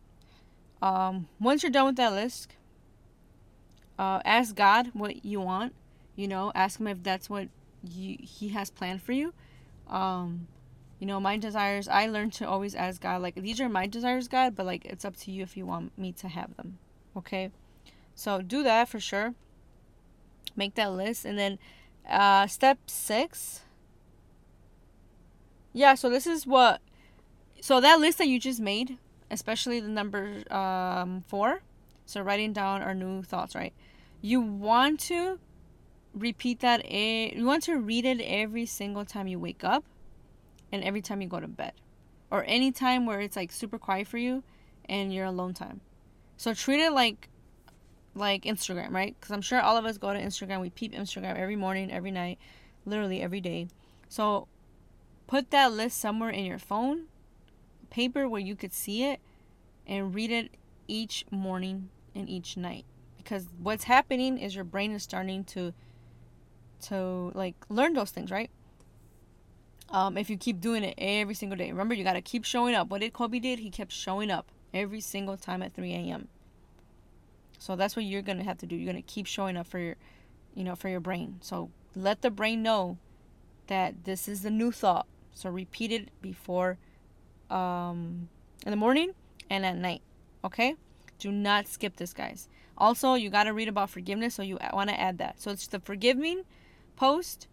um, 0.80 1.28
once 1.40 1.62
you're 1.62 1.72
done 1.72 1.86
with 1.86 1.96
that 1.96 2.12
list, 2.12 2.56
uh, 3.98 4.20
ask 4.24 4.54
God 4.54 4.90
what 4.92 5.24
you 5.24 5.40
want. 5.40 5.74
You 6.16 6.28
know, 6.28 6.52
ask 6.54 6.80
Him 6.80 6.86
if 6.86 7.02
that's 7.02 7.28
what 7.28 7.48
you, 7.82 8.16
He 8.20 8.48
has 8.50 8.70
planned 8.70 9.02
for 9.02 9.12
you. 9.12 9.34
Um, 9.88 10.48
you 10.98 11.06
know, 11.06 11.20
my 11.20 11.36
desires, 11.36 11.88
I 11.88 12.06
learned 12.06 12.32
to 12.34 12.48
always 12.48 12.74
ask 12.74 13.00
God, 13.00 13.22
like, 13.22 13.36
these 13.36 13.60
are 13.60 13.68
my 13.68 13.86
desires, 13.86 14.28
God, 14.28 14.56
but 14.56 14.66
like, 14.66 14.84
it's 14.84 15.04
up 15.04 15.16
to 15.18 15.30
you 15.30 15.42
if 15.42 15.56
you 15.56 15.64
want 15.64 15.96
me 15.96 16.12
to 16.12 16.28
have 16.28 16.56
them. 16.56 16.78
Okay? 17.16 17.50
So, 18.14 18.42
do 18.42 18.62
that 18.62 18.88
for 18.88 19.00
sure. 19.00 19.34
Make 20.56 20.74
that 20.74 20.92
list. 20.92 21.24
And 21.24 21.38
then, 21.38 21.58
uh, 22.08 22.46
step 22.46 22.78
six. 22.86 23.62
Yeah, 25.72 25.94
so 25.94 26.10
this 26.10 26.26
is 26.26 26.46
what 26.46 26.80
so 27.60 27.80
that 27.80 28.00
list 28.00 28.18
that 28.18 28.28
you 28.28 28.38
just 28.38 28.60
made, 28.60 28.98
especially 29.30 29.80
the 29.80 29.88
number 29.88 30.42
um, 30.52 31.24
four, 31.28 31.62
so 32.06 32.20
writing 32.20 32.52
down 32.52 32.82
our 32.82 32.94
new 32.94 33.22
thoughts, 33.22 33.54
right? 33.54 33.72
you 34.20 34.40
want 34.40 35.00
to 35.00 35.38
repeat 36.14 36.60
that 36.60 36.84
a 36.86 37.32
you 37.34 37.44
want 37.44 37.62
to 37.62 37.76
read 37.76 38.04
it 38.04 38.20
every 38.22 38.66
single 38.66 39.04
time 39.04 39.28
you 39.28 39.38
wake 39.38 39.62
up 39.62 39.84
and 40.72 40.82
every 40.82 41.00
time 41.00 41.20
you 41.20 41.28
go 41.28 41.38
to 41.38 41.46
bed 41.46 41.72
or 42.30 42.44
any 42.46 42.72
time 42.72 43.06
where 43.06 43.20
it's 43.20 43.36
like 43.36 43.52
super 43.52 43.78
quiet 43.78 44.06
for 44.06 44.18
you 44.18 44.42
and 44.88 45.14
you're 45.14 45.26
alone 45.26 45.54
time. 45.54 45.80
So 46.36 46.54
treat 46.54 46.80
it 46.80 46.92
like 46.92 47.28
like 48.14 48.42
instagram 48.42 48.92
right? 48.92 49.14
Because 49.18 49.32
i'm 49.32 49.42
sure 49.42 49.60
all 49.60 49.76
of 49.76 49.84
us 49.84 49.98
go 49.98 50.12
to 50.12 50.20
instagram. 50.20 50.60
We 50.60 50.70
peep 50.70 50.92
instagram 50.92 51.36
every 51.36 51.56
morning 51.56 51.92
every 51.92 52.10
night 52.10 52.38
literally 52.84 53.22
every 53.22 53.40
day. 53.40 53.68
So 54.08 54.48
put 55.26 55.50
that 55.50 55.72
list 55.72 55.98
somewhere 55.98 56.30
in 56.30 56.44
your 56.44 56.58
phone 56.58 57.04
paper 57.90 58.28
where 58.28 58.40
you 58.40 58.56
could 58.56 58.72
see 58.72 59.04
it 59.04 59.20
and 59.86 60.14
read 60.14 60.30
it 60.30 60.50
each 60.86 61.24
morning 61.30 61.90
and 62.14 62.28
each 62.28 62.56
night. 62.56 62.84
Because 63.16 63.46
what's 63.60 63.84
happening 63.84 64.38
is 64.38 64.54
your 64.54 64.64
brain 64.64 64.92
is 64.92 65.02
starting 65.02 65.44
to 65.44 65.72
to 66.80 67.32
like 67.34 67.56
learn 67.68 67.94
those 67.94 68.10
things 68.10 68.30
right? 68.30 68.50
Um, 69.90 70.18
if 70.18 70.28
you 70.28 70.36
keep 70.36 70.60
doing 70.60 70.84
it 70.84 70.94
every 70.98 71.34
single 71.34 71.56
day. 71.56 71.70
Remember 71.70 71.94
you 71.94 72.04
got 72.04 72.12
to 72.12 72.20
keep 72.20 72.44
showing 72.44 72.74
up. 72.74 72.88
What 72.88 73.00
did 73.00 73.12
kobe 73.14 73.38
did? 73.38 73.58
He 73.58 73.70
kept 73.70 73.90
showing 73.90 74.30
up 74.30 74.52
every 74.74 75.00
single 75.00 75.36
time 75.36 75.62
at 75.62 75.72
3 75.72 75.92
a.m 75.94 76.28
so 77.58 77.74
that's 77.76 77.96
what 77.96 78.04
you're 78.04 78.22
gonna 78.22 78.44
have 78.44 78.58
to 78.58 78.66
do. 78.66 78.76
You're 78.76 78.92
gonna 78.92 79.02
keep 79.02 79.26
showing 79.26 79.56
up 79.56 79.66
for 79.66 79.78
your 79.78 79.96
you 80.54 80.64
know 80.64 80.76
for 80.76 80.88
your 80.88 81.00
brain. 81.00 81.38
So 81.40 81.70
let 81.94 82.22
the 82.22 82.30
brain 82.30 82.62
know 82.62 82.98
that 83.66 84.04
this 84.04 84.28
is 84.28 84.42
the 84.42 84.50
new 84.50 84.72
thought. 84.72 85.06
So 85.34 85.50
repeat 85.50 85.92
it 85.92 86.08
before 86.22 86.78
um, 87.50 88.28
in 88.64 88.70
the 88.70 88.76
morning 88.76 89.12
and 89.50 89.64
at 89.64 89.76
night 89.76 90.02
okay? 90.44 90.74
Do 91.18 91.32
not 91.32 91.66
skip 91.66 91.96
this 91.96 92.12
guys. 92.12 92.48
Also 92.76 93.14
you 93.14 93.30
got 93.30 93.44
to 93.44 93.52
read 93.52 93.68
about 93.68 93.90
forgiveness 93.90 94.34
so 94.34 94.42
you 94.42 94.58
want 94.72 94.90
to 94.90 95.00
add 95.00 95.18
that. 95.18 95.40
So 95.40 95.50
it's 95.50 95.66
the 95.66 95.80
forgiving 95.80 96.42
post 96.96 97.48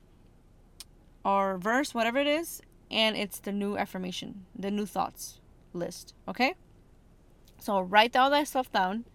or 1.24 1.58
verse 1.58 1.94
whatever 1.94 2.20
it 2.20 2.28
is 2.28 2.62
and 2.92 3.18
it's 3.18 3.40
the 3.40 3.52
new 3.52 3.78
affirmation 3.78 4.46
the 4.56 4.70
new 4.70 4.86
thoughts 4.86 5.40
list 5.74 6.14
okay? 6.28 6.56
So 7.60 7.80
write 7.82 8.16
all 8.16 8.30
that 8.30 8.48
stuff 8.48 8.72
down. 8.72 9.06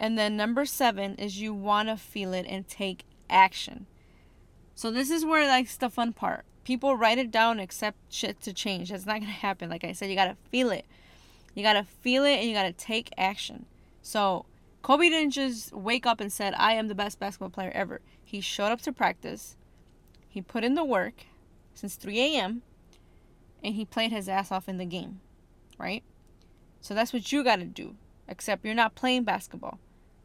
And 0.00 0.16
then 0.16 0.36
number 0.36 0.64
seven 0.64 1.16
is 1.16 1.40
you 1.40 1.52
want 1.52 1.88
to 1.88 1.96
feel 1.96 2.32
it 2.32 2.46
and 2.48 2.68
take 2.68 3.04
action. 3.28 3.86
So 4.74 4.90
this 4.90 5.10
is 5.10 5.24
where 5.24 5.46
like 5.46 5.68
the 5.78 5.90
fun 5.90 6.12
part 6.12 6.44
people 6.68 6.98
write 6.98 7.16
it 7.16 7.30
down 7.30 7.58
accept 7.58 7.96
shit 8.10 8.42
to 8.42 8.52
change. 8.52 8.90
That's 8.90 9.06
not 9.06 9.20
gonna 9.20 9.32
happen. 9.32 9.70
Like 9.70 9.84
i 9.84 9.92
said 9.92 10.10
you 10.10 10.14
gotta 10.14 10.36
feel 10.50 10.68
it. 10.68 10.84
You 11.54 11.62
gotta 11.62 11.82
feel 11.82 12.26
it 12.26 12.34
and 12.34 12.46
you 12.46 12.54
gotta 12.54 12.74
take 12.74 13.10
action. 13.16 13.64
So 14.02 14.44
kobe 14.82 15.08
didn't 15.08 15.30
just 15.30 15.72
wake 15.72 16.04
up 16.04 16.20
and 16.20 16.30
said 16.30 16.52
i 16.58 16.74
am 16.74 16.88
the 16.88 16.94
best 16.94 17.18
basketball 17.18 17.48
player 17.48 17.72
ever. 17.74 18.02
He 18.22 18.42
showed 18.42 18.70
up 18.70 18.82
to 18.82 18.92
practice. 18.92 19.56
He 20.28 20.42
put 20.42 20.62
in 20.62 20.74
the 20.74 20.84
work 20.84 21.14
since 21.72 21.94
3 21.94 22.20
a.m 22.20 22.60
and 23.64 23.74
he 23.74 23.86
played 23.86 24.12
his 24.12 24.28
ass 24.28 24.52
off 24.52 24.68
in 24.68 24.76
the 24.76 24.84
game 24.84 25.20
right? 25.78 26.02
So 26.82 26.92
that's 26.92 27.14
what 27.14 27.32
you 27.32 27.42
gotta 27.42 27.64
do 27.64 27.96
except 28.28 28.62
you're 28.62 28.74
not 28.74 28.94
playing 28.94 29.24
basketball. 29.24 29.78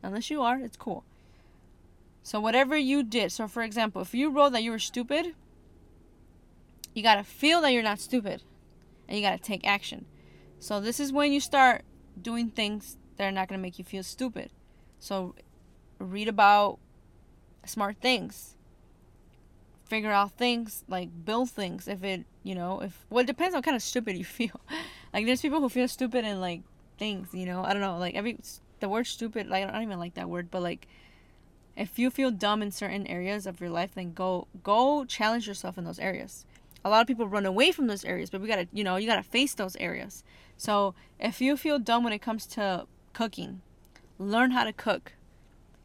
Unless 0.04 0.30
you 0.30 0.42
are 0.42 0.60
it's 0.60 0.76
cool. 0.76 1.06
So 2.22 2.42
whatever 2.42 2.76
you 2.78 3.02
did 3.02 3.32
so 3.32 3.48
for 3.48 3.64
example 3.64 4.02
if 4.02 4.14
you 4.14 4.30
wrote 4.30 4.52
that 4.52 4.64
you 4.64 4.72
were 4.72 4.80
stupid 4.80 5.36
you 6.94 7.04
got 7.04 7.16
to 7.16 7.24
feel 7.24 7.62
that 7.62 7.74
you're 7.74 7.84
not 7.84 8.00
stupid 8.00 8.44
and 9.08 9.18
you 9.18 9.24
got 9.24 9.36
to 9.36 9.42
take 9.42 9.66
action. 9.66 10.06
So 10.60 10.80
this 10.80 11.00
is 11.00 11.12
when 11.12 11.34
you 11.34 11.40
start 11.40 11.84
doing 12.22 12.50
things 12.50 12.98
that 13.18 13.26
are 13.26 13.32
not 13.32 13.48
going 13.48 13.60
to 13.60 13.62
make 13.62 13.80
you 13.80 13.86
feel 13.86 14.04
stupid. 14.04 14.50
So 15.00 15.36
read 16.00 16.28
about 16.28 16.80
smart 17.66 17.98
things. 18.02 18.56
Figure 19.86 20.12
out 20.12 20.32
things 20.32 20.84
like 20.88 21.10
build 21.26 21.50
things 21.50 21.88
if 21.88 22.04
it, 22.04 22.26
you 22.44 22.56
know, 22.56 22.82
if 22.82 23.06
well 23.10 23.24
it 23.24 23.28
depends 23.28 23.56
on 23.56 23.62
kind 23.62 23.76
of 23.76 23.84
stupid 23.84 24.18
you 24.18 24.26
feel. 24.40 24.60
like 25.14 25.26
there's 25.26 25.42
people 25.42 25.60
who 25.60 25.70
feel 25.70 25.88
stupid 25.88 26.26
in 26.26 26.40
like 26.40 26.62
things, 26.98 27.30
you 27.34 27.46
know. 27.46 27.64
I 27.64 27.74
don't 27.74 27.82
know, 27.82 27.98
like 27.98 28.16
every 28.16 28.40
the 28.80 28.90
word 28.90 29.06
stupid, 29.06 29.48
like 29.48 29.68
I 29.68 29.72
don't 29.72 29.84
even 29.84 30.00
like 30.00 30.16
that 30.16 30.30
word, 30.30 30.50
but 30.50 30.62
like 30.64 30.88
if 31.76 32.00
you 32.00 32.10
feel 32.10 32.32
dumb 32.32 32.62
in 32.62 32.72
certain 32.72 33.06
areas 33.08 33.46
of 33.46 33.60
your 33.60 33.70
life, 33.70 33.92
then 33.96 34.14
go 34.14 34.48
go 34.64 35.06
challenge 35.06 35.48
yourself 35.48 35.78
in 35.78 35.84
those 35.84 36.00
areas 36.00 36.46
a 36.86 36.90
lot 36.90 37.02
of 37.02 37.08
people 37.08 37.28
run 37.28 37.46
away 37.46 37.72
from 37.72 37.88
those 37.88 38.04
areas, 38.04 38.30
but 38.30 38.42
we 38.42 38.48
gotta, 38.48 38.68
you 38.72 38.84
know, 38.84 38.98
you 38.98 39.08
gotta 39.08 39.24
face 39.24 39.54
those 39.54 39.76
areas. 39.78 40.24
So 40.58 40.94
if 41.20 41.42
you 41.42 41.58
feel 41.58 41.80
dumb 41.80 42.04
when 42.04 42.14
it 42.14 42.22
comes 42.22 42.46
to 42.48 42.86
cooking, 43.14 43.62
learn 44.18 44.52
how 44.52 44.64
to 44.64 44.74
cook. 44.74 45.14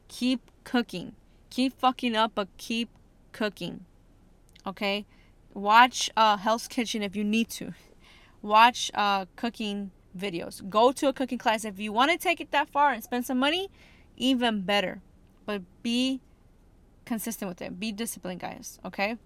Keep 0.09 0.51
cooking. 0.65 1.15
Keep 1.51 1.79
fucking 1.79 2.17
up, 2.17 2.33
but 2.35 2.49
keep 2.57 2.89
cooking. 3.33 3.85
Okay? 4.67 5.07
Watch 5.55 6.11
uh, 6.17 6.37
Hell's 6.37 6.69
Kitchen 6.69 7.03
if 7.03 7.17
you 7.17 7.25
need 7.25 7.49
to. 7.51 7.75
Watch 8.43 8.91
uh, 8.95 9.27
cooking 9.37 9.91
videos. 10.17 10.69
Go 10.69 10.93
to 10.93 11.09
a 11.09 11.13
cooking 11.13 11.39
class. 11.39 11.65
If 11.65 11.79
you 11.79 11.93
want 11.93 12.11
to 12.11 12.19
take 12.19 12.41
it 12.41 12.51
that 12.51 12.69
far 12.69 12.93
and 12.93 13.03
spend 13.03 13.27
some 13.27 13.39
money, 13.39 13.69
even 14.17 14.63
better. 14.63 15.01
But 15.47 15.63
be 15.83 16.21
consistent 17.05 17.49
with 17.49 17.63
it. 17.63 17.81
Be 17.81 17.93
disciplined, 17.93 18.41
guys. 18.41 18.79
Okay? 18.85 19.17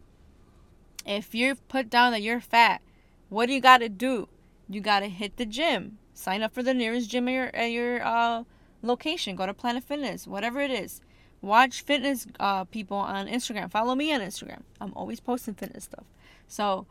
If 1.06 1.34
you're 1.34 1.54
put 1.54 1.90
down 1.90 2.12
that 2.12 2.22
you're 2.22 2.40
fat, 2.40 2.80
what 3.28 3.46
do 3.46 3.52
you 3.52 3.60
got 3.60 3.78
to 3.78 3.88
do? 3.88 4.28
You 4.68 4.80
got 4.80 5.00
to 5.00 5.08
hit 5.08 5.36
the 5.36 5.46
gym. 5.46 5.98
Sign 6.14 6.42
up 6.42 6.52
for 6.52 6.62
the 6.62 6.74
nearest 6.74 7.10
gym 7.10 7.28
at 7.28 7.32
your, 7.32 7.50
at 7.54 7.66
your 7.66 8.04
uh, 8.04 8.44
location. 8.82 9.36
Go 9.36 9.46
to 9.46 9.54
Planet 9.54 9.84
Fitness, 9.84 10.26
whatever 10.26 10.60
it 10.60 10.70
is. 10.70 11.00
Watch 11.40 11.82
fitness 11.82 12.26
uh, 12.38 12.64
people 12.64 12.96
on 12.96 13.26
Instagram. 13.26 13.70
Follow 13.70 13.94
me 13.94 14.12
on 14.12 14.20
Instagram. 14.20 14.62
I'm 14.80 14.92
always 14.94 15.18
posting 15.18 15.54
fitness 15.54 15.84
stuff. 15.84 16.04
So 16.46 16.86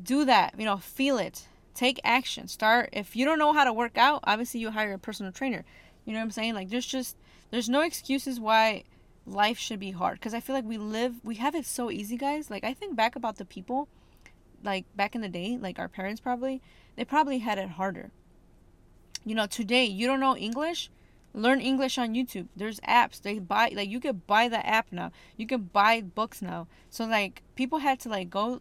do 0.00 0.24
that. 0.26 0.54
You 0.58 0.66
know, 0.66 0.76
feel 0.76 1.16
it. 1.16 1.46
Take 1.74 1.98
action. 2.04 2.48
Start. 2.48 2.90
If 2.92 3.16
you 3.16 3.24
don't 3.24 3.38
know 3.38 3.54
how 3.54 3.64
to 3.64 3.72
work 3.72 3.96
out, 3.96 4.20
obviously 4.24 4.60
you 4.60 4.70
hire 4.70 4.92
a 4.92 4.98
personal 4.98 5.32
trainer. 5.32 5.64
You 6.04 6.12
know 6.12 6.18
what 6.18 6.24
I'm 6.24 6.30
saying? 6.30 6.54
Like 6.54 6.68
there's 6.68 6.86
just 6.86 7.16
there's 7.50 7.68
no 7.68 7.80
excuses 7.80 8.38
why 8.38 8.84
life 9.26 9.58
should 9.58 9.80
be 9.80 9.92
hard 9.92 10.18
because 10.18 10.34
I 10.34 10.40
feel 10.40 10.54
like 10.54 10.64
we 10.64 10.78
live 10.78 11.24
we 11.24 11.36
have 11.36 11.54
it 11.54 11.66
so 11.66 11.90
easy, 11.90 12.16
guys. 12.16 12.50
Like 12.50 12.64
I 12.64 12.74
think 12.74 12.96
back 12.96 13.16
about 13.16 13.36
the 13.36 13.44
people 13.44 13.88
like 14.64 14.84
back 14.96 15.14
in 15.14 15.20
the 15.20 15.28
day, 15.28 15.58
like 15.60 15.78
our 15.78 15.88
parents 15.88 16.20
probably, 16.20 16.60
they 16.96 17.04
probably 17.04 17.38
had 17.38 17.58
it 17.58 17.70
harder. 17.70 18.10
You 19.24 19.34
know, 19.34 19.46
today 19.46 19.84
you 19.84 20.06
don't 20.06 20.20
know 20.20 20.36
English, 20.36 20.90
learn 21.32 21.60
English 21.60 21.98
on 21.98 22.14
YouTube. 22.14 22.48
There's 22.56 22.80
apps. 22.80 23.20
They 23.20 23.38
buy 23.38 23.72
like 23.74 23.88
you 23.88 24.00
could 24.00 24.26
buy 24.26 24.48
the 24.48 24.64
app 24.66 24.86
now. 24.90 25.12
You 25.36 25.46
can 25.46 25.62
buy 25.72 26.00
books 26.00 26.42
now. 26.42 26.66
So 26.90 27.04
like 27.04 27.42
people 27.54 27.78
had 27.78 28.00
to 28.00 28.08
like 28.08 28.30
go 28.30 28.60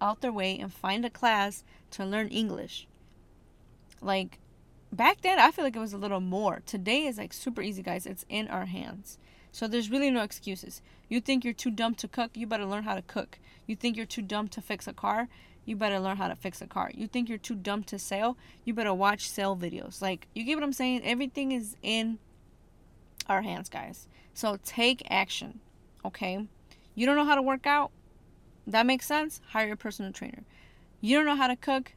out 0.00 0.20
their 0.20 0.32
way 0.32 0.58
and 0.58 0.72
find 0.72 1.04
a 1.04 1.10
class 1.10 1.64
to 1.92 2.04
learn 2.04 2.28
English. 2.28 2.86
Like 4.00 4.38
back 4.92 5.22
then 5.22 5.38
I 5.38 5.50
feel 5.50 5.64
like 5.64 5.76
it 5.76 5.80
was 5.80 5.94
a 5.94 5.98
little 5.98 6.20
more. 6.20 6.62
Today 6.66 7.06
is 7.06 7.18
like 7.18 7.32
super 7.32 7.62
easy, 7.62 7.82
guys. 7.82 8.06
It's 8.06 8.26
in 8.28 8.48
our 8.48 8.66
hands. 8.66 9.18
So 9.54 9.68
there's 9.68 9.88
really 9.88 10.10
no 10.10 10.24
excuses. 10.24 10.82
You 11.08 11.20
think 11.20 11.44
you're 11.44 11.54
too 11.54 11.70
dumb 11.70 11.94
to 11.96 12.08
cook, 12.08 12.32
you 12.34 12.44
better 12.44 12.66
learn 12.66 12.82
how 12.82 12.96
to 12.96 13.02
cook. 13.02 13.38
You 13.68 13.76
think 13.76 13.96
you're 13.96 14.04
too 14.04 14.20
dumb 14.20 14.48
to 14.48 14.60
fix 14.60 14.88
a 14.88 14.92
car, 14.92 15.28
you 15.64 15.76
better 15.76 16.00
learn 16.00 16.16
how 16.16 16.26
to 16.26 16.34
fix 16.34 16.60
a 16.60 16.66
car. 16.66 16.90
You 16.92 17.06
think 17.06 17.28
you're 17.28 17.38
too 17.38 17.54
dumb 17.54 17.84
to 17.84 17.96
sail, 17.96 18.36
you 18.64 18.74
better 18.74 18.92
watch 18.92 19.30
sail 19.30 19.56
videos. 19.56 20.02
Like, 20.02 20.26
you 20.34 20.42
get 20.42 20.56
what 20.56 20.64
I'm 20.64 20.72
saying? 20.72 21.02
Everything 21.04 21.52
is 21.52 21.76
in 21.82 22.18
our 23.28 23.42
hands, 23.42 23.68
guys. 23.68 24.08
So 24.34 24.58
take 24.64 25.06
action, 25.08 25.60
okay? 26.04 26.48
You 26.96 27.06
don't 27.06 27.14
know 27.14 27.24
how 27.24 27.36
to 27.36 27.42
work 27.42 27.64
out? 27.64 27.92
That 28.66 28.86
makes 28.86 29.06
sense? 29.06 29.40
Hire 29.50 29.74
a 29.74 29.76
personal 29.76 30.10
trainer. 30.10 30.42
You 31.00 31.16
don't 31.16 31.26
know 31.26 31.36
how 31.36 31.46
to 31.46 31.54
cook? 31.54 31.92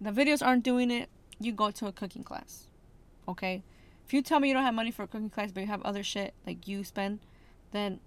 The 0.00 0.12
videos 0.12 0.46
aren't 0.46 0.62
doing 0.62 0.92
it. 0.92 1.08
You 1.40 1.50
go 1.50 1.72
to 1.72 1.88
a 1.88 1.92
cooking 1.92 2.22
class, 2.22 2.68
okay? 3.26 3.64
If 4.06 4.12
you 4.12 4.22
tell 4.22 4.40
me 4.40 4.48
you 4.48 4.54
don't 4.54 4.64
have 4.64 4.74
money 4.74 4.90
for 4.90 5.04
a 5.04 5.06
cooking 5.06 5.30
class, 5.30 5.50
but 5.52 5.62
you 5.62 5.66
have 5.66 5.82
other 5.82 6.02
shit 6.02 6.34
like 6.46 6.68
you 6.68 6.84
spend, 6.84 7.20
then 7.72 8.00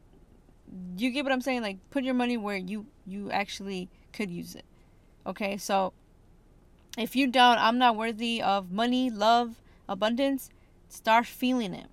you 0.98 1.12
get 1.12 1.24
what 1.24 1.32
I'm 1.32 1.42
saying. 1.42 1.62
Like 1.62 1.78
put 1.90 2.04
your 2.04 2.14
money 2.14 2.38
where 2.38 2.58
you 2.58 2.86
you 3.06 3.32
actually 3.32 3.90
could 4.14 4.30
use 4.30 4.56
it. 4.56 4.66
Okay, 5.26 5.58
so 5.58 5.94
if 6.98 7.16
you 7.16 7.28
doubt 7.28 7.58
I'm 7.60 7.78
not 7.78 7.96
worthy 7.96 8.42
of 8.42 8.72
money, 8.72 9.10
love, 9.10 9.62
abundance, 9.88 10.50
start 10.90 11.26
feeling 11.26 11.74
it. 11.74 11.88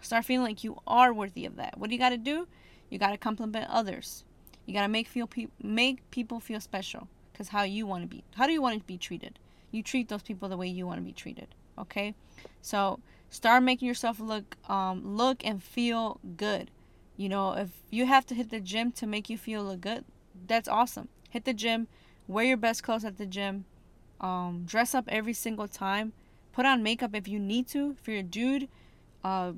Start 0.00 0.24
feeling 0.24 0.46
like 0.46 0.64
you 0.64 0.78
are 0.86 1.12
worthy 1.12 1.44
of 1.44 1.56
that. 1.56 1.78
What 1.78 1.90
do 1.90 1.94
you 1.94 2.00
got 2.00 2.10
to 2.10 2.18
do? 2.18 2.46
You 2.88 2.98
got 2.98 3.10
to 3.10 3.18
compliment 3.18 3.66
others. 3.68 4.24
You 4.64 4.74
got 4.74 4.82
to 4.82 4.88
make 4.88 5.08
feel 5.08 5.26
pe- 5.26 5.48
make 5.62 6.08
people 6.10 6.40
feel 6.40 6.60
special 6.60 7.08
cuz 7.34 7.48
how 7.48 7.62
you 7.62 7.86
want 7.86 8.02
to 8.02 8.08
be. 8.08 8.24
How 8.36 8.46
do 8.46 8.52
you 8.52 8.62
want 8.62 8.78
to 8.78 8.86
be 8.86 8.98
treated? 8.98 9.38
You 9.70 9.82
treat 9.82 10.08
those 10.08 10.22
people 10.22 10.48
the 10.48 10.56
way 10.56 10.68
you 10.68 10.86
want 10.86 10.98
to 10.98 11.04
be 11.04 11.12
treated. 11.12 11.48
Okay? 11.78 12.14
So 12.62 13.00
start 13.30 13.62
making 13.62 13.86
yourself 13.86 14.20
look 14.20 14.56
um 14.68 15.02
look 15.04 15.44
and 15.44 15.62
feel 15.62 16.20
good 16.36 16.70
you 17.16 17.28
know 17.28 17.52
if 17.52 17.70
you 17.90 18.06
have 18.06 18.26
to 18.26 18.34
hit 18.34 18.50
the 18.50 18.60
gym 18.60 18.90
to 18.92 19.06
make 19.06 19.28
you 19.28 19.36
feel 19.36 19.62
look 19.62 19.80
good 19.80 20.04
that's 20.46 20.68
awesome 20.68 21.08
hit 21.30 21.44
the 21.44 21.52
gym 21.52 21.88
wear 22.26 22.44
your 22.44 22.56
best 22.56 22.82
clothes 22.82 23.04
at 23.04 23.18
the 23.18 23.26
gym 23.26 23.64
um 24.20 24.64
dress 24.66 24.94
up 24.94 25.04
every 25.08 25.32
single 25.32 25.68
time 25.68 26.12
put 26.52 26.66
on 26.66 26.82
makeup 26.82 27.14
if 27.14 27.28
you 27.28 27.38
need 27.38 27.66
to 27.66 27.96
if 28.00 28.08
you're 28.08 28.18
a 28.18 28.22
dude 28.22 28.68
uh 29.24 29.52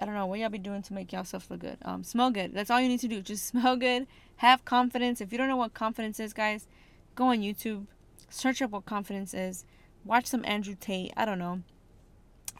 I 0.00 0.06
don't 0.06 0.14
know 0.14 0.24
what 0.26 0.38
y'all 0.38 0.48
be 0.48 0.58
doing 0.58 0.82
to 0.82 0.94
make 0.94 1.12
yourself 1.12 1.50
look 1.50 1.60
good. 1.60 1.76
Um, 1.82 2.02
smell 2.04 2.30
good. 2.30 2.54
That's 2.54 2.70
all 2.70 2.80
you 2.80 2.88
need 2.88 3.00
to 3.00 3.08
do. 3.08 3.20
Just 3.22 3.46
smell 3.46 3.76
good. 3.76 4.06
Have 4.36 4.64
confidence. 4.64 5.20
If 5.20 5.30
you 5.30 5.36
don't 5.36 5.48
know 5.48 5.56
what 5.56 5.74
confidence 5.74 6.18
is, 6.18 6.32
guys, 6.32 6.66
go 7.14 7.26
on 7.26 7.40
YouTube, 7.40 7.86
search 8.30 8.62
up 8.62 8.70
what 8.70 8.86
confidence 8.86 9.34
is. 9.34 9.66
Watch 10.04 10.24
some 10.26 10.42
Andrew 10.46 10.74
Tate. 10.78 11.12
I 11.18 11.26
don't 11.26 11.38
know. 11.38 11.62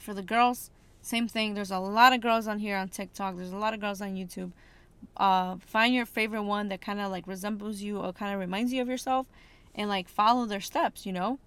For 0.00 0.14
the 0.14 0.22
girls, 0.22 0.70
same 1.02 1.28
thing. 1.28 1.54
There's 1.54 1.70
a 1.70 1.78
lot 1.78 2.12
of 2.12 2.20
girls 2.20 2.48
on 2.48 2.58
here 2.58 2.76
on 2.76 2.88
TikTok. 2.88 3.36
There's 3.36 3.52
a 3.52 3.56
lot 3.56 3.74
of 3.74 3.80
girls 3.80 4.00
on 4.00 4.14
YouTube. 4.14 4.52
Uh, 5.16 5.56
find 5.60 5.94
your 5.94 6.06
favorite 6.06 6.42
one 6.42 6.68
that 6.70 6.80
kind 6.80 7.00
of 7.00 7.10
like 7.10 7.26
resembles 7.26 7.80
you 7.80 7.98
or 7.98 8.12
kind 8.12 8.34
of 8.34 8.40
reminds 8.40 8.72
you 8.72 8.82
of 8.82 8.88
yourself, 8.88 9.26
and 9.74 9.88
like 9.88 10.08
follow 10.08 10.46
their 10.46 10.60
steps. 10.60 11.04
You 11.04 11.12
know, 11.12 11.38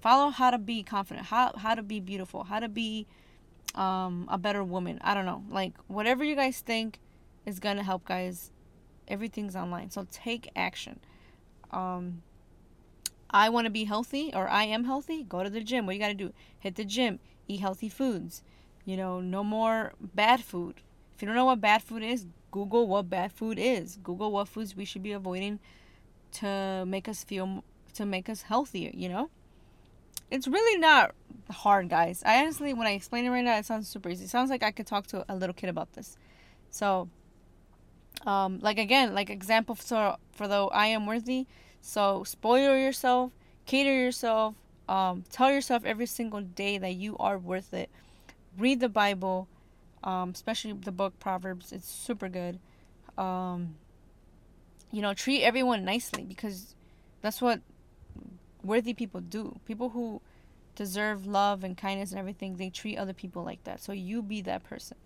follow 0.00 0.30
how 0.30 0.50
to 0.50 0.58
be 0.58 0.82
confident, 0.82 1.26
how 1.26 1.52
how 1.56 1.74
to 1.74 1.82
be 1.82 2.00
beautiful, 2.00 2.44
how 2.44 2.60
to 2.60 2.68
be 2.68 3.06
um, 3.74 4.28
a 4.30 4.38
better 4.38 4.62
woman. 4.62 4.98
I 5.02 5.14
don't 5.14 5.26
know. 5.26 5.44
Like, 5.48 5.74
whatever 5.86 6.24
you 6.24 6.36
guys 6.36 6.60
think 6.60 6.98
is 7.46 7.60
to 7.60 7.82
help, 7.82 8.04
guys, 8.04 8.50
everything's 9.08 9.56
online. 9.56 9.90
So 9.90 10.06
take 10.10 10.50
action. 10.56 11.00
Um, 11.70 12.22
I 13.30 13.48
want 13.48 13.64
to 13.66 13.70
be 13.70 13.84
healthy 13.84 14.30
or 14.32 14.48
I 14.48 14.64
am 14.64 14.84
healthy. 14.84 15.24
Go 15.24 15.42
to 15.42 15.50
the 15.50 15.60
gym. 15.60 15.86
What 15.86 15.96
you 15.96 16.00
got 16.00 16.08
to 16.08 16.14
do? 16.14 16.32
Hit 16.58 16.76
the 16.76 16.84
gym. 16.84 17.18
Eat 17.48 17.60
healthy 17.60 17.88
foods. 17.88 18.42
You 18.84 18.96
know, 18.96 19.20
no 19.20 19.42
more 19.42 19.92
bad 20.00 20.40
food. 20.40 20.76
If 21.14 21.22
you 21.22 21.26
don't 21.26 21.36
know 21.36 21.44
what 21.44 21.60
bad 21.60 21.82
food 21.82 22.02
is, 22.02 22.26
Google 22.50 22.86
what 22.86 23.08
bad 23.08 23.32
food 23.32 23.58
is. 23.58 23.98
Google 24.02 24.32
what 24.32 24.48
foods 24.48 24.76
we 24.76 24.84
should 24.84 25.02
be 25.02 25.12
avoiding 25.12 25.58
to 26.32 26.84
make 26.86 27.08
us 27.08 27.24
feel, 27.24 27.64
to 27.94 28.04
make 28.04 28.28
us 28.28 28.42
healthier, 28.42 28.90
you 28.92 29.08
know? 29.08 29.30
It's 30.30 30.48
really 30.48 30.78
not 30.78 31.14
hard, 31.50 31.88
guys. 31.88 32.22
I 32.26 32.40
honestly, 32.40 32.74
when 32.74 32.86
I 32.86 32.92
explain 32.92 33.24
it 33.24 33.30
right 33.30 33.44
now, 33.44 33.56
it 33.56 33.66
sounds 33.66 33.88
super 33.88 34.08
easy. 34.08 34.24
It 34.24 34.30
sounds 34.30 34.50
like 34.50 34.62
I 34.62 34.70
could 34.70 34.86
talk 34.86 35.06
to 35.08 35.24
a 35.28 35.36
little 35.36 35.54
kid 35.54 35.68
about 35.68 35.92
this. 35.92 36.16
So, 36.70 37.08
um, 38.26 38.58
like 38.60 38.78
again, 38.78 39.14
like 39.14 39.30
example 39.30 39.74
for 39.74 40.16
for 40.32 40.48
the 40.48 40.64
I 40.66 40.86
am 40.86 41.06
worthy. 41.06 41.46
So 41.80 42.24
spoil 42.24 42.76
yourself, 42.76 43.32
cater 43.66 43.94
yourself, 43.94 44.54
um, 44.88 45.24
tell 45.30 45.50
yourself 45.50 45.84
every 45.84 46.06
single 46.06 46.40
day 46.40 46.78
that 46.78 46.94
you 46.94 47.16
are 47.18 47.38
worth 47.38 47.72
it. 47.72 47.90
Read 48.58 48.80
the 48.80 48.88
Bible, 48.88 49.48
um, 50.02 50.30
especially 50.30 50.72
the 50.72 50.92
book 50.92 51.18
Proverbs. 51.18 51.72
It's 51.72 51.88
super 51.88 52.28
good. 52.28 52.58
Um, 53.16 53.76
you 54.90 55.02
know, 55.02 55.14
treat 55.14 55.42
everyone 55.42 55.84
nicely 55.84 56.24
because 56.24 56.74
that's 57.20 57.40
what 57.40 57.60
worthy 58.62 58.94
people 58.94 59.20
do. 59.20 59.58
People 59.66 59.90
who 59.90 60.20
deserve 60.76 61.26
love 61.26 61.64
and 61.64 61.76
kindness 61.76 62.10
and 62.10 62.18
everything, 62.18 62.56
they 62.56 62.70
treat 62.70 62.96
other 62.96 63.12
people 63.12 63.42
like 63.42 63.64
that. 63.64 63.82
So 63.82 63.92
you 63.92 64.22
be 64.22 64.40
that 64.42 64.64
person. 64.64 64.96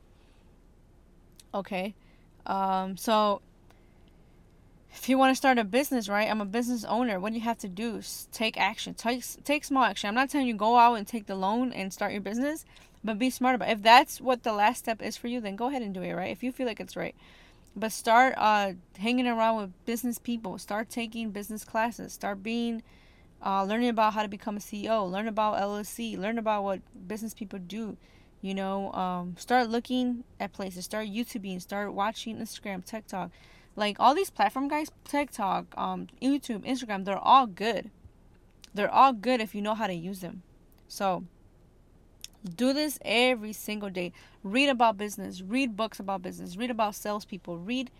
Okay? 1.54 1.94
Um, 2.46 2.96
so 2.96 3.40
if 4.92 5.08
you 5.08 5.18
want 5.18 5.30
to 5.30 5.36
start 5.36 5.58
a 5.58 5.64
business, 5.64 6.08
right? 6.08 6.30
I'm 6.30 6.40
a 6.40 6.46
business 6.46 6.84
owner. 6.84 7.20
What 7.20 7.30
do 7.30 7.38
you 7.38 7.44
have 7.44 7.58
to 7.58 7.68
do? 7.68 8.00
Take 8.32 8.58
action. 8.58 8.94
Take 8.94 9.24
take 9.44 9.64
small 9.64 9.84
action. 9.84 10.08
I'm 10.08 10.14
not 10.14 10.30
telling 10.30 10.46
you 10.46 10.54
go 10.54 10.76
out 10.76 10.94
and 10.94 11.06
take 11.06 11.26
the 11.26 11.34
loan 11.34 11.72
and 11.72 11.92
start 11.92 12.12
your 12.12 12.20
business, 12.20 12.64
but 13.04 13.18
be 13.18 13.30
smart 13.30 13.54
about. 13.54 13.68
It. 13.68 13.72
If 13.72 13.82
that's 13.82 14.20
what 14.20 14.42
the 14.42 14.52
last 14.52 14.78
step 14.78 15.02
is 15.02 15.16
for 15.16 15.28
you, 15.28 15.40
then 15.40 15.56
go 15.56 15.68
ahead 15.68 15.82
and 15.82 15.94
do 15.94 16.02
it, 16.02 16.12
right? 16.12 16.30
If 16.30 16.42
you 16.42 16.52
feel 16.52 16.66
like 16.66 16.80
it's 16.80 16.96
right. 16.96 17.14
But 17.76 17.92
start 17.92 18.34
uh 18.36 18.72
hanging 18.98 19.26
around 19.26 19.56
with 19.58 19.84
business 19.84 20.18
people. 20.18 20.58
Start 20.58 20.88
taking 20.90 21.30
business 21.30 21.64
classes. 21.64 22.12
Start 22.12 22.42
being 22.42 22.82
uh, 23.44 23.64
learning 23.64 23.88
about 23.88 24.14
how 24.14 24.22
to 24.22 24.28
become 24.28 24.56
a 24.56 24.60
CEO, 24.60 25.08
learn 25.08 25.28
about 25.28 25.60
LLC, 25.60 26.18
learn 26.18 26.38
about 26.38 26.64
what 26.64 26.80
business 27.06 27.34
people 27.34 27.58
do. 27.58 27.96
You 28.40 28.54
know, 28.54 28.92
um, 28.92 29.36
start 29.36 29.68
looking 29.68 30.24
at 30.38 30.52
places, 30.52 30.84
start 30.84 31.08
YouTubing, 31.08 31.60
start 31.60 31.92
watching 31.92 32.38
Instagram, 32.38 32.84
TikTok. 32.84 33.30
Like 33.78 34.00
all 34.00 34.12
these 34.12 34.28
platform 34.28 34.66
guys, 34.66 34.90
TikTok, 35.04 35.66
um, 35.76 36.08
YouTube, 36.20 36.66
Instagram, 36.66 37.04
they're 37.04 37.16
all 37.16 37.46
good. 37.46 37.92
They're 38.74 38.90
all 38.90 39.12
good 39.12 39.40
if 39.40 39.54
you 39.54 39.62
know 39.62 39.76
how 39.76 39.86
to 39.86 39.94
use 39.94 40.18
them. 40.18 40.42
So 40.88 41.22
do 42.56 42.72
this 42.72 42.98
every 43.04 43.52
single 43.52 43.88
day. 43.88 44.12
Read 44.42 44.68
about 44.68 44.98
business, 44.98 45.42
read 45.42 45.76
books 45.76 46.00
about 46.00 46.22
business, 46.22 46.56
read 46.56 46.72
about 46.72 46.96
salespeople, 46.96 47.56
read 47.56 47.92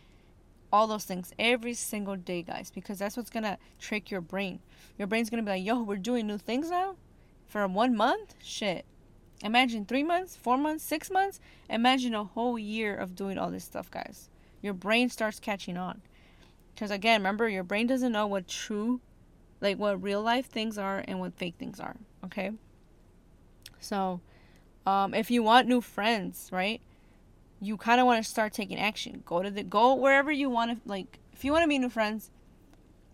all 0.73 0.89
those 0.89 1.05
things 1.05 1.33
every 1.39 1.75
single 1.75 2.17
day, 2.17 2.43
guys, 2.43 2.73
because 2.75 2.99
that's 2.99 3.17
what's 3.17 3.31
gonna 3.31 3.57
trick 3.79 4.11
your 4.11 4.21
brain. 4.21 4.59
Your 4.99 5.07
brain's 5.07 5.31
gonna 5.31 5.45
be 5.45 5.53
like, 5.53 5.65
yo, 5.65 5.81
we're 5.81 5.97
doing 5.97 6.27
new 6.27 6.39
things 6.39 6.71
now 6.71 6.97
for 7.47 7.65
one 7.69 7.97
month? 7.97 8.35
Shit. 8.43 8.85
Imagine 9.45 9.85
three 9.85 10.03
months, 10.03 10.35
four 10.35 10.59
months, 10.59 10.83
six 10.83 11.09
months. 11.09 11.39
Imagine 11.71 12.17
a 12.17 12.25
whole 12.25 12.59
year 12.59 12.97
of 12.97 13.15
doing 13.15 13.39
all 13.39 13.53
this 13.53 13.63
stuff, 13.63 13.89
guys. 13.93 14.29
Your 14.63 14.75
brain 14.75 15.09
starts 15.09 15.41
catching 15.41 15.77
on. 15.77 16.03
Because 16.75 16.91
again, 16.91 17.21
remember, 17.21 17.49
your 17.49 17.65
brain 17.65 17.87
doesn't 17.87 18.13
know 18.13 18.27
what 18.27 18.49
true, 18.49 19.01
like 19.61 19.79
what 19.79 20.03
real 20.03 20.23
life 20.23 20.47
things 20.47 20.79
are 20.79 21.05
and 21.07 21.21
what 21.21 21.35
fake 21.35 21.55
things 21.59 21.81
are. 21.81 21.97
Okay? 22.25 22.53
So, 23.81 24.21
um, 24.87 25.15
if 25.15 25.31
you 25.31 25.43
want 25.43 25.69
new 25.69 25.81
friends, 25.81 26.49
right? 26.53 26.81
you 27.61 27.77
kind 27.77 28.01
of 28.01 28.07
want 28.07 28.23
to 28.23 28.29
start 28.29 28.53
taking 28.53 28.79
action. 28.79 29.23
Go 29.27 29.43
to 29.43 29.51
the 29.51 29.63
go 29.63 29.95
wherever 29.95 30.31
you 30.31 30.49
want 30.49 30.71
to 30.71 30.89
like. 30.89 31.19
If 31.33 31.45
you 31.45 31.53
want 31.53 31.63
to 31.63 31.69
meet 31.69 31.79
new 31.79 31.89
friends 31.89 32.31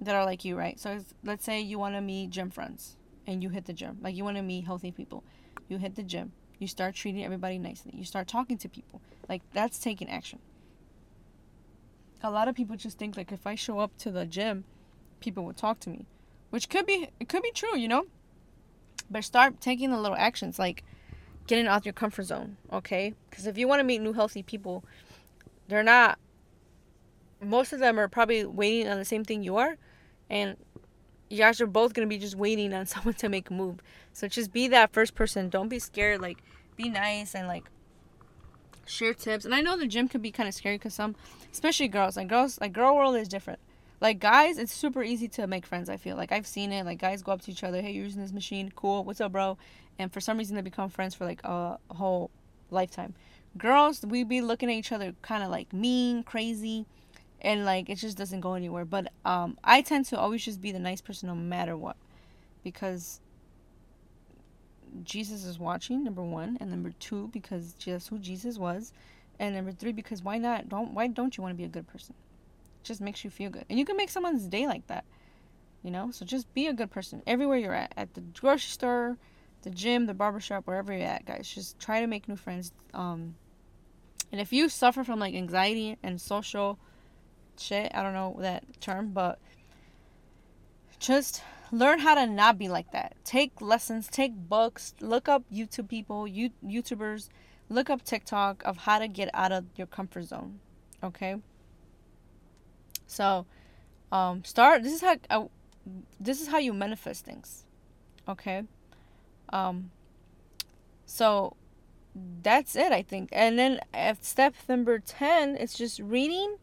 that 0.01 0.15
are 0.15 0.25
like 0.25 0.45
you, 0.45 0.57
right? 0.57 0.79
So 0.79 1.01
let's 1.23 1.45
say 1.45 1.61
you 1.61 1.79
want 1.79 1.95
to 1.95 2.01
meet 2.01 2.31
gym 2.31 2.51
friends 2.51 2.97
and 3.27 3.43
you 3.43 3.51
hit 3.51 3.67
the 3.67 3.73
gym. 3.73 3.99
Like 4.03 4.15
you 4.15 4.25
want 4.25 4.37
to 4.37 4.43
meet 4.43 4.65
healthy 4.65 4.93
people. 4.93 5.25
You 5.69 5.79
hit 5.79 5.95
the 5.95 6.03
gym. 6.03 6.33
You 6.59 6.67
start 6.67 6.95
treating 6.95 7.25
everybody 7.25 7.59
nicely. 7.59 7.93
You 7.95 8.05
start 8.05 8.29
talking 8.29 8.59
to 8.59 8.69
people. 8.69 9.01
Like 9.29 9.43
that's 9.53 9.79
taking 9.79 10.09
action. 10.09 10.39
A 12.23 12.31
lot 12.31 12.49
of 12.49 12.55
people 12.55 12.77
just 12.77 12.99
think 12.99 13.17
like 13.17 13.33
if 13.33 13.47
I 13.47 13.55
show 13.55 13.79
up 13.79 13.97
to 13.99 14.11
the 14.11 14.25
gym, 14.25 14.65
people 15.21 15.45
will 15.45 15.53
talk 15.53 15.81
to 15.81 15.91
me, 15.91 16.07
which 16.51 16.69
could 16.69 16.87
be 16.87 17.09
it 17.21 17.29
could 17.29 17.43
be 17.43 17.51
true, 17.53 17.77
you 17.77 17.89
know. 17.89 18.07
But 19.11 19.25
start 19.25 19.61
taking 19.61 19.91
the 19.91 20.01
little 20.01 20.17
actions 20.17 20.59
like 20.59 20.83
getting 21.47 21.67
out 21.67 21.79
of 21.79 21.87
your 21.87 21.93
comfort 21.93 22.25
zone, 22.25 22.57
okay? 22.73 23.15
Because 23.29 23.47
if 23.47 23.59
you 23.59 23.69
want 23.69 23.81
to 23.81 23.85
meet 23.85 24.01
new 24.01 24.13
healthy 24.13 24.43
people, 24.43 24.85
they're 25.69 25.83
not. 25.83 26.19
Most 27.43 27.73
of 27.75 27.81
them 27.81 27.99
are 27.99 28.09
probably 28.09 28.45
waiting 28.47 28.89
on 28.89 28.99
the 28.99 29.05
same 29.05 29.25
thing 29.25 29.43
you 29.43 29.57
are, 29.57 29.77
and 30.31 30.57
you 31.29 31.39
guys 31.39 31.61
are 31.61 31.67
both 31.67 31.93
gonna 31.93 32.07
be 32.07 32.19
just 32.19 32.37
waiting 32.37 32.73
on 32.73 32.87
someone 32.87 33.15
to 33.15 33.29
make 33.29 33.51
a 33.51 33.53
move. 33.53 33.81
So 34.13 34.29
just 34.29 34.53
be 34.53 34.69
that 34.69 34.93
first 34.93 35.15
person. 35.15 35.49
Don't 35.51 35.69
be 35.69 35.79
scared. 35.79 36.21
Like, 36.21 36.39
be 36.77 36.89
nice 36.89 37.35
and 37.35 37.47
like 37.47 37.65
share 38.87 39.15
tips. 39.15 39.45
And 39.45 39.55
I 39.55 39.61
know 39.61 39.77
the 39.77 39.87
gym 39.87 40.09
can 40.09 40.21
be 40.21 40.31
kind 40.31 40.49
of 40.49 40.55
scary 40.55 40.77
because 40.77 40.95
some, 40.95 41.15
especially 41.53 41.89
girls, 41.89 42.17
like 42.17 42.29
girls, 42.29 42.61
like 42.61 42.73
girl 42.73 42.97
world 42.97 43.17
is 43.17 43.29
different. 43.29 43.59
Like 44.01 44.19
guys, 44.19 44.59
it's 44.59 44.73
super 44.73 45.03
easy 45.03 45.29
to 45.29 45.47
make 45.47 45.65
friends. 45.65 45.89
I 45.89 45.97
feel 45.97 46.17
like 46.17 46.33
I've 46.33 46.47
seen 46.47 46.73
it. 46.73 46.85
Like 46.85 46.99
guys 46.99 47.23
go 47.23 47.33
up 47.33 47.43
to 47.43 47.51
each 47.51 47.65
other, 47.65 47.81
hey, 47.81 47.93
you're 47.93 48.05
using 48.05 48.23
this 48.23 48.33
machine, 48.33 48.73
cool. 48.75 49.05
What's 49.05 49.21
up, 49.21 49.33
bro? 49.33 49.57
and 49.99 50.13
for 50.13 50.21
some 50.21 50.39
reason 50.39 50.57
they 50.57 50.63
become 50.63 50.89
friends 50.89 51.15
for 51.15 51.25
like 51.25 51.43
a 51.45 51.79
whole 51.91 52.31
lifetime. 52.71 53.15
Girls, 53.57 54.05
we 54.05 54.25
be 54.25 54.41
looking 54.41 54.69
at 54.69 54.75
each 54.75 54.93
other 54.93 55.15
kind 55.23 55.45
of 55.45 55.51
like 55.51 55.73
mean, 55.73 56.23
crazy, 56.25 56.87
and 57.41 57.65
like 57.65 57.89
it 57.89 57.97
just 57.97 58.17
doesn't 58.17 58.41
go 58.41 58.55
anywhere. 58.55 58.85
But 58.85 59.13
um, 59.25 59.59
I 59.63 59.81
tend 59.83 60.07
to 60.07 60.19
always 60.19 60.45
just 60.45 60.61
be 60.61 60.73
the 60.73 60.79
nice 60.79 61.01
person 61.01 61.29
no 61.29 61.35
matter 61.35 61.77
what, 61.77 61.97
because 62.65 63.21
Jesus 65.03 65.45
is 65.45 65.59
watching. 65.59 66.05
Number 66.05 66.23
one, 66.23 66.57
and 66.61 66.71
number 66.71 66.93
two, 67.01 67.29
because 67.33 67.75
that's 67.85 68.09
who 68.09 68.19
Jesus 68.19 68.59
was, 68.59 68.93
and 69.39 69.55
number 69.55 69.73
three, 69.73 69.93
because 69.93 70.23
why 70.23 70.39
not? 70.39 70.69
Don't 70.69 70.95
why 70.95 71.07
don't 71.07 71.37
you 71.37 71.43
want 71.43 71.53
to 71.53 71.59
be 71.59 71.65
a 71.65 71.69
good 71.69 71.87
person? 71.89 72.15
It 72.83 72.87
just 72.87 73.01
makes 73.01 73.25
you 73.25 73.31
feel 73.31 73.51
good, 73.51 73.65
and 73.69 73.79
you 73.79 73.85
can 73.85 73.97
make 73.97 74.11
someone's 74.11 74.47
day 74.47 74.67
like 74.67 74.87
that. 74.87 75.05
You 75.83 75.91
know, 75.91 76.11
so 76.11 76.25
just 76.25 76.53
be 76.55 76.67
a 76.69 76.73
good 76.73 76.91
person 76.91 77.23
everywhere 77.27 77.59
you're 77.59 77.75
at, 77.75 77.93
at 77.97 78.15
the 78.15 78.23
grocery 78.23 78.71
store 78.71 79.19
the 79.65 79.71
gym, 79.71 80.07
the 80.07 80.15
barbershop, 80.15 80.67
wherever 80.67 80.93
you're 80.93 81.07
at, 81.07 81.25
guys. 81.25 81.49
Just 81.49 81.79
try 81.81 82.01
to 82.01 82.07
make 82.07 82.29
new 82.29 82.37
friends. 82.37 82.73
Um, 82.93 83.35
and 84.31 84.41
if 84.41 84.53
you 84.53 84.69
suffer 84.69 85.03
from 85.03 85.19
like 85.19 85.35
anxiety 85.35 85.97
and 86.03 86.21
social 86.21 86.79
shit, 87.59 87.91
I 87.95 88.03
don't 88.03 88.13
know 88.13 88.37
that 88.41 88.81
term, 88.81 89.11
but 89.13 89.39
just 90.99 91.43
learn 91.75 91.99
how 92.01 92.15
to 92.15 92.27
not 92.27 92.59
be 92.59 92.69
like 92.69 92.93
that. 92.93 93.17
Take 93.25 93.61
lessons, 93.61 94.09
take 94.09 94.35
books, 94.35 94.95
look 95.01 95.29
up 95.29 95.43
YouTube 95.53 95.89
people, 95.89 96.27
you 96.27 96.51
YouTubers, 96.65 97.29
look 97.69 97.91
up 97.91 98.05
TikTok 98.05 98.63
of 98.65 98.79
how 98.79 98.99
to 98.99 99.09
get 99.09 99.29
out 99.35 99.53
of 99.53 99.65
your 99.77 99.87
comfort 99.87 100.25
zone. 100.25 100.61
Okay? 101.03 101.37
So, 103.07 103.47
um 104.13 104.45
start 104.45 104.83
this 104.83 104.93
is 104.93 105.01
how 105.01 105.17
uh, 105.31 105.45
this 106.21 106.41
is 106.41 106.49
how 106.49 106.59
you 106.59 106.73
manifest 106.73 107.25
things. 107.25 107.65
Okay? 108.29 108.65
Um, 109.51 109.91
so 111.07 111.57
that's 112.43 112.77
it, 112.77 112.93
I 112.93 113.03
think. 113.03 113.29
And 113.33 113.59
then 113.59 113.81
at 113.93 114.25
step 114.25 114.55
number 114.69 114.99
10, 114.99 115.57
it's 115.57 115.75
just 115.75 115.99
reading 116.01 116.57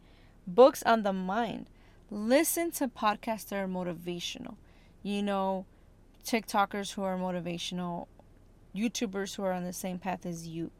books 0.48 0.82
on 0.84 1.04
the 1.04 1.14
mind. 1.14 1.68
Listen 2.10 2.72
to 2.72 2.88
podcasts 2.88 3.50
that 3.50 3.58
are 3.58 3.68
motivational. 3.68 4.56
You 5.04 5.24
know, 5.24 5.66
TikTokers 6.24 6.94
who 6.94 7.04
are 7.04 7.18
motivational, 7.18 8.08
YouTubers 8.76 9.36
who 9.36 9.44
are 9.44 9.54
on 9.54 9.64
the 9.64 9.74
same 9.74 10.00
path 10.00 10.26
as 10.26 10.48
you. 10.48 10.72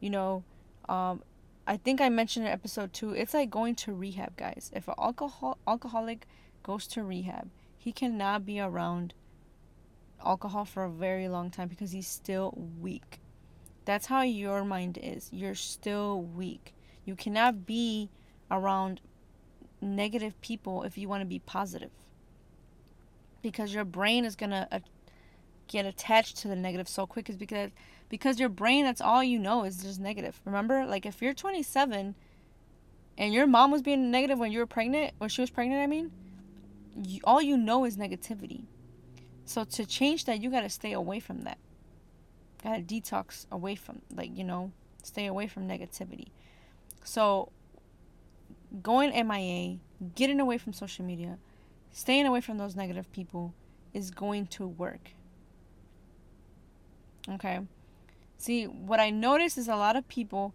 You 0.00 0.10
know, 0.10 0.44
Um, 0.88 1.22
I 1.66 1.76
think 1.76 2.00
I 2.00 2.08
mentioned 2.08 2.46
in 2.46 2.52
episode 2.52 2.92
two. 2.92 3.10
It's 3.10 3.34
like 3.34 3.50
going 3.50 3.74
to 3.76 3.92
rehab, 3.92 4.36
guys. 4.36 4.70
If 4.72 4.86
an 4.86 4.94
alcohol 4.98 5.58
alcoholic 5.66 6.26
goes 6.62 6.86
to 6.88 7.02
rehab, 7.02 7.50
he 7.76 7.92
cannot 7.92 8.46
be 8.46 8.60
around 8.60 9.14
alcohol 10.24 10.64
for 10.64 10.84
a 10.84 10.90
very 10.90 11.28
long 11.28 11.50
time 11.50 11.68
because 11.68 11.90
he's 11.90 12.06
still 12.06 12.54
weak. 12.80 13.20
That's 13.84 14.06
how 14.06 14.22
your 14.22 14.64
mind 14.64 14.98
is. 15.02 15.28
You're 15.32 15.54
still 15.56 16.22
weak. 16.22 16.72
You 17.04 17.16
cannot 17.16 17.66
be 17.66 18.10
around 18.48 19.00
negative 19.80 20.40
people 20.40 20.84
if 20.84 20.96
you 20.96 21.08
want 21.08 21.22
to 21.22 21.26
be 21.26 21.40
positive. 21.40 21.90
Because 23.42 23.72
your 23.72 23.84
brain 23.84 24.24
is 24.24 24.36
to 24.36 24.68
uh, 24.70 24.80
get 25.68 25.86
attached 25.86 26.38
to 26.38 26.48
the 26.48 26.56
negative 26.56 26.88
so 26.88 27.06
quick 27.06 27.28
is 27.28 27.36
because 27.36 27.70
because 28.08 28.38
your 28.38 28.48
brain 28.48 28.84
that's 28.84 29.00
all 29.00 29.22
you 29.22 29.38
know 29.38 29.64
is 29.64 29.82
just 29.82 30.00
negative. 30.00 30.40
Remember? 30.44 30.84
Like 30.84 31.06
if 31.06 31.20
you're 31.20 31.34
27 31.34 32.14
and 33.18 33.34
your 33.34 33.46
mom 33.46 33.70
was 33.70 33.82
being 33.82 34.10
negative 34.10 34.38
when 34.38 34.52
you 34.52 34.58
were 34.60 34.66
pregnant, 34.66 35.14
when 35.18 35.30
she 35.30 35.40
was 35.40 35.50
pregnant, 35.50 35.82
I 35.82 35.86
mean, 35.86 36.12
you, 36.94 37.20
all 37.24 37.42
you 37.42 37.56
know 37.56 37.84
is 37.84 37.96
negativity. 37.96 38.64
So 39.44 39.64
to 39.64 39.86
change 39.86 40.24
that, 40.26 40.40
you 40.40 40.50
got 40.50 40.62
to 40.62 40.68
stay 40.68 40.92
away 40.92 41.20
from 41.20 41.42
that. 41.42 41.58
Got 42.62 42.76
to 42.76 42.82
detox 42.82 43.46
away 43.50 43.74
from 43.74 44.02
like, 44.14 44.36
you 44.36 44.44
know, 44.44 44.72
stay 45.02 45.26
away 45.26 45.46
from 45.46 45.68
negativity. 45.68 46.28
So 47.04 47.50
going 48.82 49.10
MIA, 49.26 49.78
getting 50.14 50.40
away 50.40 50.58
from 50.58 50.72
social 50.72 51.04
media, 51.04 51.38
staying 51.96 52.26
away 52.26 52.42
from 52.42 52.58
those 52.58 52.76
negative 52.76 53.10
people 53.10 53.54
is 53.94 54.10
going 54.10 54.46
to 54.46 54.66
work. 54.66 55.12
Okay. 57.26 57.60
See, 58.36 58.64
what 58.66 59.00
I 59.00 59.08
notice 59.08 59.56
is 59.56 59.66
a 59.66 59.76
lot 59.76 59.96
of 59.96 60.06
people 60.06 60.52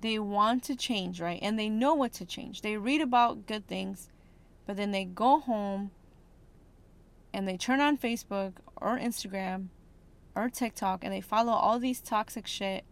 they 0.00 0.18
want 0.18 0.64
to 0.64 0.74
change, 0.74 1.20
right? 1.20 1.38
And 1.40 1.56
they 1.56 1.68
know 1.68 1.94
what 1.94 2.12
to 2.14 2.24
change. 2.24 2.62
They 2.62 2.76
read 2.76 3.00
about 3.00 3.46
good 3.46 3.68
things, 3.68 4.08
but 4.66 4.76
then 4.76 4.90
they 4.90 5.04
go 5.04 5.38
home 5.38 5.92
and 7.32 7.46
they 7.46 7.56
turn 7.56 7.80
on 7.80 7.96
Facebook 7.96 8.54
or 8.76 8.98
Instagram 8.98 9.68
or 10.34 10.48
TikTok 10.48 11.04
and 11.04 11.12
they 11.12 11.20
follow 11.20 11.52
all 11.52 11.78
these 11.78 12.00
toxic 12.00 12.48
shit 12.48 12.84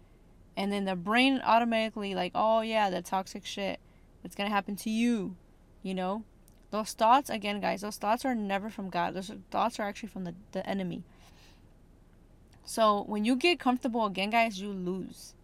and 0.57 0.73
then 0.73 0.85
the 0.85 0.95
brain 0.95 1.41
automatically 1.45 2.15
like, 2.15 2.31
"Oh 2.33 2.61
yeah, 2.61 2.91
the 2.91 3.03
toxic 3.03 3.45
shit. 3.45 3.81
It's 4.23 4.37
going 4.37 4.49
to 4.49 4.55
happen 4.55 4.77
to 4.77 4.91
you." 4.91 5.35
You 5.83 5.95
know? 5.95 6.25
Those 6.73 6.95
thoughts 6.95 7.29
again, 7.29 7.61
guys, 7.61 7.83
those 7.83 7.99
thoughts 7.99 8.25
are 8.25 8.35
never 8.35 8.71
from 8.71 8.89
God. 8.89 9.13
Those 9.13 9.31
thoughts 9.51 9.79
are 9.79 9.83
actually 9.83 10.09
from 10.09 10.25
the, 10.25 10.35
the 10.53 10.67
enemy. 10.67 11.05
So, 12.65 13.05
when 13.07 13.27
you 13.27 13.37
get 13.37 13.61
comfortable 13.61 14.07
again, 14.07 14.31
guys, 14.31 14.59
you 14.59 14.71
lose. 14.71 15.35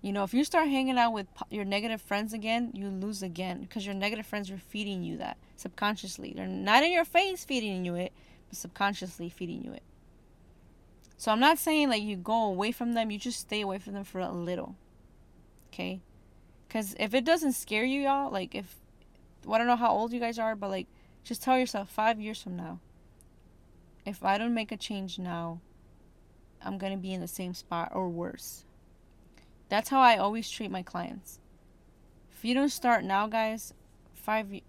You 0.00 0.12
know, 0.14 0.24
if 0.24 0.32
you 0.32 0.44
start 0.44 0.68
hanging 0.68 0.96
out 0.96 1.12
with 1.12 1.26
your 1.50 1.66
negative 1.66 2.00
friends 2.00 2.32
again, 2.32 2.70
you 2.72 2.88
lose 2.88 3.22
again 3.22 3.60
because 3.60 3.84
your 3.84 3.94
negative 3.94 4.24
friends 4.24 4.50
are 4.50 4.56
feeding 4.56 5.02
you 5.02 5.18
that 5.18 5.36
subconsciously. 5.56 6.32
They're 6.34 6.46
not 6.46 6.84
in 6.84 6.92
your 6.92 7.04
face 7.04 7.44
feeding 7.44 7.84
you 7.84 7.94
it, 7.94 8.12
but 8.48 8.56
subconsciously 8.56 9.28
feeding 9.28 9.62
you 9.62 9.72
it. 9.72 9.82
So 11.18 11.32
I'm 11.32 11.40
not 11.40 11.58
saying 11.58 11.90
like 11.90 12.02
you 12.02 12.16
go 12.16 12.44
away 12.44 12.72
from 12.72 12.94
them, 12.94 13.10
you 13.10 13.18
just 13.18 13.40
stay 13.40 13.60
away 13.60 13.78
from 13.78 13.92
them 13.92 14.04
for 14.04 14.20
a 14.20 14.30
little. 14.30 14.76
Okay? 15.70 16.00
Cuz 16.70 16.94
if 16.98 17.12
it 17.12 17.26
doesn't 17.26 17.52
scare 17.52 17.84
you 17.84 18.02
y'all, 18.02 18.30
like 18.32 18.54
if 18.54 18.76
well, 19.48 19.56
I 19.56 19.58
don't 19.58 19.66
know 19.66 19.76
how 19.76 19.90
old 19.90 20.12
you 20.12 20.20
guys 20.20 20.38
are, 20.38 20.54
but 20.54 20.70
like 20.70 20.86
just 21.24 21.42
tell 21.42 21.58
yourself 21.58 21.90
5 21.90 22.20
years 22.20 22.42
from 22.42 22.56
now 22.56 22.80
if 24.08 24.24
I 24.24 24.38
don't 24.38 24.54
make 24.54 24.72
a 24.72 24.76
change 24.76 25.18
now, 25.18 25.60
I'm 26.62 26.78
going 26.78 26.92
to 26.92 26.98
be 26.98 27.12
in 27.12 27.20
the 27.20 27.28
same 27.28 27.52
spot 27.52 27.92
or 27.94 28.08
worse. 28.08 28.64
That's 29.68 29.90
how 29.90 30.00
I 30.00 30.16
always 30.16 30.50
treat 30.50 30.70
my 30.70 30.82
clients. 30.82 31.40
If 32.32 32.44
you 32.44 32.54
don't 32.54 32.70
start 32.70 33.04
now, 33.04 33.26
guys, 33.26 33.74
5 34.14 34.60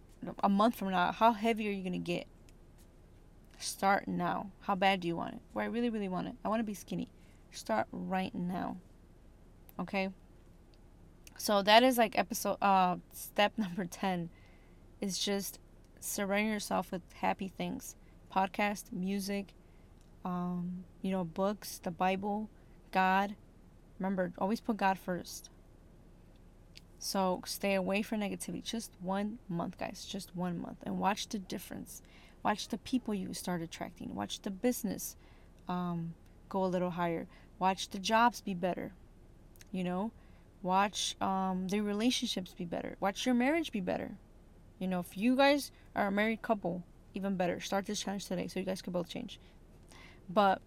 a 0.43 0.49
month 0.49 0.75
from 0.75 0.91
now, 0.91 1.13
how 1.13 1.31
heavy 1.31 1.69
are 1.69 1.71
you 1.71 1.81
going 1.81 1.93
to 1.93 1.99
get? 1.99 2.27
Start 3.59 4.07
now. 4.07 4.51
How 4.61 4.75
bad 4.75 4.99
do 4.99 5.07
you 5.07 5.15
want 5.15 5.35
it? 5.35 5.41
Well, 5.53 5.63
I 5.63 5.69
really, 5.69 5.89
really 5.89 6.09
want 6.09 6.27
it. 6.27 6.35
I 6.43 6.49
want 6.49 6.59
to 6.59 6.65
be 6.65 6.73
skinny. 6.73 7.07
Start 7.51 7.87
right 7.91 8.35
now. 8.35 8.77
Okay? 9.79 10.09
So 11.37 11.61
that 11.61 11.83
is 11.83 11.97
like 11.97 12.17
episode 12.19 12.57
uh 12.61 12.97
step 13.13 13.53
number 13.57 13.85
10 13.85 14.29
is 15.01 15.17
just 15.17 15.59
surround 15.99 16.47
yourself 16.47 16.91
with 16.91 17.01
happy 17.15 17.47
things. 17.47 17.95
Podcast, 18.33 18.91
music, 18.91 19.53
um, 20.23 20.83
you 21.01 21.11
know, 21.11 21.23
books, 21.23 21.79
the 21.83 21.91
Bible, 21.91 22.49
God. 22.91 23.35
Remember, 23.97 24.31
always 24.37 24.59
put 24.59 24.77
God 24.77 24.97
first. 24.99 25.49
So 26.99 27.41
stay 27.45 27.75
away 27.75 28.01
from 28.01 28.19
negativity. 28.19 28.63
Just 28.63 28.91
one 29.01 29.39
month, 29.47 29.77
guys. 29.77 30.05
Just 30.05 30.35
one 30.35 30.59
month. 30.59 30.77
And 30.83 30.99
watch 30.99 31.29
the 31.29 31.39
difference. 31.39 32.01
Watch 32.43 32.67
the 32.67 32.77
people 32.77 33.13
you 33.13 33.33
start 33.33 33.61
attracting. 33.61 34.15
Watch 34.15 34.41
the 34.41 34.51
business 34.51 35.15
um, 35.69 36.13
go 36.49 36.63
a 36.63 36.67
little 36.67 36.91
higher. 36.91 37.27
Watch 37.59 37.89
the 37.89 37.99
jobs 37.99 38.41
be 38.41 38.53
better. 38.53 38.91
You 39.71 39.83
know, 39.83 40.11
watch 40.63 41.15
um, 41.21 41.67
the 41.67 41.81
relationships 41.81 42.53
be 42.57 42.65
better. 42.65 42.97
Watch 42.99 43.25
your 43.25 43.35
marriage 43.35 43.71
be 43.71 43.81
better. 43.81 44.17
You 44.79 44.87
know, 44.87 44.99
if 44.99 45.17
you 45.17 45.35
guys 45.35 45.71
are 45.95 46.07
a 46.07 46.11
married 46.11 46.41
couple, 46.41 46.83
even 47.13 47.35
better. 47.35 47.59
Start 47.59 47.85
this 47.85 47.99
challenge 47.99 48.25
today 48.25 48.47
so 48.47 48.59
you 48.59 48.65
guys 48.65 48.81
can 48.81 48.93
both 48.93 49.09
change. 49.09 49.39
But 50.29 50.61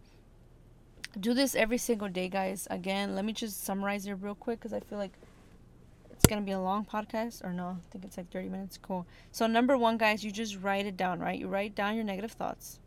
do 1.18 1.34
this 1.34 1.54
every 1.54 1.78
single 1.78 2.08
day, 2.08 2.28
guys. 2.28 2.66
Again, 2.70 3.14
let 3.14 3.24
me 3.24 3.32
just 3.32 3.64
summarize 3.64 4.06
it 4.06 4.12
real 4.14 4.34
quick 4.34 4.60
because 4.60 4.72
I 4.72 4.80
feel 4.80 4.98
like 4.98 5.12
it's 6.22 6.28
gonna 6.28 6.42
be 6.42 6.52
a 6.52 6.60
long 6.60 6.84
podcast 6.84 7.44
or 7.44 7.52
no 7.52 7.76
i 7.84 7.90
think 7.90 8.04
it's 8.04 8.16
like 8.16 8.30
30 8.30 8.48
minutes. 8.48 8.78
Cool. 8.80 9.06
So 9.32 9.48
number 9.48 9.76
one 9.76 9.96
guys 9.96 10.22
you 10.22 10.30
just 10.30 10.56
write 10.62 10.86
it 10.86 10.96
down 10.96 11.18
right? 11.18 11.36
You 11.36 11.48
write 11.48 11.74
down 11.74 11.96
your 11.96 12.04
negative 12.04 12.30
thoughts. 12.30 12.78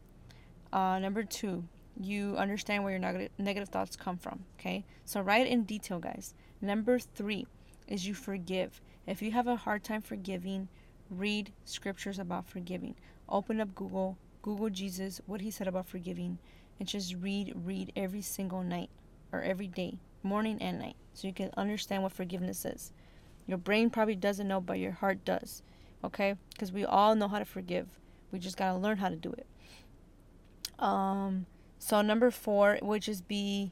Uh, 0.71 0.99
number 0.99 1.23
two 1.23 1.65
you 1.99 2.35
understand 2.37 2.83
where 2.83 2.91
your 2.91 2.99
negative 2.99 3.31
negative 3.37 3.67
thoughts 3.67 3.97
come 3.97 4.17
from 4.17 4.45
okay? 4.57 4.85
So 5.03 5.19
write 5.19 5.47
in 5.47 5.63
detail 5.63 5.99
guys. 5.99 6.33
Number 6.61 6.97
three 6.97 7.45
is 7.89 8.07
you 8.07 8.13
forgive. 8.13 8.79
If 9.05 9.21
you 9.21 9.31
have 9.31 9.47
a 9.47 9.57
hard 9.57 9.83
time 9.83 10.01
forgiving 10.01 10.69
read 11.09 11.51
scriptures 11.63 12.19
about 12.19 12.45
forgiving 12.45 12.95
open 13.29 13.61
up 13.61 13.73
google 13.75 14.17
google 14.41 14.69
jesus 14.69 15.21
what 15.25 15.41
he 15.41 15.51
said 15.51 15.67
about 15.67 15.87
forgiving 15.87 16.37
and 16.79 16.87
just 16.87 17.15
read 17.15 17.53
read 17.55 17.91
every 17.95 18.21
single 18.21 18.63
night 18.63 18.89
or 19.31 19.41
every 19.41 19.67
day 19.67 19.97
morning 20.23 20.57
and 20.61 20.79
night 20.79 20.95
so 21.13 21.27
you 21.27 21.33
can 21.33 21.51
understand 21.55 22.01
what 22.03 22.11
forgiveness 22.11 22.65
is 22.65 22.91
your 23.47 23.57
brain 23.57 23.89
probably 23.89 24.15
doesn't 24.15 24.47
know, 24.47 24.59
but 24.59 24.79
your 24.79 24.91
heart 24.91 25.23
does. 25.23 25.61
Okay? 26.03 26.35
Because 26.51 26.71
we 26.71 26.85
all 26.85 27.15
know 27.15 27.27
how 27.27 27.39
to 27.39 27.45
forgive. 27.45 27.87
We 28.31 28.39
just 28.39 28.57
got 28.57 28.71
to 28.71 28.77
learn 28.77 28.97
how 28.97 29.09
to 29.09 29.15
do 29.15 29.31
it. 29.31 29.45
Um, 30.79 31.45
so 31.79 32.01
number 32.01 32.31
four, 32.31 32.79
would 32.81 33.03
just 33.03 33.27
be, 33.27 33.71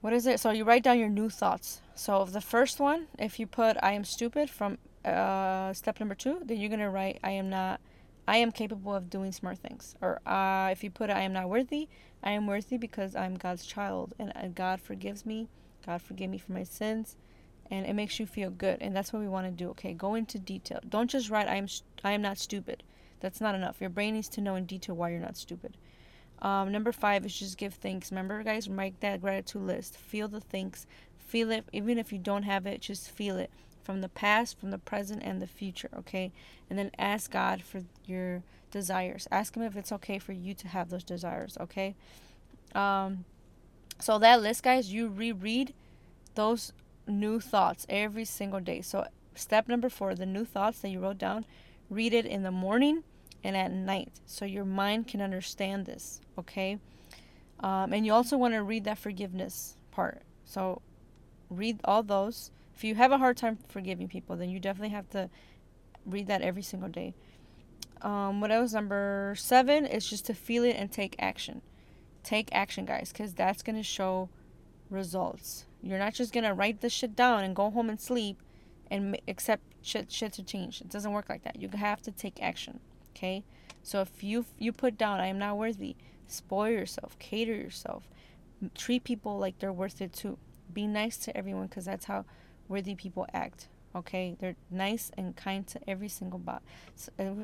what 0.00 0.12
is 0.12 0.26
it? 0.26 0.40
So 0.40 0.50
you 0.50 0.64
write 0.64 0.82
down 0.82 0.98
your 0.98 1.08
new 1.08 1.28
thoughts. 1.28 1.82
So 1.94 2.24
the 2.24 2.40
first 2.40 2.78
one, 2.78 3.08
if 3.18 3.38
you 3.38 3.46
put 3.46 3.76
I 3.82 3.92
am 3.92 4.04
stupid 4.04 4.48
from 4.50 4.78
uh, 5.04 5.72
step 5.72 6.00
number 6.00 6.14
two, 6.14 6.40
then 6.44 6.58
you're 6.58 6.76
to 6.76 6.88
write 6.90 7.18
I 7.22 7.32
am 7.32 7.48
not, 7.50 7.80
I 8.26 8.38
am 8.38 8.52
capable 8.52 8.94
of 8.94 9.10
doing 9.10 9.32
smart 9.32 9.58
things. 9.58 9.94
Or 10.00 10.20
uh, 10.26 10.68
if 10.70 10.84
you 10.84 10.90
put 10.90 11.10
I 11.10 11.22
am 11.22 11.32
not 11.32 11.48
worthy, 11.48 11.88
I 12.22 12.32
am 12.32 12.46
worthy 12.46 12.76
because 12.76 13.14
I'm 13.14 13.36
God's 13.36 13.64
child 13.64 14.14
and 14.18 14.54
God 14.54 14.80
forgives 14.80 15.24
me. 15.24 15.48
God 15.86 16.02
forgive 16.02 16.30
me 16.30 16.38
for 16.38 16.52
my 16.52 16.64
sins 16.64 17.16
and 17.70 17.86
it 17.86 17.94
makes 17.94 18.18
you 18.18 18.26
feel 18.26 18.50
good 18.50 18.78
and 18.80 18.94
that's 18.96 19.12
what 19.12 19.20
we 19.20 19.28
want 19.28 19.46
to 19.46 19.52
do 19.52 19.70
okay? 19.70 19.92
Go 19.92 20.14
into 20.14 20.38
detail. 20.38 20.80
Don't 20.88 21.10
just 21.10 21.30
write 21.30 21.48
i 21.48 21.56
am 21.56 21.68
i 22.04 22.12
am 22.12 22.22
not 22.22 22.38
stupid. 22.38 22.82
That's 23.20 23.40
not 23.40 23.54
enough. 23.54 23.80
Your 23.80 23.90
brain 23.90 24.14
needs 24.14 24.28
to 24.30 24.40
know 24.40 24.54
in 24.54 24.64
detail 24.64 24.94
why 24.94 25.10
you're 25.10 25.20
not 25.20 25.36
stupid. 25.36 25.76
Um, 26.40 26.70
number 26.70 26.92
five 26.92 27.26
is 27.26 27.36
just 27.36 27.58
give 27.58 27.74
thanks. 27.74 28.10
Remember 28.12 28.42
guys 28.42 28.68
make 28.68 29.00
that 29.00 29.20
gratitude 29.20 29.62
list. 29.62 29.96
Feel 29.96 30.28
the 30.28 30.40
thanks. 30.40 30.86
Feel 31.16 31.50
it. 31.50 31.64
Even 31.72 31.98
if 31.98 32.12
you 32.12 32.18
don't 32.18 32.44
have 32.44 32.66
it 32.66 32.80
just 32.80 33.10
feel 33.10 33.36
it 33.36 33.50
from 33.88 34.02
the 34.02 34.08
past 34.10 34.60
from 34.60 34.70
the 34.70 34.78
present 34.78 35.22
and 35.24 35.40
the 35.40 35.46
future 35.46 35.88
okay 35.96 36.30
and 36.68 36.78
then 36.78 36.90
ask 36.98 37.30
god 37.30 37.62
for 37.62 37.80
your 38.04 38.42
desires 38.70 39.26
ask 39.30 39.56
him 39.56 39.62
if 39.62 39.76
it's 39.76 39.90
okay 39.90 40.18
for 40.18 40.32
you 40.32 40.52
to 40.52 40.68
have 40.68 40.90
those 40.90 41.04
desires 41.04 41.56
okay 41.58 41.96
um 42.74 43.24
so 43.98 44.18
that 44.18 44.42
list 44.42 44.62
guys 44.62 44.92
you 44.92 45.08
reread 45.08 45.72
those 46.34 46.72
new 47.08 47.40
thoughts 47.40 47.86
every 47.88 48.24
single 48.24 48.60
day. 48.60 48.80
So, 48.80 49.06
step 49.34 49.68
number 49.68 49.88
four 49.88 50.14
the 50.14 50.26
new 50.26 50.44
thoughts 50.44 50.80
that 50.80 50.88
you 50.88 51.00
wrote 51.00 51.18
down, 51.18 51.44
read 51.90 52.12
it 52.12 52.26
in 52.26 52.42
the 52.42 52.50
morning 52.50 53.02
and 53.42 53.56
at 53.56 53.72
night 53.72 54.20
so 54.26 54.44
your 54.44 54.64
mind 54.64 55.08
can 55.08 55.20
understand 55.20 55.86
this, 55.86 56.20
okay? 56.38 56.78
Um, 57.60 57.92
and 57.92 58.04
you 58.04 58.12
also 58.12 58.36
want 58.36 58.54
to 58.54 58.62
read 58.62 58.84
that 58.84 58.98
forgiveness 58.98 59.76
part. 59.90 60.22
So, 60.44 60.82
read 61.50 61.80
all 61.84 62.02
those. 62.02 62.50
If 62.78 62.84
you 62.84 62.94
have 62.94 63.12
a 63.12 63.18
hard 63.18 63.36
time 63.36 63.58
forgiving 63.68 64.06
people, 64.08 64.36
then 64.36 64.50
you 64.50 64.60
definitely 64.60 64.94
have 64.94 65.10
to 65.10 65.28
read 66.06 66.28
that 66.28 66.42
every 66.42 66.62
single 66.62 66.88
day. 66.88 67.14
Um, 68.02 68.40
what 68.40 68.52
else? 68.52 68.72
Number 68.72 69.34
seven 69.36 69.84
is 69.84 70.08
just 70.08 70.26
to 70.26 70.34
feel 70.34 70.62
it 70.62 70.76
and 70.76 70.90
take 70.90 71.16
action. 71.18 71.60
Take 72.22 72.48
action, 72.52 72.84
guys, 72.84 73.10
because 73.12 73.34
that's 73.34 73.64
going 73.64 73.74
to 73.74 73.82
show 73.82 74.28
results 74.90 75.66
You're 75.82 75.98
not 75.98 76.14
just 76.14 76.32
gonna 76.32 76.54
write 76.54 76.80
this 76.80 76.92
shit 76.92 77.14
down 77.14 77.44
and 77.44 77.54
go 77.54 77.70
home 77.70 77.88
and 77.90 78.00
sleep 78.00 78.42
and 78.90 79.20
accept 79.28 79.62
shit 79.82 80.10
shit 80.10 80.32
to 80.34 80.42
change. 80.42 80.80
It 80.80 80.88
doesn't 80.88 81.12
work 81.12 81.28
like 81.28 81.42
that. 81.42 81.60
You 81.60 81.68
have 81.74 82.00
to 82.02 82.10
take 82.10 82.42
action. 82.42 82.80
Okay? 83.10 83.44
So 83.82 84.00
if 84.00 84.22
you 84.22 84.46
you 84.58 84.72
put 84.72 84.96
down 84.96 85.20
I 85.20 85.26
am 85.26 85.38
not 85.38 85.58
worthy, 85.58 85.96
spoil 86.26 86.70
yourself, 86.70 87.18
cater 87.18 87.54
yourself, 87.54 88.08
treat 88.74 89.04
people 89.04 89.38
like 89.38 89.58
they're 89.58 89.72
worth 89.72 90.00
it 90.00 90.12
too. 90.12 90.38
Be 90.72 90.86
nice 90.86 91.16
to 91.18 91.36
everyone 91.36 91.66
because 91.66 91.84
that's 91.84 92.06
how 92.06 92.24
worthy 92.68 92.94
people 92.94 93.26
act. 93.32 93.68
Okay, 93.94 94.36
they're 94.38 94.54
nice 94.70 95.10
and 95.16 95.34
kind 95.34 95.66
to 95.68 95.80
every 95.88 96.08
single 96.08 96.38
body, 96.38 96.62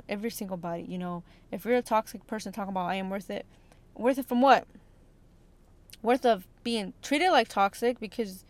every 0.09 0.31
single 0.31 0.57
body. 0.57 0.85
You 0.87 0.99
know, 0.99 1.23
if 1.51 1.65
you're 1.65 1.77
a 1.77 1.83
toxic 1.83 2.27
person 2.27 2.53
talking 2.53 2.71
about 2.71 2.89
I 2.89 2.97
am 2.97 3.11
worth 3.11 3.31
it, 3.31 3.47
worth 3.97 4.19
it 4.19 4.27
from 4.27 4.43
what? 4.43 4.67
Worth 6.03 6.27
of 6.27 6.47
being 6.63 6.93
treated 7.03 7.31
like 7.31 7.49
toxic 7.49 7.99
because 7.99 8.45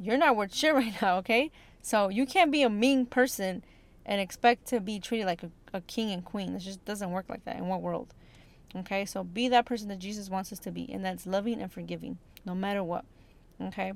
you're 0.00 0.16
not 0.16 0.36
worth 0.36 0.54
shit 0.54 0.74
right 0.74 0.94
now. 1.02 1.18
Okay, 1.18 1.50
so 1.82 2.08
you 2.08 2.26
can't 2.26 2.50
be 2.50 2.62
a 2.62 2.70
mean 2.70 3.06
person 3.06 3.62
and 4.06 4.20
expect 4.20 4.66
to 4.68 4.80
be 4.80 4.98
treated 4.98 5.26
like 5.26 5.42
a, 5.42 5.50
a 5.74 5.82
king 5.82 6.10
and 6.10 6.24
queen. 6.24 6.54
It 6.54 6.60
just 6.60 6.82
doesn't 6.86 7.10
work 7.10 7.26
like 7.28 7.44
that 7.44 7.56
in 7.56 7.68
what 7.68 7.82
world? 7.82 8.14
Okay, 8.74 9.04
so 9.04 9.22
be 9.22 9.48
that 9.48 9.66
person 9.66 9.88
that 9.88 9.98
Jesus 9.98 10.28
wants 10.30 10.52
us 10.52 10.58
to 10.60 10.70
be, 10.70 10.90
and 10.90 11.04
that's 11.04 11.26
loving 11.26 11.60
and 11.60 11.72
forgiving, 11.72 12.18
no 12.44 12.54
matter 12.54 12.82
what. 12.82 13.04
Okay. 13.60 13.92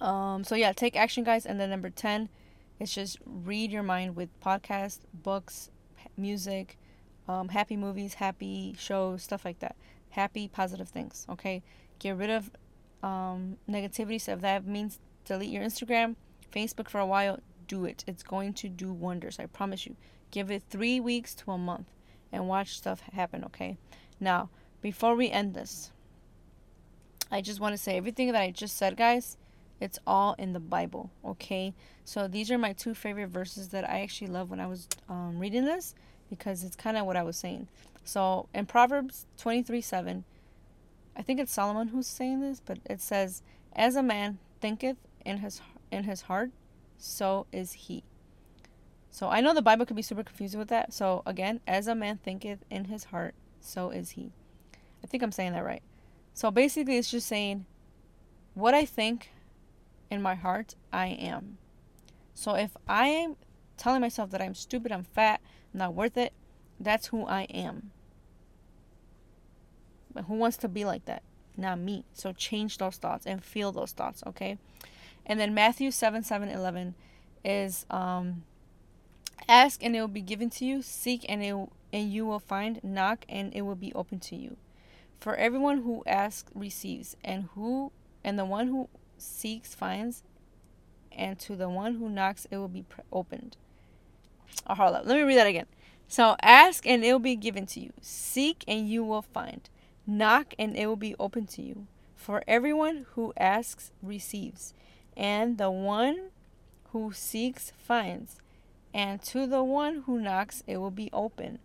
Um. 0.00 0.44
So 0.44 0.54
yeah, 0.54 0.72
take 0.72 0.96
action, 0.96 1.24
guys. 1.24 1.46
And 1.46 1.60
then 1.60 1.70
number 1.70 1.90
ten, 1.90 2.28
is 2.78 2.94
just 2.94 3.18
read 3.24 3.70
your 3.70 3.82
mind 3.82 4.16
with 4.16 4.28
podcasts, 4.40 5.00
books, 5.12 5.70
music, 6.16 6.78
um, 7.28 7.48
happy 7.48 7.76
movies, 7.76 8.14
happy 8.14 8.74
shows, 8.78 9.22
stuff 9.22 9.44
like 9.44 9.58
that. 9.60 9.76
Happy, 10.10 10.48
positive 10.48 10.88
things. 10.88 11.26
Okay. 11.28 11.62
Get 11.98 12.16
rid 12.16 12.30
of 12.30 12.50
um 13.02 13.56
negativity. 13.68 14.20
So 14.20 14.32
if 14.32 14.40
that 14.40 14.66
means 14.66 14.98
delete 15.24 15.50
your 15.50 15.62
Instagram, 15.62 16.16
Facebook 16.52 16.88
for 16.88 16.98
a 16.98 17.06
while, 17.06 17.38
do 17.68 17.84
it. 17.84 18.04
It's 18.06 18.22
going 18.22 18.54
to 18.54 18.68
do 18.68 18.92
wonders. 18.92 19.38
I 19.38 19.46
promise 19.46 19.86
you. 19.86 19.96
Give 20.30 20.50
it 20.50 20.62
three 20.70 21.00
weeks 21.00 21.34
to 21.36 21.52
a 21.52 21.58
month 21.58 21.88
and 22.32 22.48
watch 22.48 22.76
stuff 22.76 23.02
happen, 23.12 23.44
okay? 23.44 23.76
Now, 24.20 24.50
before 24.80 25.14
we 25.14 25.30
end 25.30 25.54
this, 25.54 25.90
I 27.30 27.40
just 27.40 27.60
want 27.60 27.74
to 27.74 27.78
say 27.78 27.96
everything 27.96 28.32
that 28.32 28.40
I 28.40 28.50
just 28.50 28.76
said, 28.76 28.96
guys, 28.96 29.36
it's 29.80 29.98
all 30.06 30.34
in 30.38 30.52
the 30.52 30.60
Bible, 30.60 31.10
okay? 31.24 31.74
So 32.04 32.28
these 32.28 32.50
are 32.50 32.58
my 32.58 32.72
two 32.72 32.94
favorite 32.94 33.28
verses 33.28 33.68
that 33.68 33.88
I 33.88 34.00
actually 34.00 34.28
love 34.28 34.50
when 34.50 34.60
I 34.60 34.66
was 34.66 34.86
um, 35.08 35.38
reading 35.38 35.64
this 35.64 35.94
because 36.28 36.62
it's 36.62 36.76
kind 36.76 36.96
of 36.96 37.06
what 37.06 37.16
I 37.16 37.22
was 37.22 37.36
saying. 37.36 37.68
So 38.04 38.48
in 38.54 38.66
Proverbs 38.66 39.26
23 39.38 39.80
7, 39.80 40.24
I 41.16 41.22
think 41.22 41.40
it's 41.40 41.52
Solomon 41.52 41.88
who's 41.88 42.06
saying 42.06 42.40
this, 42.40 42.60
but 42.64 42.78
it 42.88 43.00
says, 43.00 43.42
As 43.74 43.96
a 43.96 44.02
man 44.02 44.38
thinketh 44.60 44.96
in 45.24 45.38
his 45.38 45.60
in 45.90 46.04
his 46.04 46.22
heart, 46.22 46.50
so 46.98 47.46
is 47.52 47.72
he. 47.72 48.04
So 49.10 49.28
I 49.28 49.40
know 49.40 49.52
the 49.52 49.62
Bible 49.62 49.86
could 49.86 49.96
be 49.96 50.02
super 50.02 50.22
confusing 50.22 50.58
with 50.58 50.68
that. 50.68 50.92
So 50.92 51.22
again, 51.26 51.60
as 51.66 51.88
a 51.88 51.94
man 51.94 52.18
thinketh 52.18 52.60
in 52.70 52.84
his 52.84 53.04
heart, 53.04 53.34
so 53.60 53.90
is 53.90 54.10
he. 54.10 54.32
I 55.02 55.06
think 55.06 55.22
I'm 55.22 55.32
saying 55.32 55.52
that 55.52 55.64
right. 55.64 55.82
So 56.32 56.50
basically, 56.50 56.96
it's 56.96 57.10
just 57.10 57.26
saying 57.26 57.66
what 58.54 58.74
I 58.74 58.84
think 58.84 59.30
in 60.10 60.20
my 60.22 60.34
heart, 60.34 60.74
I 60.92 61.06
am. 61.06 61.58
So 62.34 62.54
if 62.54 62.76
I 62.88 63.08
am 63.08 63.36
telling 63.76 64.00
myself 64.00 64.30
that 64.30 64.42
I'm 64.42 64.54
stupid, 64.54 64.92
I'm 64.92 65.04
fat, 65.04 65.40
not 65.72 65.94
worth 65.94 66.16
it, 66.16 66.32
that's 66.78 67.08
who 67.08 67.26
I 67.26 67.42
am. 67.42 67.90
But 70.12 70.24
who 70.24 70.34
wants 70.34 70.56
to 70.58 70.68
be 70.68 70.84
like 70.84 71.04
that? 71.04 71.22
Not 71.56 71.78
me. 71.78 72.04
So 72.12 72.32
change 72.32 72.78
those 72.78 72.96
thoughts 72.96 73.26
and 73.26 73.44
feel 73.44 73.72
those 73.72 73.92
thoughts, 73.92 74.22
okay? 74.26 74.58
And 75.26 75.38
then 75.38 75.54
Matthew 75.54 75.90
7 75.90 76.22
7 76.22 76.48
11 76.48 76.94
is 77.44 77.86
um, 77.90 78.42
Ask 79.48 79.82
and 79.82 79.94
it 79.96 80.00
will 80.00 80.08
be 80.08 80.20
given 80.20 80.50
to 80.50 80.64
you, 80.64 80.82
seek 80.82 81.24
and 81.28 81.42
it 81.42 81.54
and 81.92 82.12
you 82.12 82.24
will 82.24 82.38
find, 82.38 82.82
knock 82.84 83.24
and 83.28 83.52
it 83.54 83.62
will 83.62 83.74
be 83.74 83.92
open 83.94 84.20
to 84.20 84.36
you. 84.36 84.56
For 85.18 85.34
everyone 85.34 85.82
who 85.82 86.02
asks 86.06 86.50
receives, 86.54 87.16
and 87.24 87.48
who 87.54 87.92
and 88.22 88.38
the 88.38 88.44
one 88.44 88.68
who 88.68 88.88
seeks 89.20 89.74
finds, 89.74 90.22
and 91.12 91.38
to 91.40 91.56
the 91.56 91.68
one 91.68 91.96
who 91.96 92.08
knocks 92.08 92.46
it 92.50 92.56
will 92.56 92.68
be 92.68 92.84
opened. 93.12 93.56
Oh, 94.66 94.74
hold 94.74 94.96
up. 94.96 95.06
Let 95.06 95.16
me 95.16 95.22
read 95.22 95.36
that 95.36 95.46
again. 95.46 95.66
So 96.08 96.36
ask 96.42 96.86
and 96.86 97.04
it 97.04 97.12
will 97.12 97.20
be 97.20 97.36
given 97.36 97.66
to 97.66 97.80
you. 97.80 97.92
Seek 98.00 98.64
and 98.66 98.88
you 98.88 99.04
will 99.04 99.22
find. 99.22 99.68
Knock 100.06 100.54
and 100.58 100.76
it 100.76 100.86
will 100.86 100.96
be 100.96 101.14
open 101.20 101.46
to 101.48 101.62
you. 101.62 101.86
For 102.16 102.42
everyone 102.46 103.06
who 103.12 103.32
asks 103.36 103.92
receives, 104.02 104.74
and 105.16 105.56
the 105.56 105.70
one 105.70 106.30
who 106.92 107.12
seeks 107.12 107.72
finds, 107.78 108.36
and 108.92 109.22
to 109.22 109.46
the 109.46 109.62
one 109.62 110.02
who 110.06 110.20
knocks 110.20 110.62
it 110.66 110.78
will 110.78 110.90
be 110.90 111.08
open. 111.12 111.60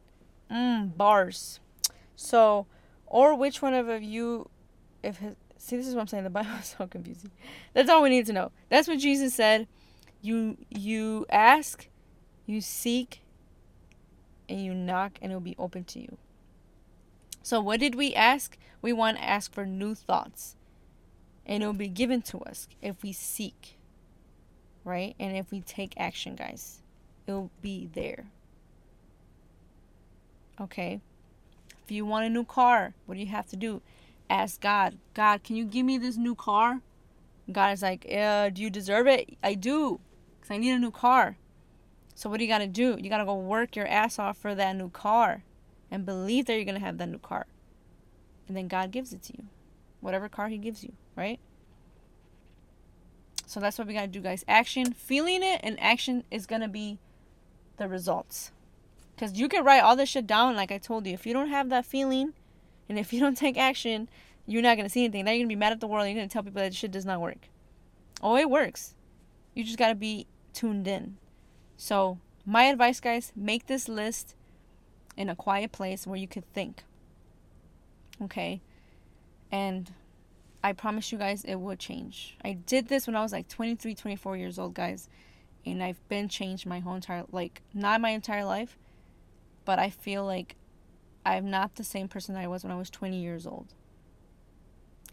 Mmm, 0.50 0.96
bars. 0.96 1.60
So, 2.16 2.68
or 3.06 3.36
which 3.36 3.62
one 3.62 3.74
of 3.74 4.02
you, 4.02 4.50
if 5.04 5.18
his, 5.18 5.36
see, 5.66 5.78
this 5.78 5.88
is 5.88 5.96
what 5.96 6.02
I'm 6.02 6.08
saying. 6.08 6.24
The 6.24 6.30
Bible 6.30 6.52
is 6.60 6.76
so 6.78 6.88
confusing. 6.88 7.32
That's 7.74 7.90
all 7.90 8.02
we 8.04 8.10
need 8.10 8.26
to 8.28 8.34
know. 8.34 8.52
That's 8.70 8.88
what 8.88 9.00
Jesus 9.00 9.34
said. 9.34 9.68
You 10.22 10.58
you 10.70 11.26
ask, 11.30 11.88
you 12.46 12.62
seek, 12.62 13.22
and 14.50 14.64
you 14.64 14.74
knock, 14.74 15.20
and 15.22 15.32
it 15.32 15.36
will 15.36 15.42
be 15.42 15.56
open 15.60 15.84
to 15.86 16.00
you. 16.00 16.18
So, 17.44 17.60
what 17.62 17.80
did 17.80 17.96
we 17.96 18.14
ask? 18.16 18.58
We 18.82 18.94
want 18.94 19.18
to 19.18 19.24
ask 19.24 19.54
for 19.54 19.66
new 19.66 19.94
thoughts, 19.94 20.56
and 21.46 21.62
it 21.62 21.66
will 21.66 21.74
be 21.74 21.88
given 21.88 22.22
to 22.24 22.40
us 22.40 22.68
if 22.82 23.04
we 23.04 23.12
seek 23.12 23.78
right? 24.86 25.16
And 25.20 25.36
if 25.36 25.52
we 25.52 25.60
take 25.60 25.94
action, 25.98 26.36
guys, 26.36 26.82
it'll 27.28 27.50
be 27.62 27.90
there. 27.94 28.28
Okay? 30.62 31.02
If 31.84 31.92
you 31.92 32.06
want 32.06 32.26
a 32.26 32.30
new 32.30 32.46
car, 32.46 32.94
what 33.06 33.16
do 33.16 33.22
you 33.22 33.28
have 33.28 33.48
to 33.48 33.58
do? 33.58 33.82
Ask 34.30 34.62
God, 34.62 34.98
God, 35.14 35.44
can 35.44 35.56
you 35.56 35.66
give 35.66 35.86
me 35.86 35.98
this 35.98 36.18
new 36.18 36.36
car? 36.36 36.82
God 37.52 37.74
is 37.74 37.82
like, 37.82 38.06
uh, 38.12 38.50
do 38.50 38.62
you 38.62 38.70
deserve 38.70 39.08
it? 39.08 39.38
I 39.44 39.54
do, 39.54 40.00
because 40.40 40.52
I 40.52 40.58
need 40.58 40.72
a 40.72 40.80
new 40.80 40.92
car. 40.92 41.38
So 42.16 42.30
what 42.30 42.38
do 42.38 42.44
you 42.44 42.50
got 42.50 42.60
to 42.60 42.68
do? 42.68 42.98
You 43.00 43.10
got 43.10 43.18
to 43.20 43.26
go 43.26 43.36
work 43.36 43.76
your 43.76 43.88
ass 43.88 44.18
off 44.18 44.38
for 44.38 44.56
that 44.56 44.76
new 44.76 44.90
car 44.90 45.44
and 45.92 46.06
believe 46.06 46.46
that 46.46 46.56
you're 46.56 46.66
going 46.66 46.80
to 46.80 46.86
have 46.86 46.98
that 46.98 47.10
new 47.10 47.20
car. 47.20 47.46
And 48.48 48.56
then 48.56 48.68
God 48.68 48.92
gives 48.92 49.14
it 49.14 49.22
to 49.24 49.34
you. 49.38 49.46
Whatever 50.02 50.30
car 50.30 50.50
he 50.50 50.58
gives 50.58 50.84
you, 50.84 50.94
right? 51.16 51.40
So 53.48 53.60
that's 53.60 53.78
what 53.78 53.88
we 53.88 53.94
gotta 53.94 54.08
do, 54.08 54.22
guys. 54.22 54.44
Action, 54.48 54.94
feeling 54.94 55.44
it, 55.44 55.62
and 55.64 55.80
action 55.80 56.24
is 56.32 56.46
gonna 56.46 56.68
be 56.68 57.00
the 57.78 57.88
results. 57.88 58.52
Because 59.16 59.40
you 59.40 59.48
can 59.48 59.64
write 59.64 59.82
all 59.82 59.96
this 59.96 60.10
shit 60.10 60.28
down, 60.28 60.56
like 60.56 60.72
I 60.72 60.78
told 60.78 61.08
you. 61.08 61.14
If 61.14 61.26
you 61.26 61.34
don't 61.34 61.50
have 61.50 61.70
that 61.70 61.86
feeling, 61.86 62.34
and 62.90 63.00
if 63.00 63.14
you 63.14 63.20
don't 63.20 63.38
take 63.38 63.58
action, 63.58 64.10
you're 64.46 64.62
not 64.62 64.78
gonna 64.78 64.90
see 64.90 65.04
anything. 65.04 65.26
Now 65.26 65.32
you're 65.32 65.40
gonna 65.40 65.50
be 65.50 65.56
mad 65.56 65.74
at 65.74 65.80
the 65.80 65.88
world. 65.88 66.08
you're 66.08 66.16
gonna 66.16 66.28
tell 66.28 66.44
people 66.44 66.62
that 66.62 66.74
shit 66.74 66.92
does 66.92 67.06
not 67.06 67.22
work. 67.22 67.50
Oh, 68.22 68.38
it 68.38 68.50
works. 68.50 68.96
You 69.54 69.64
just 69.64 69.78
gotta 69.78 69.96
be 69.96 70.28
tuned 70.54 70.88
in. 70.88 71.18
So 71.78 72.20
my 72.46 72.66
advice, 72.66 73.00
guys, 73.00 73.32
make 73.36 73.68
this 73.68 73.90
list 73.90 74.36
in 75.18 75.30
a 75.30 75.36
quiet 75.36 75.72
place 75.72 76.06
where 76.06 76.18
you 76.18 76.28
could 76.28 76.52
think. 76.54 76.84
Okay, 78.22 78.62
and 79.52 79.92
I 80.64 80.74
promise 80.74 81.12
you 81.12 81.18
guys 81.18 81.44
it 81.44 81.56
will 81.56 81.76
change. 81.76 82.38
I 82.44 82.54
did 82.54 82.88
this 82.88 83.08
when 83.08 83.16
I 83.16 83.22
was 83.22 83.32
like 83.32 83.48
23, 83.48 83.94
24 83.96 84.38
years 84.38 84.58
old, 84.58 84.74
guys. 84.74 85.10
And 85.66 85.84
I've 85.84 86.08
been 86.10 86.30
changed 86.30 86.66
my 86.66 86.80
whole 86.80 86.96
entire 86.96 87.24
like 87.32 87.62
not 87.74 88.00
my 88.00 88.12
entire 88.12 88.46
life, 88.46 88.78
but 89.64 89.80
I 89.80 89.90
feel 89.90 90.26
like 90.26 90.56
I'm 91.26 91.50
not 91.50 91.76
the 91.76 91.84
same 91.84 92.08
person 92.08 92.36
that 92.36 92.44
I 92.44 92.48
was 92.48 92.64
when 92.64 92.72
I 92.72 92.78
was 92.78 92.90
20 92.90 93.20
years 93.20 93.48
old. 93.48 93.74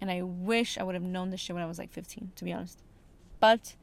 And 0.01 0.11
I 0.11 0.23
wish 0.23 0.77
I 0.77 0.83
would 0.83 0.95
have 0.95 1.05
known 1.05 1.31
this 1.31 1.41
shit 1.41 1.55
when 1.55 1.63
I 1.63 1.69
was 1.69 1.79
like 1.79 1.93
15, 1.93 2.33
to 2.37 2.45
be 2.45 2.53
honest. 2.53 2.81
But 3.41 3.77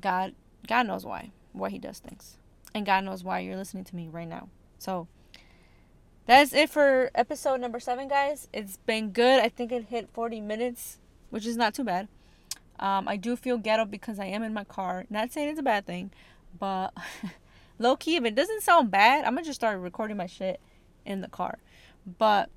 God 0.00 0.34
God 0.66 0.86
knows 0.86 1.04
why. 1.04 1.30
Why 1.52 1.68
he 1.70 1.78
does 1.78 1.98
things. 1.98 2.38
And 2.74 2.86
God 2.86 3.04
knows 3.04 3.22
why 3.22 3.40
you're 3.40 3.56
listening 3.56 3.84
to 3.84 3.96
me 3.96 4.08
right 4.10 4.28
now. 4.28 4.48
So 4.78 5.06
that's 6.26 6.54
it 6.54 6.70
for 6.70 7.10
episode 7.14 7.60
number 7.60 7.78
seven, 7.78 8.08
guys. 8.08 8.48
It's 8.52 8.78
been 8.78 9.10
good. 9.10 9.40
I 9.40 9.50
think 9.50 9.70
it 9.70 9.84
hit 9.84 10.08
40 10.12 10.40
minutes, 10.40 10.98
which 11.30 11.46
is 11.46 11.56
not 11.56 11.74
too 11.74 11.84
bad. 11.84 12.08
Um, 12.80 13.06
I 13.06 13.16
do 13.16 13.36
feel 13.36 13.58
ghetto 13.58 13.84
because 13.84 14.18
I 14.18 14.24
am 14.24 14.42
in 14.42 14.54
my 14.54 14.64
car. 14.64 15.04
Not 15.10 15.32
saying 15.32 15.50
it's 15.50 15.60
a 15.60 15.62
bad 15.62 15.86
thing, 15.86 16.10
but 16.58 16.92
low 17.78 17.94
key, 17.94 18.16
if 18.16 18.24
it 18.24 18.34
doesn't 18.34 18.62
sound 18.62 18.90
bad, 18.90 19.24
I'm 19.24 19.34
gonna 19.34 19.44
just 19.44 19.60
start 19.60 19.78
recording 19.78 20.16
my 20.16 20.26
shit 20.26 20.60
in 21.04 21.20
the 21.20 21.28
car. 21.28 21.58
But 22.18 22.50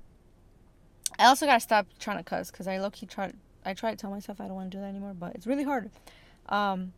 I 1.18 1.26
also 1.26 1.46
gotta 1.46 1.60
stop 1.60 1.86
trying 1.98 2.18
to 2.18 2.24
cuss 2.24 2.50
because 2.50 2.66
I 2.66 2.78
low 2.78 2.90
key 2.90 3.06
try. 3.06 3.32
I 3.64 3.74
try 3.74 3.90
to 3.90 3.96
tell 3.96 4.10
myself 4.10 4.40
I 4.40 4.46
don't 4.46 4.54
want 4.54 4.70
to 4.70 4.76
do 4.76 4.80
that 4.80 4.88
anymore, 4.88 5.14
but 5.14 5.34
it's 5.34 5.46
really 5.46 5.64
hard. 5.64 5.90
Um, 6.48 6.92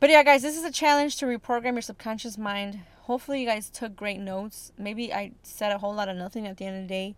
but 0.00 0.10
yeah, 0.10 0.22
guys, 0.22 0.42
this 0.42 0.56
is 0.56 0.64
a 0.64 0.72
challenge 0.72 1.16
to 1.18 1.26
reprogram 1.26 1.72
your 1.72 1.82
subconscious 1.82 2.36
mind 2.36 2.80
hopefully 3.02 3.40
you 3.40 3.46
guys 3.46 3.70
took 3.70 3.94
great 3.94 4.18
notes 4.18 4.72
maybe 4.76 5.14
i 5.14 5.30
said 5.44 5.70
a 5.70 5.78
whole 5.78 5.94
lot 5.94 6.08
of 6.08 6.16
nothing 6.16 6.44
at 6.44 6.56
the 6.56 6.64
end 6.64 6.76
of 6.76 6.82
the 6.82 6.88
day 6.88 7.14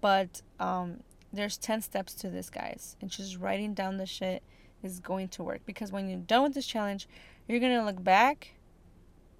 but 0.00 0.42
um, 0.60 1.00
there's 1.32 1.56
10 1.56 1.82
steps 1.82 2.14
to 2.14 2.28
this, 2.28 2.50
guys. 2.50 2.96
And 3.00 3.10
just 3.10 3.38
writing 3.38 3.74
down 3.74 3.96
the 3.96 4.06
shit 4.06 4.42
is 4.82 5.00
going 5.00 5.28
to 5.28 5.42
work. 5.42 5.60
Because 5.64 5.92
when 5.92 6.08
you're 6.08 6.18
done 6.18 6.42
with 6.42 6.54
this 6.54 6.66
challenge, 6.66 7.08
you're 7.48 7.60
going 7.60 7.76
to 7.76 7.84
look 7.84 8.02
back 8.02 8.54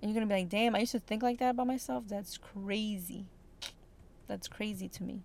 and 0.00 0.10
you're 0.10 0.14
going 0.14 0.28
to 0.28 0.34
be 0.34 0.40
like, 0.40 0.48
damn, 0.48 0.74
I 0.74 0.80
used 0.80 0.92
to 0.92 1.00
think 1.00 1.22
like 1.22 1.38
that 1.38 1.50
about 1.50 1.66
myself. 1.66 2.04
That's 2.08 2.38
crazy. 2.38 3.26
That's 4.32 4.48
crazy 4.48 4.88
to 4.88 5.02
me. 5.02 5.20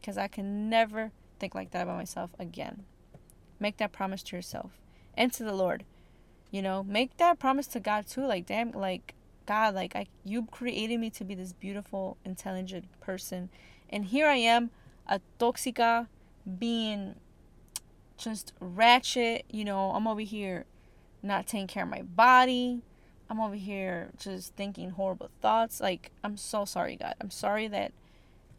Because 0.00 0.16
I 0.16 0.28
can 0.28 0.70
never 0.70 1.12
think 1.38 1.54
like 1.54 1.72
that 1.72 1.82
about 1.82 1.98
myself 1.98 2.30
again. 2.38 2.84
Make 3.60 3.76
that 3.76 3.92
promise 3.92 4.22
to 4.22 4.36
yourself 4.36 4.70
and 5.14 5.30
to 5.34 5.44
the 5.44 5.52
Lord. 5.52 5.84
You 6.50 6.62
know, 6.62 6.82
make 6.82 7.18
that 7.18 7.38
promise 7.38 7.66
to 7.68 7.80
God 7.80 8.06
too. 8.06 8.26
Like, 8.26 8.46
damn, 8.46 8.72
like, 8.72 9.14
God, 9.44 9.74
like, 9.74 9.94
I, 9.94 10.06
you 10.24 10.46
created 10.50 10.98
me 10.98 11.10
to 11.10 11.24
be 11.24 11.34
this 11.34 11.52
beautiful, 11.52 12.16
intelligent 12.24 12.86
person. 12.98 13.50
And 13.90 14.06
here 14.06 14.26
I 14.26 14.36
am 14.36 14.70
a 15.06 15.20
toxica, 15.38 16.06
being 16.58 17.16
just 18.16 18.54
ratchet. 18.58 19.44
You 19.50 19.66
know, 19.66 19.90
I'm 19.90 20.08
over 20.08 20.22
here 20.22 20.64
not 21.22 21.46
taking 21.46 21.66
care 21.66 21.82
of 21.82 21.90
my 21.90 22.02
body. 22.02 22.80
I'm 23.28 23.38
over 23.38 23.56
here 23.56 24.12
just 24.18 24.54
thinking 24.54 24.90
horrible 24.90 25.28
thoughts. 25.42 25.78
Like, 25.78 26.10
I'm 26.24 26.38
so 26.38 26.64
sorry, 26.64 26.96
God. 26.96 27.16
I'm 27.20 27.30
sorry 27.30 27.68
that 27.68 27.92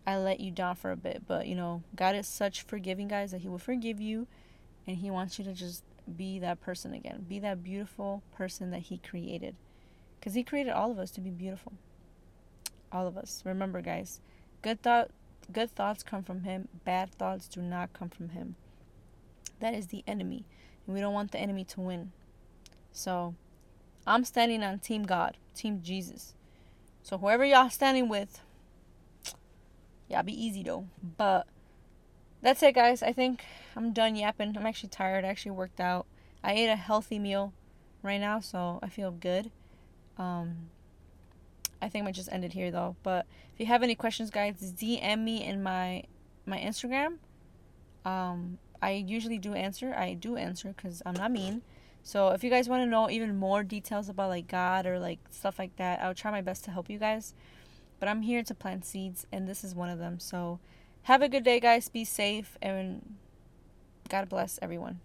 I 0.08 0.18
let 0.18 0.40
you 0.40 0.50
down 0.50 0.76
for 0.76 0.90
a 0.92 0.98
bit. 0.98 1.24
But, 1.28 1.46
you 1.46 1.54
know, 1.54 1.84
God 1.96 2.16
is 2.16 2.28
such 2.28 2.64
forgiving, 2.64 3.08
guys, 3.08 3.32
that 3.32 3.42
He 3.42 3.48
will 3.48 3.60
forgive 3.60 4.02
you. 4.02 4.26
And 4.88 4.98
He 4.98 5.12
wants 5.12 5.38
you 5.38 5.46
to 5.46 5.54
just 5.54 5.84
be 6.16 6.40
that 6.40 6.62
person 6.62 6.94
again. 6.94 7.26
Be 7.30 7.38
that 7.40 7.64
beautiful 7.64 8.24
person 8.36 8.72
that 8.72 8.84
He 8.84 8.98
created. 8.98 9.56
Because 10.20 10.34
He 10.34 10.44
created 10.44 10.72
all 10.72 10.90
of 10.90 10.98
us 10.98 11.12
to 11.12 11.22
be 11.22 11.30
beautiful. 11.30 11.74
All 12.92 13.06
of 13.06 13.18
us. 13.18 13.44
Remember, 13.46 13.82
guys, 13.82 14.22
good 14.64 14.82
thought 14.82 15.12
Good 15.52 15.72
thoughts 15.72 16.04
come 16.04 16.24
from 16.24 16.44
him, 16.44 16.68
bad 16.84 17.12
thoughts 17.14 17.48
do 17.48 17.62
not 17.62 17.94
come 17.94 18.10
from 18.10 18.30
him. 18.30 18.56
That 19.60 19.74
is 19.74 19.88
the 19.88 20.04
enemy, 20.06 20.46
and 20.86 20.94
we 20.94 21.00
don't 21.00 21.14
want 21.14 21.32
the 21.32 21.40
enemy 21.40 21.64
to 21.66 21.82
win. 21.82 22.12
So, 22.92 23.34
I'm 24.06 24.26
standing 24.26 24.62
on 24.62 24.80
Team 24.80 25.04
God, 25.04 25.38
Team 25.56 25.82
Jesus. 25.82 26.34
So, 27.02 27.18
whoever 27.18 27.46
y'all 27.46 27.70
standing 27.70 28.10
with, 28.10 28.42
y'all 30.10 30.24
be 30.24 30.46
easy 30.46 30.64
though. 30.64 30.88
But 31.18 31.48
that's 32.42 32.62
it, 32.64 32.76
guys. 32.76 33.02
I 33.02 33.14
think 33.14 33.44
I'm 33.76 33.94
done 33.94 34.16
yapping. 34.16 34.56
I'm 34.58 34.66
actually 34.66 34.90
tired. 34.90 35.26
I 35.26 35.30
actually 35.30 35.52
worked 35.52 35.80
out. 35.80 36.06
I 36.44 36.54
ate 36.54 36.70
a 36.70 36.76
healthy 36.76 37.20
meal 37.20 37.54
right 38.04 38.20
now, 38.20 38.40
so 38.40 38.80
I 38.82 38.90
feel 38.90 39.12
good. 39.12 39.52
Um, 40.18 40.70
I 41.82 41.90
think 41.90 42.04
I 42.04 42.06
might 42.06 42.16
just 42.16 42.32
end 42.32 42.44
it 42.46 42.54
here 42.54 42.72
though. 42.72 42.96
But 43.04 43.26
if 43.54 43.60
you 43.60 43.66
have 43.68 43.84
any 43.84 43.96
questions, 43.96 44.30
guys, 44.30 44.56
DM 44.74 45.24
me 45.24 45.44
in 45.44 45.64
my 45.64 46.04
my 46.46 46.58
Instagram. 46.58 47.18
Um, 48.06 48.58
I 48.82 48.92
usually 48.92 49.38
do 49.38 49.54
answer. 49.54 49.94
I 49.94 50.14
do 50.14 50.38
answer 50.38 50.74
because 50.76 51.02
I'm 51.06 51.16
not 51.16 51.32
mean. 51.32 51.62
So 52.04 52.30
if 52.30 52.44
you 52.44 52.50
guys 52.50 52.70
want 52.70 52.84
to 52.84 52.86
know 52.86 53.10
even 53.10 53.36
more 53.36 53.64
details 53.64 54.08
about 54.08 54.30
like 54.30 54.48
God 54.48 54.86
or 54.86 54.98
like 55.00 55.20
stuff 55.30 55.60
like 55.60 55.76
that, 55.76 56.02
I'll 56.02 56.14
try 56.14 56.32
my 56.32 56.42
best 56.42 56.64
to 56.66 56.72
help 56.72 56.90
you 56.90 57.00
guys. 57.00 57.34
But 58.00 58.10
I'm 58.10 58.22
here 58.22 58.44
to 58.44 58.54
plant 58.54 58.86
seeds, 58.86 59.26
and 59.32 59.48
this 59.48 59.64
is 59.64 59.74
one 59.74 59.90
of 59.90 60.00
them. 60.00 60.20
So 60.20 60.60
have 61.04 61.22
a 61.22 61.30
good 61.30 61.44
day, 61.44 61.60
guys. 61.60 61.90
Be 61.90 62.04
safe, 62.04 62.58
and 62.62 63.16
God 64.10 64.30
bless 64.30 64.60
everyone. 64.62 65.00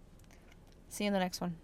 See 0.89 1.05
you 1.05 1.09
in 1.09 1.15
the 1.15 1.21
next 1.21 1.41
one. 1.41 1.57